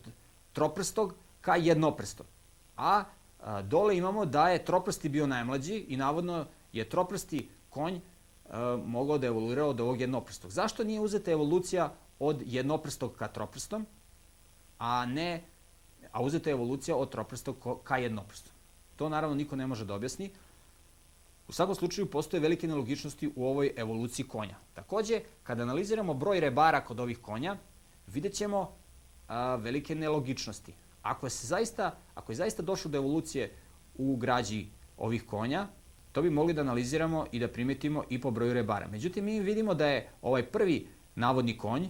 troprstog 0.53 1.15
ka 1.41 1.57
jednoprstom. 1.57 2.27
A, 2.77 3.05
a 3.41 3.63
dole 3.63 3.97
imamo 3.97 4.25
da 4.27 4.49
je 4.49 4.65
troprsti 4.65 5.09
bio 5.09 5.27
najmlađi 5.27 5.75
i 5.89 5.97
navodno 5.97 6.47
je 6.73 6.89
troprsti 6.89 7.49
konj 7.71 8.01
a, 8.51 8.79
mogao 8.87 9.19
da 9.19 9.27
evoluira 9.27 9.67
od 9.67 9.81
ovog 9.81 10.01
jednoprstog. 10.01 10.51
Zašto 10.51 10.85
nije 10.85 11.01
uzeta 11.01 11.31
evolucija 11.31 11.93
od 12.19 12.43
jednoprstog 12.47 13.15
ka 13.17 13.29
troprstom, 13.29 13.87
a 14.79 15.07
ne 15.07 15.43
a 16.13 16.23
uzeta 16.23 16.51
je 16.51 16.55
evolucija 16.55 16.97
od 16.97 17.11
troprstog 17.11 17.57
ka 17.85 17.97
jednoprstom. 17.97 18.53
To 18.97 19.09
naravno 19.09 19.37
niko 19.37 19.57
ne 19.57 19.67
može 19.67 19.85
da 19.85 19.95
objasni. 19.95 20.31
U 21.49 21.53
svakom 21.53 21.75
slučaju 21.75 22.11
postoje 22.11 22.41
velike 22.41 22.69
nelogičnosti 22.69 23.33
u 23.37 23.47
ovoj 23.47 23.73
evoluciji 23.77 24.29
konja. 24.29 24.57
Takođe, 24.75 25.21
kada 25.43 25.63
analiziramo 25.63 26.15
broj 26.15 26.41
rebara 26.41 26.81
kod 26.81 27.01
ovih 27.01 27.19
konja, 27.19 27.57
vidjet 28.07 28.35
ćemo 28.35 28.77
a, 29.29 29.57
velike 29.57 29.95
nelogičnosti. 29.95 30.75
Ako 31.03 31.29
se 31.29 31.47
zaista, 31.47 31.99
ako 32.15 32.33
je 32.33 32.37
zaista 32.37 32.63
došlo 32.63 32.91
do 32.91 32.99
evolucije 32.99 33.53
u 33.95 34.17
građi 34.17 34.67
ovih 34.97 35.27
konja, 35.27 35.67
to 36.13 36.23
bi 36.23 36.31
mogli 36.31 36.55
da 36.55 36.61
analiziramo 36.61 37.27
i 37.33 37.39
da 37.39 37.49
primetimo 37.49 38.05
i 38.11 38.21
po 38.21 38.31
broju 38.31 38.53
rebara. 38.53 38.89
Međutim, 38.89 39.25
mi 39.25 39.41
vidimo 39.41 39.75
da 39.75 39.87
je 39.87 40.09
ovaj 40.23 40.43
prvi 40.47 40.89
navodni 41.15 41.59
konj, 41.59 41.89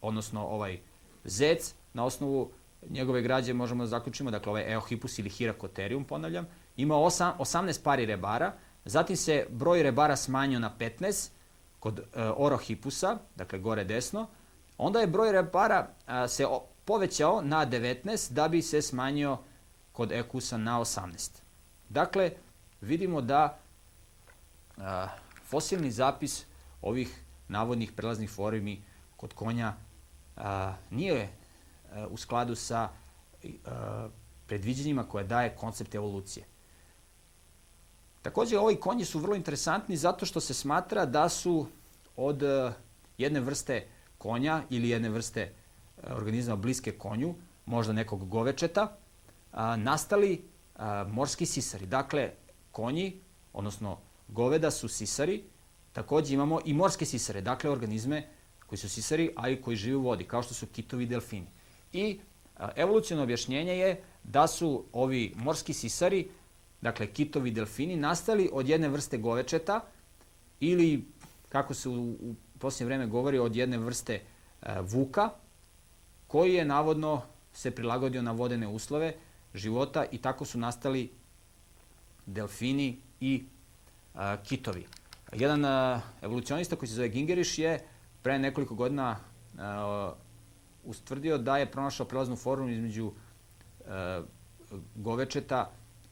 odnosno 0.00 0.46
ovaj 0.46 0.78
zec, 1.24 1.74
na 1.92 2.04
osnovu 2.04 2.50
njegove 2.90 3.22
građe 3.22 3.52
možemo 3.52 3.84
da 3.84 3.88
zaključimo, 3.88 4.30
dakle 4.30 4.50
ovaj 4.50 4.72
Eohippus 4.72 5.18
ili 5.18 5.28
Hirakoterium, 5.28 6.04
ponavljam, 6.04 6.46
ima 6.76 6.94
8, 6.94 7.32
18 7.38 7.82
pari 7.82 8.06
rebara, 8.06 8.52
zatim 8.84 9.16
se 9.16 9.46
broj 9.50 9.82
rebara 9.82 10.16
smanjio 10.16 10.58
na 10.58 10.74
15 10.78 11.30
kod 11.80 11.98
e, 11.98 12.02
Orohippusa, 12.36 13.18
dakle 13.36 13.58
gore 13.58 13.84
desno, 13.84 14.26
onda 14.78 15.00
je 15.00 15.06
broj 15.06 15.32
rebara 15.32 15.88
a, 16.06 16.28
se 16.28 16.46
povećao 16.84 17.42
na 17.42 17.66
19 17.66 18.32
da 18.32 18.48
bi 18.48 18.62
se 18.62 18.82
smanjio 18.82 19.38
kod 19.92 20.12
Ekusa 20.12 20.58
na 20.58 20.80
18. 20.80 21.30
Dakle, 21.88 22.30
vidimo 22.80 23.20
da 23.20 23.58
a, 24.78 25.08
fosilni 25.44 25.90
zapis 25.90 26.44
ovih 26.82 27.22
navodnih 27.48 27.92
prelaznih 27.92 28.30
formi 28.30 28.82
kod 29.16 29.32
konja 29.32 29.74
a, 30.36 30.74
nije 30.90 31.28
a, 31.92 32.06
u 32.10 32.16
skladu 32.16 32.54
sa 32.54 32.88
a, 33.64 34.08
predviđenjima 34.46 35.08
koje 35.08 35.24
daje 35.24 35.56
koncept 35.56 35.94
evolucije. 35.94 36.46
Takođe, 38.22 38.58
ovi 38.58 38.76
konji 38.80 39.04
su 39.04 39.18
vrlo 39.18 39.36
interesantni 39.36 39.96
zato 39.96 40.26
što 40.26 40.40
se 40.40 40.54
smatra 40.54 41.06
da 41.06 41.28
su 41.28 41.66
od 42.16 42.42
jedne 43.18 43.40
vrste 43.40 43.86
konja 44.18 44.62
ili 44.70 44.88
jedne 44.88 45.08
vrste 45.08 45.52
organizma 46.10 46.56
bliske 46.56 46.92
konju, 46.92 47.34
možda 47.66 47.92
nekog 47.92 48.28
govečeta, 48.28 48.96
nastali 49.76 50.44
a, 50.76 51.04
morski 51.08 51.46
sisari. 51.46 51.86
Dakle, 51.86 52.30
konji, 52.72 53.20
odnosno 53.52 53.98
goveda 54.28 54.70
su 54.70 54.88
sisari, 54.88 55.44
takođe 55.92 56.34
imamo 56.34 56.60
i 56.64 56.74
morske 56.74 57.04
sisare, 57.04 57.40
dakle 57.40 57.70
organizme 57.70 58.28
koji 58.66 58.78
su 58.78 58.88
sisari, 58.88 59.30
a 59.36 59.48
i 59.48 59.60
koji 59.62 59.76
žive 59.76 59.96
u 59.96 60.02
vodi, 60.02 60.24
kao 60.24 60.42
što 60.42 60.54
su 60.54 60.66
kitovi 60.66 61.04
i 61.04 61.06
delfini. 61.06 61.46
I 61.92 62.20
evolucijno 62.76 63.22
objašnjenje 63.22 63.72
je 63.72 64.02
da 64.24 64.46
su 64.46 64.84
ovi 64.92 65.32
morski 65.36 65.72
sisari, 65.72 66.28
dakle 66.80 67.06
kitovi 67.06 67.50
i 67.50 67.52
delfini, 67.52 67.96
nastali 67.96 68.50
od 68.52 68.68
jedne 68.68 68.88
vrste 68.88 69.18
govečeta 69.18 69.80
ili, 70.60 71.04
kako 71.48 71.74
se 71.74 71.88
u, 71.88 72.10
u 72.10 72.34
posljednje 72.58 72.86
vreme 72.86 73.06
govori, 73.06 73.38
od 73.38 73.56
jedne 73.56 73.78
vrste 73.78 74.14
e, 74.14 74.80
vuka, 74.80 75.30
koji 76.26 76.54
je 76.54 76.64
navodno 76.64 77.22
se 77.52 77.70
prilagodio 77.70 78.22
na 78.22 78.32
vodene 78.32 78.68
uslove 78.68 79.14
života 79.54 80.04
i 80.12 80.18
tako 80.18 80.44
su 80.44 80.58
nastali 80.58 81.10
delfini 82.26 83.00
i 83.20 83.44
a, 84.14 84.36
kitovi. 84.42 84.86
Jedan 85.32 85.64
a, 85.64 86.00
evolucionista 86.22 86.76
koji 86.76 86.88
se 86.88 86.94
zove 86.94 87.08
Gingeriš 87.08 87.58
je 87.58 87.80
pre 88.22 88.38
nekoliko 88.38 88.74
godina 88.74 89.16
ustvrdio 90.84 91.38
da 91.38 91.56
je 91.58 91.70
pronašao 91.70 92.06
prelaznu 92.06 92.36
formu 92.36 92.68
između 92.68 93.12
govečeta, 94.94 95.70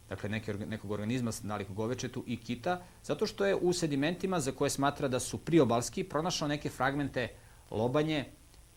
dakle 0.09 0.29
neke, 0.29 0.55
nekog 0.55 0.90
organizma 0.90 1.31
nalik 1.43 1.71
govečetu 1.71 2.25
i 2.27 2.37
kita, 2.37 2.83
zato 3.03 3.27
što 3.27 3.47
je 3.47 3.55
u 3.55 3.73
sedimentima 3.73 4.40
za 4.40 4.53
koje 4.53 4.71
smatra 4.71 5.09
da 5.09 5.21
su 5.21 5.38
priobalski 5.38 6.05
pronašao 6.05 6.49
neke 6.49 6.71
fragmente 6.71 7.29
lobanje 7.71 8.25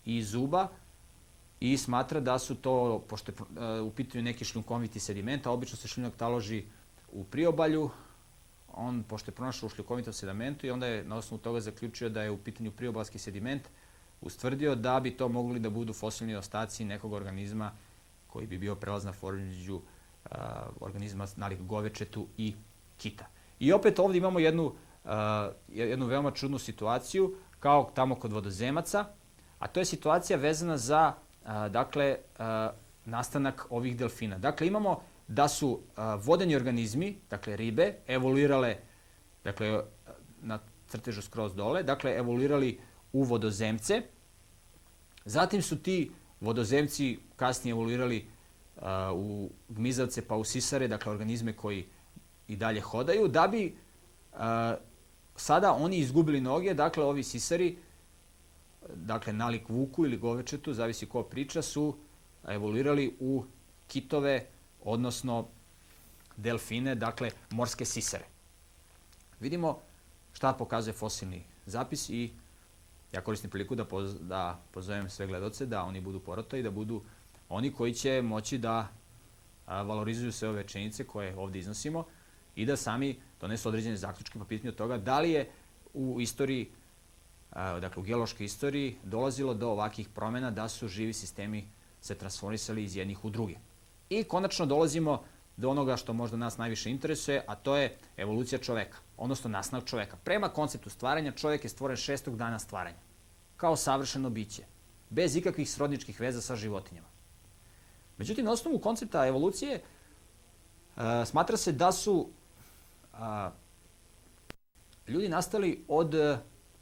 i 0.05 0.23
zuba 0.23 0.67
i 1.59 1.77
smatra 1.77 2.19
da 2.19 2.39
su 2.39 2.55
to, 2.55 3.05
pošto 3.09 3.31
je 3.31 3.81
u 3.81 3.91
pitanju 3.91 4.23
neki 4.23 4.45
šljunkoviti 4.45 4.99
sediment, 4.99 5.47
a 5.47 5.51
obično 5.51 5.77
se 5.77 5.87
šljunak 5.87 6.15
taloži 6.15 6.63
u 7.11 7.23
priobalju, 7.23 7.89
on, 8.73 9.03
pošto 9.03 9.31
je 9.31 9.35
pronašao 9.35 9.67
u 9.67 9.69
šljukovitom 9.69 10.13
sedimentu 10.13 10.67
i 10.67 10.71
onda 10.71 10.87
je 10.87 11.03
na 11.03 11.15
osnovu 11.15 11.41
toga 11.41 11.59
zaključio 11.59 12.09
da 12.09 12.23
je 12.23 12.31
u 12.31 12.37
pitanju 12.37 12.71
priobalski 12.71 13.19
sediment, 13.19 13.61
ustvrdio 14.21 14.75
da 14.75 14.99
bi 14.99 15.17
to 15.17 15.29
mogli 15.29 15.59
da 15.59 15.69
budu 15.69 15.93
fosilni 15.93 16.35
ostaci 16.35 16.85
nekog 16.85 17.13
organizma 17.13 17.71
koji 18.27 18.47
bi 18.47 18.57
bio 18.57 18.75
prelazna 18.75 19.13
forma 19.13 19.51
među 20.31 20.71
organizma 20.79 21.27
nalik 21.35 21.61
govečetu 21.61 22.27
i 22.37 22.55
kita. 22.97 23.25
I 23.59 23.73
opet 23.73 23.99
ovde 23.99 24.17
imamo 24.17 24.39
jednu, 24.39 24.73
a, 25.05 25.51
jednu 25.67 26.05
veoma 26.05 26.31
čudnu 26.31 26.59
situaciju, 26.59 27.35
kao 27.59 27.91
tamo 27.95 28.15
kod 28.15 28.33
vodozemaca, 28.33 29.05
a 29.59 29.67
to 29.67 29.79
je 29.79 29.85
situacija 29.85 30.37
vezana 30.37 30.77
za 30.77 31.13
a, 31.45 31.69
dakle, 31.69 32.17
a, 32.39 32.71
nastanak 33.05 33.67
ovih 33.69 33.97
delfina. 33.97 34.37
Dakle, 34.37 34.67
imamo 34.67 35.01
da 35.27 35.47
su 35.47 35.79
a, 35.95 36.15
vodeni 36.15 36.55
organizmi, 36.55 37.21
dakle 37.29 37.55
ribe, 37.55 37.93
evoluirale, 38.07 38.77
dakle, 39.43 39.83
na 40.41 40.59
crtežu 40.87 41.21
skroz 41.21 41.55
dole, 41.55 41.83
dakle, 41.83 42.17
evoluirali 42.17 42.79
u 43.13 43.23
vodozemce. 43.23 44.01
Zatim 45.25 45.61
su 45.61 45.83
ti 45.83 46.11
vodozemci 46.41 47.19
kasnije 47.35 47.71
evoluirali 47.71 48.36
u 49.13 49.49
gmizavce 49.69 50.27
pa 50.27 50.35
u 50.35 50.43
sisare, 50.43 50.87
dakle 50.87 51.11
organizme 51.11 51.53
koji 51.53 51.85
i 52.47 52.55
dalje 52.55 52.81
hodaju, 52.81 53.27
da 53.27 53.47
bi 53.47 53.75
sada 55.35 55.73
oni 55.73 55.97
izgubili 55.97 56.41
noge, 56.41 56.73
dakle 56.73 57.03
ovi 57.03 57.23
sisari, 57.23 57.77
dakle 58.95 59.33
nalik 59.33 59.69
vuku 59.69 60.05
ili 60.05 60.17
govečetu, 60.17 60.73
zavisi 60.73 61.05
ko 61.05 61.23
priča, 61.23 61.61
su 61.61 61.95
evoluirali 62.47 63.15
u 63.19 63.43
kitove, 63.87 64.45
odnosno 64.83 65.47
delfine, 66.37 66.95
dakle 66.95 67.31
morske 67.51 67.85
sisare. 67.85 68.25
Vidimo 69.39 69.79
šta 70.33 70.53
pokazuje 70.53 70.93
fosilni 70.93 71.43
zapis 71.65 72.09
i 72.09 72.31
ja 73.13 73.21
koristim 73.21 73.49
priliku 73.49 73.75
da, 73.75 73.85
poz, 73.85 74.15
da 74.21 74.59
pozovem 74.71 75.09
sve 75.09 75.27
gledoce 75.27 75.65
da 75.65 75.83
oni 75.83 76.01
budu 76.01 76.19
porota 76.19 76.61
da 76.61 76.71
budu 76.71 77.01
oni 77.49 77.73
koji 77.73 77.93
će 77.93 78.21
moći 78.21 78.57
da 78.57 78.87
valorizuju 79.67 80.31
sve 80.31 80.49
ove 80.49 80.67
činjenice 80.67 81.03
koje 81.03 81.37
ovde 81.37 81.59
iznosimo 81.59 82.05
i 82.55 82.65
da 82.65 82.77
sami 82.77 83.19
donesu 83.41 83.69
određene 83.69 83.97
zaključke 83.97 84.39
po 84.39 84.45
pitanju 84.45 84.71
toga 84.71 84.97
da 84.97 85.19
li 85.19 85.31
je 85.31 85.49
u 85.93 86.21
istoriji, 86.21 86.69
dakle 87.53 88.01
u 88.01 88.05
geološkoj 88.05 88.45
istoriji, 88.45 88.97
dolazilo 89.03 89.53
do 89.53 89.69
ovakih 89.69 90.09
promena 90.09 90.51
da 90.51 90.69
su 90.69 90.87
živi 90.87 91.13
sistemi 91.13 91.67
se 92.01 92.15
transformisali 92.15 92.83
iz 92.83 92.95
jednih 92.95 93.25
u 93.25 93.29
druge. 93.29 93.55
I 94.09 94.23
konačno 94.23 94.65
dolazimo 94.65 95.23
do 95.57 95.69
onoga 95.69 95.97
što 95.97 96.13
možda 96.13 96.37
nas 96.37 96.57
najviše 96.57 96.89
interesuje, 96.89 97.43
a 97.47 97.55
to 97.55 97.75
je 97.75 97.97
evolucija 98.17 98.59
čoveka, 98.59 98.97
odnosno 99.17 99.49
nastanak 99.49 99.85
čoveka. 99.85 100.17
Prema 100.23 100.49
konceptu 100.49 100.89
stvaranja, 100.89 101.31
čovek 101.31 101.63
je 101.63 101.69
stvoren 101.69 101.97
šestog 101.97 102.37
dana 102.37 102.59
stvaranja, 102.59 102.97
kao 103.57 103.75
savršeno 103.75 104.29
biće, 104.29 104.63
bez 105.09 105.35
ikakvih 105.35 105.69
srodničkih 105.69 106.19
veza 106.19 106.41
sa 106.41 106.55
životinjama. 106.55 107.07
Međutim, 108.17 108.45
na 108.45 108.51
osnovu 108.51 108.79
koncepta 108.79 109.27
evolucije 109.27 109.81
uh, 110.95 111.03
smatra 111.25 111.57
se 111.57 111.71
da 111.71 111.91
su 111.91 112.29
uh, 113.13 113.19
ljudi 115.07 115.29
nastali 115.29 115.83
od 115.87 116.13
uh, 116.13 116.37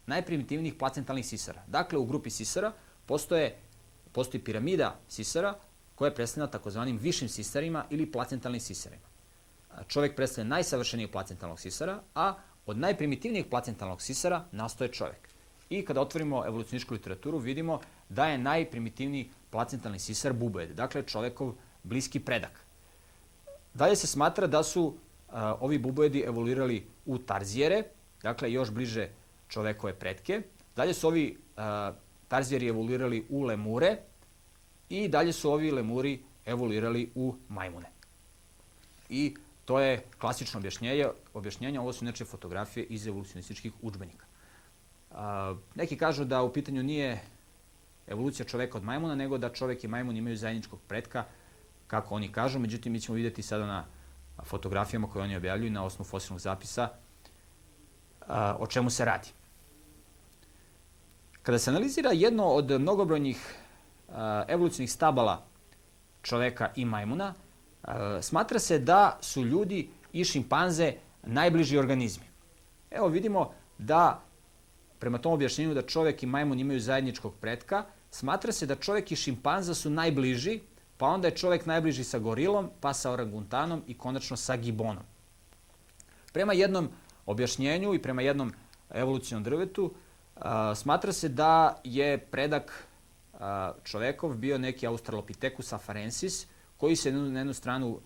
najprimitivnijih 0.06 0.74
placentalnih 0.74 1.26
sisara. 1.26 1.64
Dakle, 1.68 2.00
u 2.00 2.06
grupi 2.06 2.30
sisara 2.30 2.72
postoje, 3.06 3.56
postoji 4.12 4.44
piramida 4.44 5.00
sisara 5.08 5.56
koja 5.96 6.08
je 6.08 6.16
predstavljena 6.16 6.52
takozvanim 6.52 6.98
višim 6.98 7.30
sisarima 7.30 7.86
ili 7.90 8.12
placentalnim 8.12 8.62
sisarima. 8.62 9.06
Čovek 9.88 10.16
predstavlja 10.16 10.50
najsavršenijeg 10.50 11.12
placentalnog 11.12 11.60
sisara, 11.60 12.02
a 12.16 12.36
od 12.66 12.78
najprimitivnijeg 12.78 13.50
placentalnog 13.50 14.02
sisara 14.02 14.46
nastoje 14.52 14.92
čovek. 14.92 15.30
I 15.70 15.86
kada 15.86 16.02
otvorimo 16.02 16.46
evolucioničku 16.46 16.94
literaturu, 16.94 17.38
vidimo 17.38 17.80
da 18.10 18.26
je 18.26 18.38
najprimitivniji 18.38 19.30
placentalni 19.56 19.99
sisar 19.99 20.34
bubojed, 20.34 20.76
dakle 20.76 21.03
čovekov 21.08 21.53
bliski 21.84 22.20
predak. 22.20 22.60
Dalje 23.74 23.95
se 23.95 24.08
smatra 24.08 24.47
da 24.47 24.64
su 24.64 24.84
a, 25.30 25.56
ovi 25.60 25.80
bubojedi 25.80 26.26
evoluirali 26.28 26.82
u 27.06 27.18
tarzijere, 27.18 27.84
dakle 28.24 28.51
još 28.51 28.72
bliže 28.72 29.10
čovekove 29.47 29.93
pretke. 29.93 30.41
Dalje 30.76 30.93
su 30.93 31.08
ovi 31.08 31.38
a, 31.58 31.93
tarzijeri 32.28 32.68
evoluirali 32.68 33.26
u 33.30 33.43
lemure, 33.43 33.97
I 34.89 35.08
dalje 35.10 35.34
su 35.34 35.49
ovi 35.51 35.72
lemuri 35.72 36.20
evoluirali 36.45 37.10
u 37.16 37.36
majmune. 37.49 37.89
I 39.10 39.36
to 39.66 39.80
je 39.80 40.03
klasično 40.20 40.60
objašnjenje. 40.60 41.08
Objašnjenje, 41.34 41.80
ovo 41.80 41.93
su 41.93 42.06
neče 42.06 42.26
fotografije 42.26 42.86
iz 42.86 43.08
evolucionističkih 43.08 43.74
učbenika. 43.82 44.26
A, 45.12 45.56
neki 45.76 45.97
kažu 45.97 46.26
da 46.26 46.43
u 46.43 46.53
pitanju 46.53 46.84
nije 46.84 47.22
evolucija 48.08 48.45
čoveka 48.45 48.78
od 48.78 48.84
majmuna, 48.84 49.16
nego 49.16 49.38
da 49.38 49.53
čovek 49.53 49.84
i 49.84 49.88
majmun 49.88 50.18
imaju 50.18 50.38
zajedničkog 50.38 50.80
pretka, 50.88 51.24
kako 51.88 52.16
oni 52.16 52.32
kažu. 52.32 52.60
Međutim, 52.60 52.93
mi 52.93 52.99
ćemo 52.99 53.16
videti 53.16 53.41
sada 53.41 53.66
na 53.66 53.86
fotografijama 54.43 55.10
koje 55.10 55.24
oni 55.24 55.36
objavljuju 55.36 55.72
na 55.72 55.84
osnovu 55.84 56.08
fosilnog 56.10 56.39
zapisa 56.39 56.89
a, 58.28 58.56
o 58.60 58.68
čemu 58.68 58.89
se 58.89 59.06
radi. 59.06 59.30
Kada 61.41 61.60
se 61.60 61.70
analizira 61.70 62.12
jedno 62.12 62.45
od 62.45 62.72
mnogobrojnih 62.72 63.56
evolucijnih 64.47 64.91
stabala 64.91 65.43
čoveka 66.22 66.72
i 66.76 66.86
majmuna, 66.86 67.34
smatra 68.22 68.60
se 68.60 68.80
da 68.80 69.18
su 69.22 69.45
ljudi 69.45 69.89
i 70.14 70.24
šimpanze 70.24 70.93
najbliži 71.24 71.78
organizmi. 71.78 72.26
Evo 72.91 73.08
vidimo 73.08 73.51
da, 73.78 74.22
prema 75.06 75.18
tom 75.18 75.34
objašnjenju 75.34 75.74
da 75.74 75.82
čovek 75.82 76.24
i 76.24 76.26
majmun 76.26 76.60
imaju 76.60 76.80
zajedničkog 76.80 77.36
pretka, 77.41 77.84
smatra 78.12 78.51
se 78.51 78.66
da 78.66 78.76
čovek 78.76 79.12
i 79.12 79.16
šimpanza 79.16 79.74
su 79.74 79.89
najbliži, 79.89 80.60
pa 80.97 81.06
onda 81.06 81.28
je 81.28 81.36
čovek 81.36 81.66
najbliži 81.66 82.03
sa 82.03 82.20
gorilom, 82.20 82.70
pa 82.82 82.93
sa 82.93 83.12
oranguntanom 83.12 83.84
i 83.88 83.93
konačno 83.97 84.38
sa 84.38 84.56
gibonom. 84.58 85.03
Prema 86.34 86.53
jednom 86.53 86.89
objašnjenju 87.26 87.93
i 87.93 88.01
prema 88.01 88.22
jednom 88.22 88.53
evolucijnom 88.89 89.43
drvetu, 89.43 89.93
smatra 90.76 91.14
se 91.14 91.30
da 91.30 91.78
je 91.84 92.18
predak 92.18 92.88
čovekov 93.84 94.34
bio 94.34 94.58
neki 94.58 94.88
Australopithecus 94.88 95.74
afarensis, 95.74 96.47
koji 96.78 96.95
se 96.95 97.12
na 97.12 97.39
jednu 97.39 97.53
stranu 97.53 97.99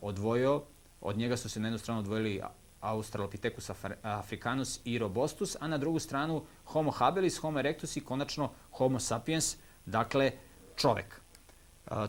odvojio, 0.00 0.62
od 1.00 1.16
njega 1.16 1.36
su 1.36 1.48
se 1.48 1.60
na 1.60 1.68
jednu 1.68 1.78
stranu 1.78 2.00
odvojili 2.00 2.42
Australopithecus 2.82 3.70
africanus 4.02 4.80
i 4.84 4.98
robustus, 4.98 5.56
a 5.60 5.68
na 5.68 5.78
drugu 5.78 5.98
stranu 5.98 6.42
Homo 6.64 6.90
habilis, 6.90 7.38
Homo 7.38 7.58
erectus 7.58 7.96
i 7.96 8.00
konačno 8.00 8.50
Homo 8.70 9.00
sapiens, 9.00 9.56
dakle 9.86 10.32
čovek. 10.76 11.20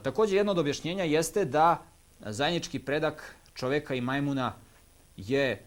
Takođe, 0.04 0.36
jedno 0.36 0.52
od 0.52 0.58
objašnjenja 0.58 1.04
jeste 1.04 1.46
da 1.46 1.84
zajednički 2.20 2.80
predak 2.80 3.36
čoveka 3.54 3.96
i 3.96 4.02
majmuna 4.02 4.54
je 5.18 5.66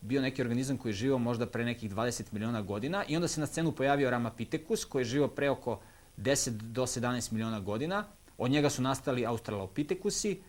bio 0.00 0.22
neki 0.22 0.42
organizam 0.42 0.76
koji 0.76 0.90
je 0.90 0.94
živao 0.94 1.18
možda 1.18 1.46
pre 1.46 1.64
nekih 1.64 1.90
20 1.94 2.32
miliona 2.32 2.62
godina 2.62 3.04
i 3.08 3.16
onda 3.16 3.28
se 3.28 3.40
na 3.40 3.46
scenu 3.46 3.72
pojavio 3.72 4.10
Ramapithecus 4.10 4.84
koji 4.84 5.00
je 5.00 5.04
živao 5.04 5.28
pre 5.28 5.50
oko 5.50 5.80
10 6.18 6.50
do 6.50 6.82
17 6.82 7.32
miliona 7.32 7.60
godina. 7.60 8.04
Od 8.38 8.50
njega 8.50 8.70
su 8.70 8.82
nastali 8.82 9.26
Australopithekusi, 9.26 10.40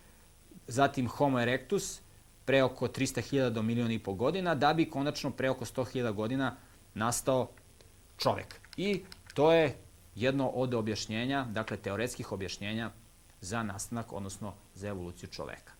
zatim 0.67 1.07
Homo 1.07 1.39
erectus 1.39 2.01
pre 2.47 2.63
oko 2.63 2.87
300.000 2.87 3.49
do 3.49 3.61
miliona 3.61 3.93
i 3.93 3.99
pol 3.99 4.15
godina, 4.15 4.55
da 4.55 4.73
bi 4.73 4.89
konačno 4.89 5.31
pre 5.31 5.49
oko 5.49 5.65
100.000 5.65 6.13
godina 6.13 6.55
nastao 6.93 7.49
čovek. 8.17 8.55
I 8.77 9.03
to 9.33 9.51
je 9.51 9.75
jedno 10.15 10.47
od 10.47 10.73
objašnjenja, 10.73 11.45
dakle 11.51 11.77
teoretskih 11.77 12.31
objašnjenja 12.31 12.91
za 13.41 13.63
nastanak, 13.63 14.13
odnosno 14.13 14.53
za 14.73 14.87
evoluciju 14.87 15.29
čoveka. 15.29 15.73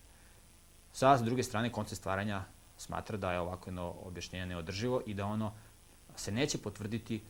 Sa 0.92 1.16
druge 1.16 1.42
strane, 1.42 1.72
koncept 1.72 1.98
stvaranja 1.98 2.44
smatra 2.76 3.16
da 3.16 3.32
je 3.32 3.40
ovako 3.40 3.70
jedno 3.70 3.94
objašnjenje 4.02 4.46
neodrživo 4.46 5.02
i 5.06 5.14
da 5.14 5.26
ono 5.26 5.52
se 6.16 6.32
neće 6.32 6.58
potvrditi 6.58 7.22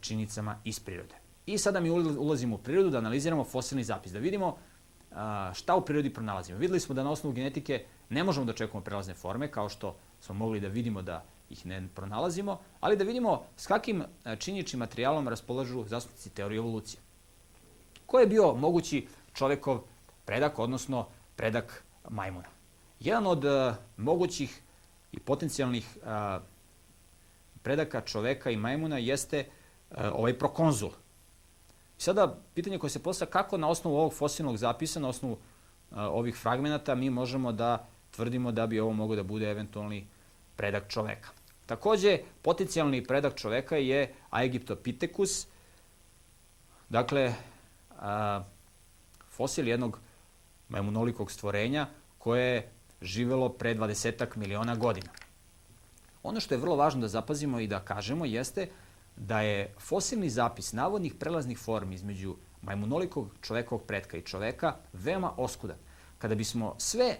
činjenicama 0.00 0.58
iz 0.64 0.80
prirode. 0.80 1.14
I 1.46 1.58
sada 1.58 1.80
mi 1.80 1.90
ulazimo 1.90 2.54
u 2.54 2.58
prirodu 2.58 2.90
da 2.90 2.98
analiziramo 2.98 3.44
fosilni 3.44 3.84
zapis, 3.84 4.12
da 4.12 4.18
vidimo 4.18 4.56
šta 5.54 5.74
u 5.76 5.84
prirodi 5.84 6.14
pronalazimo. 6.14 6.58
Videli 6.58 6.80
smo 6.80 6.94
da 6.94 7.02
na 7.02 7.10
osnovu 7.10 7.34
genetike 7.34 7.84
ne 8.10 8.24
možemo 8.24 8.46
da 8.46 8.52
očekujemo 8.52 8.84
prelazne 8.84 9.14
forme, 9.14 9.50
kao 9.50 9.68
što 9.68 9.96
smo 10.20 10.34
mogli 10.34 10.60
da 10.60 10.68
vidimo 10.68 11.02
da 11.02 11.24
ih 11.50 11.66
ne 11.66 11.88
pronalazimo, 11.94 12.58
ali 12.80 12.96
da 12.96 13.04
vidimo 13.04 13.42
s 13.56 13.66
kakvim 13.66 14.04
činjeničnim 14.38 14.78
materijalom 14.78 15.28
raspolažu 15.28 15.84
zastupnici 15.84 16.30
teorije 16.30 16.58
evolucije. 16.58 17.00
Ko 18.06 18.18
je 18.18 18.26
bio 18.26 18.54
mogući 18.54 19.06
čovekov 19.34 19.80
predak, 20.24 20.58
odnosno 20.58 21.06
predak 21.36 21.84
majmuna? 22.08 22.48
Jedan 23.00 23.26
od 23.26 23.44
mogućih 23.96 24.62
i 25.12 25.20
potencijalnih 25.20 25.98
a, 26.04 26.40
predaka 27.62 28.00
čoveka 28.00 28.50
i 28.50 28.56
majmuna 28.56 28.98
jeste 28.98 29.48
a, 29.90 30.10
ovaj 30.12 30.38
prokonzul. 30.38 30.90
Sada 31.98 32.38
pitanje 32.54 32.78
koje 32.78 32.90
se 32.90 33.02
postavlja 33.02 33.30
kako 33.30 33.56
na 33.56 33.68
osnovu 33.68 33.96
ovog 33.96 34.14
fosilnog 34.14 34.56
zapisa, 34.56 35.00
na 35.00 35.08
osnovu 35.08 35.38
ovih 35.90 36.36
fragmenata 36.36 36.94
mi 36.94 37.10
možemo 37.10 37.52
da 37.52 37.86
tvrdimo 38.10 38.52
da 38.52 38.66
bi 38.66 38.80
ovo 38.80 38.92
mogo 38.92 39.16
da 39.16 39.22
bude 39.22 39.50
eventualni 39.50 40.06
predak 40.56 40.88
čoveka. 40.88 41.28
Takođe, 41.66 42.18
potencijalni 42.42 43.04
predak 43.04 43.36
čoveka 43.38 43.76
je 43.76 44.14
Aegyptopithecus, 44.30 45.46
dakle, 46.88 47.34
a, 47.98 48.42
fosil 49.30 49.68
jednog 49.68 50.00
majmunolikog 50.68 51.30
stvorenja 51.30 51.86
koje 52.18 52.54
je 52.54 52.70
živelo 53.02 53.48
pre 53.48 53.74
20 53.74 54.36
miliona 54.36 54.74
godina. 54.74 55.10
Ono 56.22 56.40
što 56.40 56.54
je 56.54 56.58
vrlo 56.58 56.76
važno 56.76 57.00
da 57.00 57.08
zapazimo 57.08 57.60
i 57.60 57.66
da 57.66 57.80
kažemo 57.80 58.24
jeste 58.24 58.68
da 59.16 59.40
je 59.40 59.74
fosilni 59.78 60.30
zapis 60.30 60.72
navodnih 60.72 61.14
prelaznih 61.14 61.58
formi 61.58 61.94
između 61.94 62.36
majmunolikog 62.62 63.34
čovekovog 63.40 63.86
pretka 63.86 64.16
i 64.16 64.22
čoveka 64.22 64.76
veoma 64.92 65.32
oskudan. 65.36 65.76
Kada 66.18 66.34
bismo 66.34 66.74
sve 66.78 67.16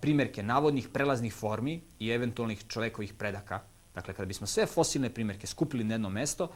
primerke 0.00 0.42
navodnih 0.42 0.88
prelaznih 0.88 1.34
formi 1.34 1.82
i 1.98 2.10
eventualnih 2.10 2.64
čovekovih 2.68 3.14
predaka, 3.14 3.60
dakle 3.94 4.14
kada 4.14 4.26
bismo 4.26 4.46
sve 4.46 4.66
fosilne 4.66 5.10
primerke 5.10 5.46
skupili 5.46 5.84
na 5.84 5.94
jedno 5.94 6.10
mesto, 6.10 6.48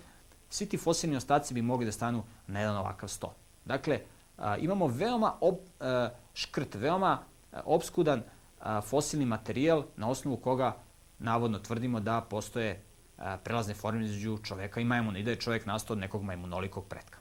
svi 0.50 0.66
ti 0.66 0.76
fosilni 0.76 1.16
ostaci 1.16 1.54
bi 1.54 1.62
mogli 1.62 1.86
da 1.86 1.92
stanu 1.92 2.24
na 2.46 2.60
jedan 2.60 2.76
ovakav 2.76 3.08
sto. 3.08 3.34
Dakle, 3.64 4.00
a, 4.38 4.56
imamo 4.56 4.86
veoma 4.86 5.34
ob, 5.40 5.56
a, 5.80 6.08
škrt, 6.34 6.74
veoma 6.74 7.18
a, 7.52 7.60
obskudan 7.64 8.22
a, 8.60 8.80
fosilni 8.80 9.26
materijal 9.26 9.84
na 9.96 10.08
osnovu 10.08 10.36
koga 10.36 10.76
navodno 11.18 11.58
tvrdimo 11.58 12.00
da 12.00 12.20
postoje 12.20 12.82
a, 13.18 13.36
prelazne 13.36 13.74
forme 13.74 14.04
između 14.04 14.38
čoveka 14.42 14.80
i 14.80 14.84
majmuna 14.84 15.18
i 15.18 15.22
da 15.22 15.30
je 15.30 15.40
čovek 15.40 15.66
nastao 15.66 15.94
od 15.94 15.98
nekog 15.98 16.22
majmunolikog 16.22 16.86
pretka. 16.86 17.18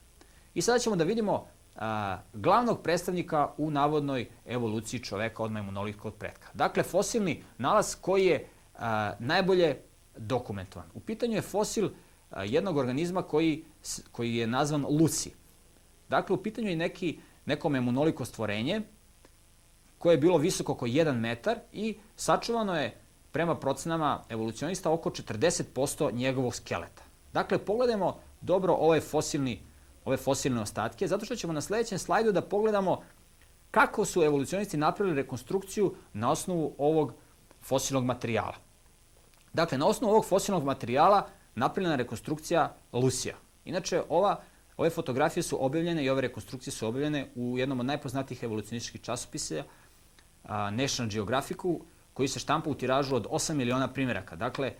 I 0.54 0.62
sada 0.62 0.80
ćemo 0.80 0.96
da 0.96 1.04
vidimo 1.04 1.48
a, 1.78 2.18
glavnog 2.34 2.82
predstavnika 2.82 3.50
u 3.58 3.72
navodnoj 3.72 4.28
evoluciji 4.46 5.00
čoveka 5.00 5.44
od 5.44 5.52
majmunolikog 5.52 6.16
pretka. 6.16 6.48
Dakle, 6.54 6.84
fosilni 6.84 7.44
nalaz 7.58 7.96
koji 8.02 8.26
je 8.26 8.48
a, 8.76 9.14
najbolje 9.20 9.78
dokumentovan. 10.18 10.88
U 10.94 11.00
pitanju 11.00 11.36
je 11.36 11.42
fosil 11.42 11.90
a, 12.30 12.44
jednog 12.44 12.78
organizma 12.78 13.22
koji, 13.22 13.64
koji 14.12 14.36
je 14.36 14.48
nazvan 14.48 14.86
Luci. 14.90 15.32
Dakle, 16.10 16.34
u 16.34 16.44
pitanju 16.44 16.70
je 16.70 16.76
neki, 16.76 17.20
neko 17.46 17.70
majmunoliko 17.70 18.26
stvorenje 18.26 18.82
koje 19.98 20.14
je 20.14 20.18
bilo 20.18 20.38
visoko 20.38 20.72
oko 20.72 20.86
1 20.86 21.20
metar 21.20 21.58
i 21.72 21.98
sačuvano 22.16 22.80
je 22.80 22.98
prema 23.32 23.56
procenama 23.56 24.24
evolucionista 24.30 24.92
oko 24.92 25.10
40% 25.10 26.14
njegovog 26.14 26.56
skeleta. 26.56 27.04
Dakle, 27.34 27.58
pogledajmo 27.58 28.20
dobro 28.42 28.74
ovaj 28.74 29.02
fosilni 29.02 29.60
ove 30.08 30.18
fosilne 30.18 30.62
ostatke, 30.62 31.08
zato 31.08 31.26
što 31.26 31.36
ćemo 31.36 31.54
na 31.54 31.62
sledećem 31.62 32.00
slajdu 32.00 32.32
da 32.32 32.42
pogledamo 32.42 33.02
kako 33.72 34.06
su 34.06 34.24
evolucionisti 34.24 34.78
napravili 34.78 35.16
rekonstrukciju 35.16 35.96
na 36.14 36.32
osnovu 36.32 36.76
ovog 36.78 37.14
fosilnog 37.62 38.06
materijala. 38.06 38.56
Dakle, 39.54 39.78
na 39.78 39.88
osnovu 39.88 40.12
ovog 40.12 40.26
fosilnog 40.26 40.64
materijala 40.64 41.28
napravljena 41.56 41.94
je 41.94 41.98
rekonstrukcija 41.98 42.76
Lucija. 42.94 43.36
Inače, 43.66 44.02
ova, 44.10 44.42
ove 44.78 44.90
fotografije 44.90 45.44
su 45.44 45.66
objavljene 45.66 46.04
i 46.04 46.10
ove 46.10 46.22
rekonstrukcije 46.22 46.74
su 46.74 46.88
objavljene 46.88 47.28
u 47.36 47.58
jednom 47.58 47.80
od 47.80 47.86
najpoznatijih 47.86 48.44
evolucionističkih 48.44 49.02
časopisa, 49.02 49.64
National 50.72 51.10
Geographicu, 51.10 51.82
koji 52.14 52.28
se 52.28 52.40
štampa 52.40 52.70
u 52.70 52.76
tiražu 52.76 53.16
od 53.16 53.26
8 53.26 53.54
miliona 53.54 53.88
primjeraka. 53.88 54.36
Dakle, 54.36 54.74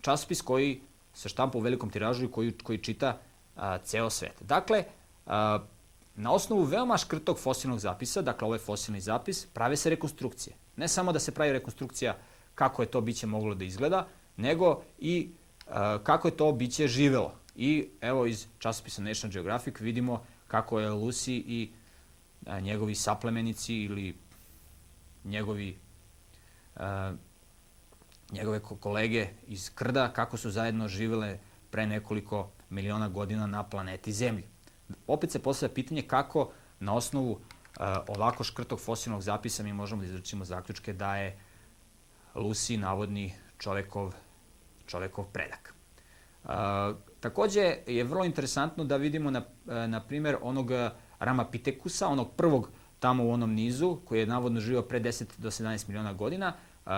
časopis 0.00 0.42
koji 0.42 0.80
se 1.14 1.28
štampa 1.28 1.58
u 1.58 1.60
velikom 1.60 1.90
tiražu 1.90 2.24
i 2.24 2.30
koji, 2.30 2.52
koji 2.52 2.78
čita 2.78 3.18
a, 3.60 3.78
ceo 3.78 4.10
svet. 4.10 4.34
Dakle, 4.40 4.84
a, 5.26 5.58
na 6.16 6.32
osnovu 6.32 6.62
veoma 6.62 6.96
škrtog 6.96 7.38
fosilnog 7.38 7.78
zapisa, 7.78 8.22
dakle 8.22 8.46
ovo 8.46 8.54
je 8.54 8.58
fosilni 8.58 9.00
zapis, 9.00 9.46
prave 9.46 9.76
se 9.76 9.90
rekonstrukcije. 9.90 10.56
Ne 10.76 10.88
samo 10.88 11.12
da 11.12 11.20
se 11.20 11.34
pravi 11.34 11.52
rekonstrukcija 11.52 12.16
kako 12.54 12.82
je 12.82 12.90
to 12.90 13.00
biće 13.00 13.26
moglo 13.26 13.54
da 13.54 13.64
izgleda, 13.64 14.06
nego 14.36 14.82
i 14.98 15.30
a, 15.68 15.98
kako 16.04 16.28
je 16.28 16.36
to 16.36 16.52
biće 16.52 16.88
živelo. 16.88 17.34
I 17.56 17.88
evo 18.00 18.26
iz 18.26 18.46
časopisa 18.58 19.02
National 19.02 19.32
Geographic 19.32 19.80
vidimo 19.80 20.24
kako 20.48 20.80
je 20.80 20.90
Lucy 20.90 21.42
i 21.46 21.70
a, 22.46 22.60
njegovi 22.60 22.94
saplemenici 22.94 23.74
ili 23.74 24.16
njegovi 25.24 25.78
a, 26.76 27.12
njegove 28.32 28.60
kolege 28.60 29.28
iz 29.48 29.70
Krda, 29.74 30.12
kako 30.12 30.36
su 30.36 30.50
zajedno 30.50 30.88
živele 30.88 31.38
pre 31.70 31.86
nekoliko 31.86 32.50
miliona 32.70 33.08
godina 33.08 33.46
na 33.46 33.62
planeti 33.62 34.12
Zemlji. 34.12 34.44
Opet 35.06 35.30
se 35.30 35.42
postavlja 35.42 35.74
pitanje 35.74 36.02
kako 36.02 36.50
na 36.80 36.94
osnovu 36.94 37.30
uh, 37.30 37.40
ovako 38.08 38.44
škrtog 38.44 38.80
fosilnog 38.80 39.22
zapisa 39.22 39.62
mi 39.62 39.72
možemo 39.72 40.02
da 40.02 40.06
izračimo 40.06 40.44
zaključke 40.44 40.92
da 40.92 41.16
je 41.16 41.38
Lucy 42.34 42.76
navodni 42.76 43.34
čovekov, 43.58 44.14
čovekov 44.86 45.24
predak. 45.24 45.74
Uh, 46.44 46.50
takođe 47.20 47.76
je 47.86 48.04
vrlo 48.04 48.24
interesantno 48.24 48.84
da 48.84 48.96
vidimo 48.96 49.30
na, 49.30 49.42
na 49.86 50.00
primer 50.00 50.36
onog 50.42 50.70
Ramapithekusa, 51.18 52.08
onog 52.08 52.32
prvog 52.36 52.70
tamo 52.98 53.24
u 53.24 53.30
onom 53.30 53.54
nizu, 53.54 53.98
koji 54.04 54.20
je 54.20 54.26
navodno 54.26 54.60
živio 54.60 54.82
pre 54.82 55.00
10 55.00 55.24
do 55.38 55.50
17 55.50 55.88
miliona 55.88 56.12
godina. 56.12 56.52
Uh, 56.86 56.90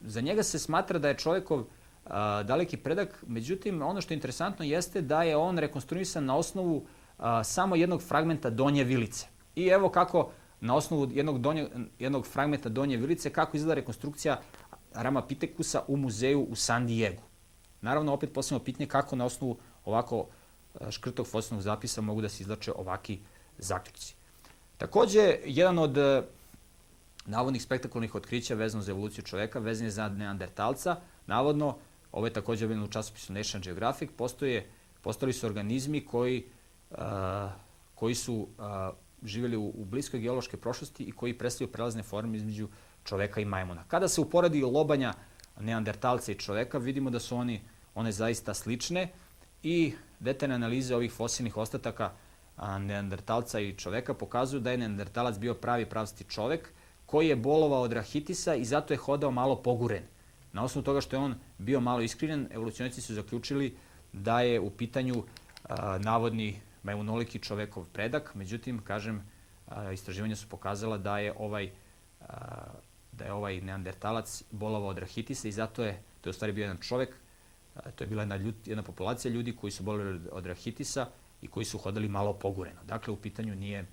za 0.00 0.20
njega 0.20 0.42
se 0.42 0.58
smatra 0.58 0.98
da 0.98 1.08
je 1.08 1.18
čovekov 1.18 1.64
a, 2.06 2.42
daleki 2.42 2.76
predak. 2.76 3.24
Međutim, 3.26 3.82
ono 3.82 4.00
što 4.00 4.14
je 4.14 4.16
interesantno 4.16 4.64
jeste 4.64 5.00
da 5.00 5.22
je 5.22 5.36
on 5.36 5.58
rekonstruisan 5.58 6.24
na 6.24 6.36
osnovu 6.36 6.86
samo 7.44 7.76
jednog 7.76 8.02
fragmenta 8.02 8.50
donje 8.50 8.84
vilice. 8.84 9.26
I 9.54 9.66
evo 9.66 9.88
kako 9.88 10.30
na 10.60 10.74
osnovu 10.74 11.08
jednog, 11.12 11.40
donje, 11.40 11.68
jednog 11.98 12.26
fragmenta 12.26 12.68
donje 12.68 12.96
vilice, 12.96 13.30
kako 13.30 13.56
izgleda 13.56 13.74
rekonstrukcija 13.74 14.40
Rama 14.94 15.22
Pitekusa 15.26 15.82
u 15.88 15.96
muzeju 15.96 16.42
u 16.50 16.56
San 16.56 16.86
Diego. 16.86 17.22
Naravno, 17.80 18.12
opet 18.12 18.32
postavljamo 18.32 18.64
pitanje 18.64 18.86
kako 18.86 19.16
na 19.16 19.24
osnovu 19.24 19.58
ovako 19.84 20.26
škrtog 20.90 21.26
fosilnog 21.26 21.62
zapisa 21.62 22.00
mogu 22.00 22.20
da 22.20 22.28
se 22.28 22.42
izlače 22.42 22.72
ovaki 22.72 23.18
zaključci. 23.58 24.14
Takođe, 24.78 25.38
jedan 25.44 25.78
od 25.78 25.98
navodnih 27.26 27.62
spektakularnih 27.62 28.14
otkrića 28.14 28.54
vezano 28.54 28.82
za 28.82 28.92
evoluciju 28.92 29.24
čoveka, 29.24 29.58
vezan 29.58 29.84
je 29.84 29.90
za 29.90 30.08
neandertalca, 30.08 30.96
navodno 31.26 31.76
ovo 32.16 32.26
je 32.26 32.32
takođe 32.32 32.64
objavljeno 32.64 32.86
u 32.86 32.92
časopisu 32.92 33.32
National 33.32 33.64
Geographic, 33.64 34.10
postoje, 34.16 34.66
postali 35.02 35.32
su 35.32 35.46
organizmi 35.46 36.00
koji, 36.00 36.44
a, 36.90 37.50
koji 37.94 38.14
su 38.14 38.48
a, 38.58 38.92
živjeli 39.22 39.56
u, 39.56 39.66
u 39.66 39.84
bliskoj 39.84 40.20
geološkoj 40.20 40.60
prošlosti 40.60 41.04
i 41.04 41.12
koji 41.12 41.38
predstavljaju 41.38 41.72
prelazne 41.72 42.02
forme 42.02 42.36
između 42.36 42.68
čoveka 43.04 43.40
i 43.40 43.44
majmuna. 43.44 43.84
Kada 43.88 44.08
se 44.08 44.20
uporedi 44.20 44.62
lobanja 44.62 45.12
neandertalca 45.60 46.32
i 46.32 46.38
čoveka, 46.38 46.78
vidimo 46.78 47.10
da 47.10 47.20
su 47.20 47.36
oni, 47.36 47.60
one 47.94 48.12
zaista 48.12 48.54
slične 48.54 49.08
i 49.62 49.92
detaljne 50.20 50.54
analize 50.54 50.96
ovih 50.96 51.12
fosilnih 51.12 51.56
ostataka 51.56 52.12
neandertalca 52.80 53.60
i 53.60 53.74
čoveka 53.74 54.14
pokazuju 54.14 54.60
da 54.60 54.70
je 54.70 54.78
neandertalac 54.78 55.38
bio 55.38 55.54
pravi 55.54 55.86
pravsti 55.86 56.24
čovek 56.24 56.72
koji 57.06 57.28
je 57.28 57.36
bolovao 57.36 57.82
od 57.82 57.92
rahitisa 57.92 58.54
i 58.54 58.64
zato 58.64 58.94
je 58.94 58.98
hodao 58.98 59.30
malo 59.30 59.62
poguren. 59.62 60.15
Na 60.56 60.64
osnovu 60.64 60.84
toga 60.84 61.00
što 61.00 61.16
je 61.16 61.20
on 61.20 61.34
bio 61.58 61.80
malo 61.80 62.00
iskrivljen, 62.00 62.48
evolucionici 62.50 63.00
su 63.00 63.14
zaključili 63.14 63.76
da 64.12 64.40
je 64.40 64.60
u 64.60 64.70
pitanju 64.70 65.24
a, 65.64 65.98
navodni 65.98 66.60
majmunoliki 66.82 67.38
čovekov 67.38 67.84
predak, 67.92 68.34
međutim, 68.34 68.78
kažem, 68.84 69.20
a, 69.68 69.92
istraživanja 69.92 70.36
su 70.36 70.48
pokazala 70.48 70.98
da 70.98 71.18
je 71.18 71.34
ovaj 71.38 71.70
a, 72.20 72.36
da 73.12 73.24
je 73.24 73.32
ovaj 73.32 73.60
neandertalac 73.60 74.42
bolovao 74.50 74.88
od 74.88 74.98
rahitisa 74.98 75.48
i 75.48 75.52
zato 75.52 75.84
je, 75.84 76.02
to 76.20 76.28
je 76.28 76.30
u 76.30 76.32
stvari 76.32 76.52
bio 76.52 76.62
jedan 76.62 76.80
čovek, 76.80 77.14
a, 77.74 77.90
to 77.90 78.04
je 78.04 78.08
bila 78.08 78.22
jedna, 78.22 78.36
ljud, 78.36 78.54
jedna 78.64 78.82
populacija 78.82 79.32
ljudi 79.32 79.56
koji 79.56 79.70
su 79.70 79.82
bolovali 79.82 80.20
od 80.32 80.46
rahitisa 80.46 81.06
i 81.42 81.48
koji 81.48 81.64
su 81.64 81.78
hodali 81.78 82.08
malo 82.08 82.32
pogureno. 82.32 82.80
Dakle, 82.84 83.12
u 83.12 83.16
pitanju 83.16 83.54
nije 83.54 83.86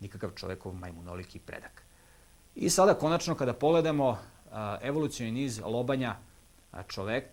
nikakav 0.00 0.30
čovekov 0.36 0.74
majmunoliki 0.74 1.38
predak. 1.38 1.82
I 2.54 2.70
sada, 2.70 2.94
konačno, 2.94 3.34
kada 3.34 3.52
pogledamo 3.52 4.18
evolucijni 4.82 5.32
niz 5.32 5.60
lobanja 5.64 6.16
čovek, 6.88 7.24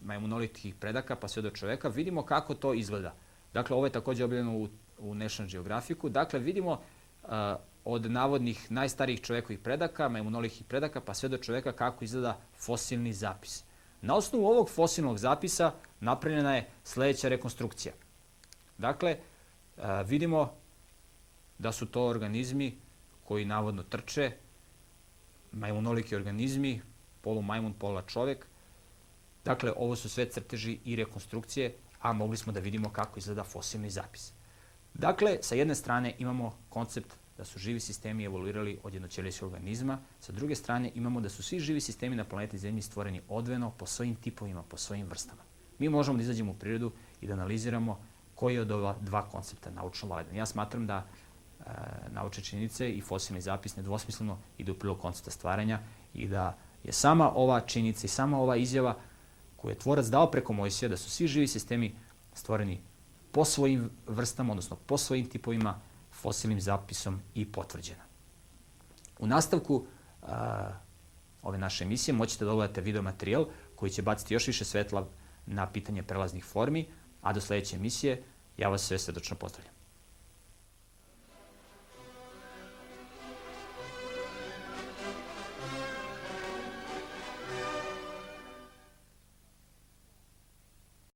majmunolitih 0.00 0.74
predaka 0.74 1.16
pa 1.16 1.28
sve 1.28 1.42
do 1.42 1.50
čoveka, 1.50 1.88
vidimo 1.88 2.22
kako 2.22 2.54
to 2.54 2.74
izgleda. 2.74 3.14
Dakle, 3.52 3.76
ovo 3.76 3.86
je 3.86 3.92
takođe 3.92 4.24
objavljeno 4.24 4.58
u, 4.58 4.68
u 4.98 5.14
National 5.14 5.50
Geographicu. 5.50 6.08
Dakle, 6.08 6.38
vidimo 6.38 6.80
od 7.84 8.10
navodnih 8.10 8.70
najstarijih 8.70 9.20
čovekovih 9.20 9.58
predaka, 9.58 10.08
majmunolitih 10.08 10.64
predaka, 10.64 11.00
pa 11.00 11.14
sve 11.14 11.28
do 11.28 11.38
čoveka 11.38 11.72
kako 11.72 12.04
izgleda 12.04 12.38
fosilni 12.56 13.12
zapis. 13.12 13.64
Na 14.00 14.14
osnovu 14.14 14.46
ovog 14.46 14.70
fosilnog 14.70 15.18
zapisa 15.18 15.72
napravljena 16.00 16.56
je 16.56 16.68
sledeća 16.84 17.28
rekonstrukcija. 17.28 17.94
Dakle, 18.78 19.16
vidimo 20.06 20.54
da 21.58 21.72
su 21.72 21.86
to 21.86 22.06
organizmi 22.06 22.78
koji 23.24 23.44
navodno 23.44 23.82
trče, 23.82 24.32
majmunoliki 25.52 26.16
organizmi, 26.16 26.80
polu 27.20 27.42
majmun, 27.42 27.72
pola 27.72 28.02
čovek. 28.02 28.46
Dakle, 29.44 29.72
ovo 29.76 29.96
su 29.96 30.08
sve 30.08 30.30
crteži 30.30 30.78
i 30.84 30.96
rekonstrukcije, 30.96 31.74
a 32.00 32.12
mogli 32.12 32.36
smo 32.36 32.52
da 32.52 32.60
vidimo 32.60 32.90
kako 32.90 33.18
izgleda 33.18 33.44
fosilni 33.44 33.90
zapis. 33.90 34.32
Dakle, 34.94 35.38
sa 35.40 35.54
jedne 35.54 35.74
strane 35.74 36.14
imamo 36.18 36.58
koncept 36.68 37.14
da 37.36 37.44
su 37.44 37.58
živi 37.58 37.80
sistemi 37.80 38.24
evoluirali 38.24 38.78
od 38.82 38.94
jednoćelijskog 38.94 39.52
organizma, 39.52 39.98
sa 40.20 40.32
druge 40.32 40.54
strane 40.54 40.90
imamo 40.94 41.20
da 41.20 41.28
su 41.28 41.42
svi 41.42 41.60
živi 41.60 41.80
sistemi 41.80 42.16
na 42.16 42.24
planeti 42.24 42.58
Zemlji 42.58 42.82
stvoreni 42.82 43.20
odveno 43.28 43.70
po 43.70 43.86
svojim 43.86 44.14
tipovima, 44.14 44.62
po 44.62 44.76
svojim 44.76 45.06
vrstama. 45.06 45.42
Mi 45.78 45.88
možemo 45.88 46.16
da 46.16 46.22
izađemo 46.22 46.52
u 46.52 46.54
prirodu 46.54 46.92
i 47.20 47.26
da 47.26 47.32
analiziramo 47.32 47.98
koji 48.34 48.58
od 48.58 48.70
ova 48.70 48.96
dva 49.00 49.28
koncepta 49.28 49.70
naučno 49.70 50.08
validan. 50.08 50.36
Ja 50.36 50.46
smatram 50.46 50.86
da 50.86 51.06
naučne 52.10 52.44
činjenice 52.44 52.90
i 52.90 53.00
fosilni 53.00 53.40
zapis 53.40 53.76
nedvosmisleno 53.76 54.38
idu 54.58 54.72
u 54.72 54.74
prilog 54.74 55.00
koncepta 55.00 55.30
stvaranja 55.30 55.80
i 56.14 56.28
da 56.28 56.56
je 56.84 56.92
sama 56.92 57.32
ova 57.34 57.60
činjenica 57.60 58.06
i 58.06 58.08
sama 58.08 58.40
ova 58.40 58.56
izjava 58.56 58.96
koju 59.56 59.70
je 59.70 59.78
tvorac 59.78 60.06
dao 60.06 60.30
preko 60.30 60.52
Mojsija 60.52 60.88
da 60.88 60.96
su 60.96 61.10
svi 61.10 61.26
živi 61.26 61.48
sistemi 61.48 61.94
stvoreni 62.34 62.80
po 63.32 63.44
svojim 63.44 63.90
vrstama, 64.06 64.52
odnosno 64.52 64.76
po 64.76 64.98
svojim 64.98 65.28
tipovima, 65.28 65.80
fosilnim 66.12 66.60
zapisom 66.60 67.20
i 67.34 67.52
potvrđena. 67.52 68.02
U 69.18 69.26
nastavku 69.26 69.86
a, 70.22 70.70
ove 71.42 71.58
naše 71.58 71.84
emisije 71.84 72.14
moćete 72.14 72.44
da 72.44 72.52
ogledate 72.52 72.80
video 72.80 73.02
materijal 73.02 73.46
koji 73.76 73.90
će 73.90 74.02
baciti 74.02 74.34
još 74.34 74.46
više 74.46 74.64
svetla 74.64 75.08
na 75.46 75.66
pitanje 75.66 76.02
prelaznih 76.02 76.44
formi, 76.44 76.88
a 77.22 77.32
do 77.32 77.40
sledeće 77.40 77.76
emisije 77.76 78.22
ja 78.56 78.68
vas 78.68 78.82
sve 78.82 78.98
srdečno 78.98 79.36
pozdravljam. 79.36 79.81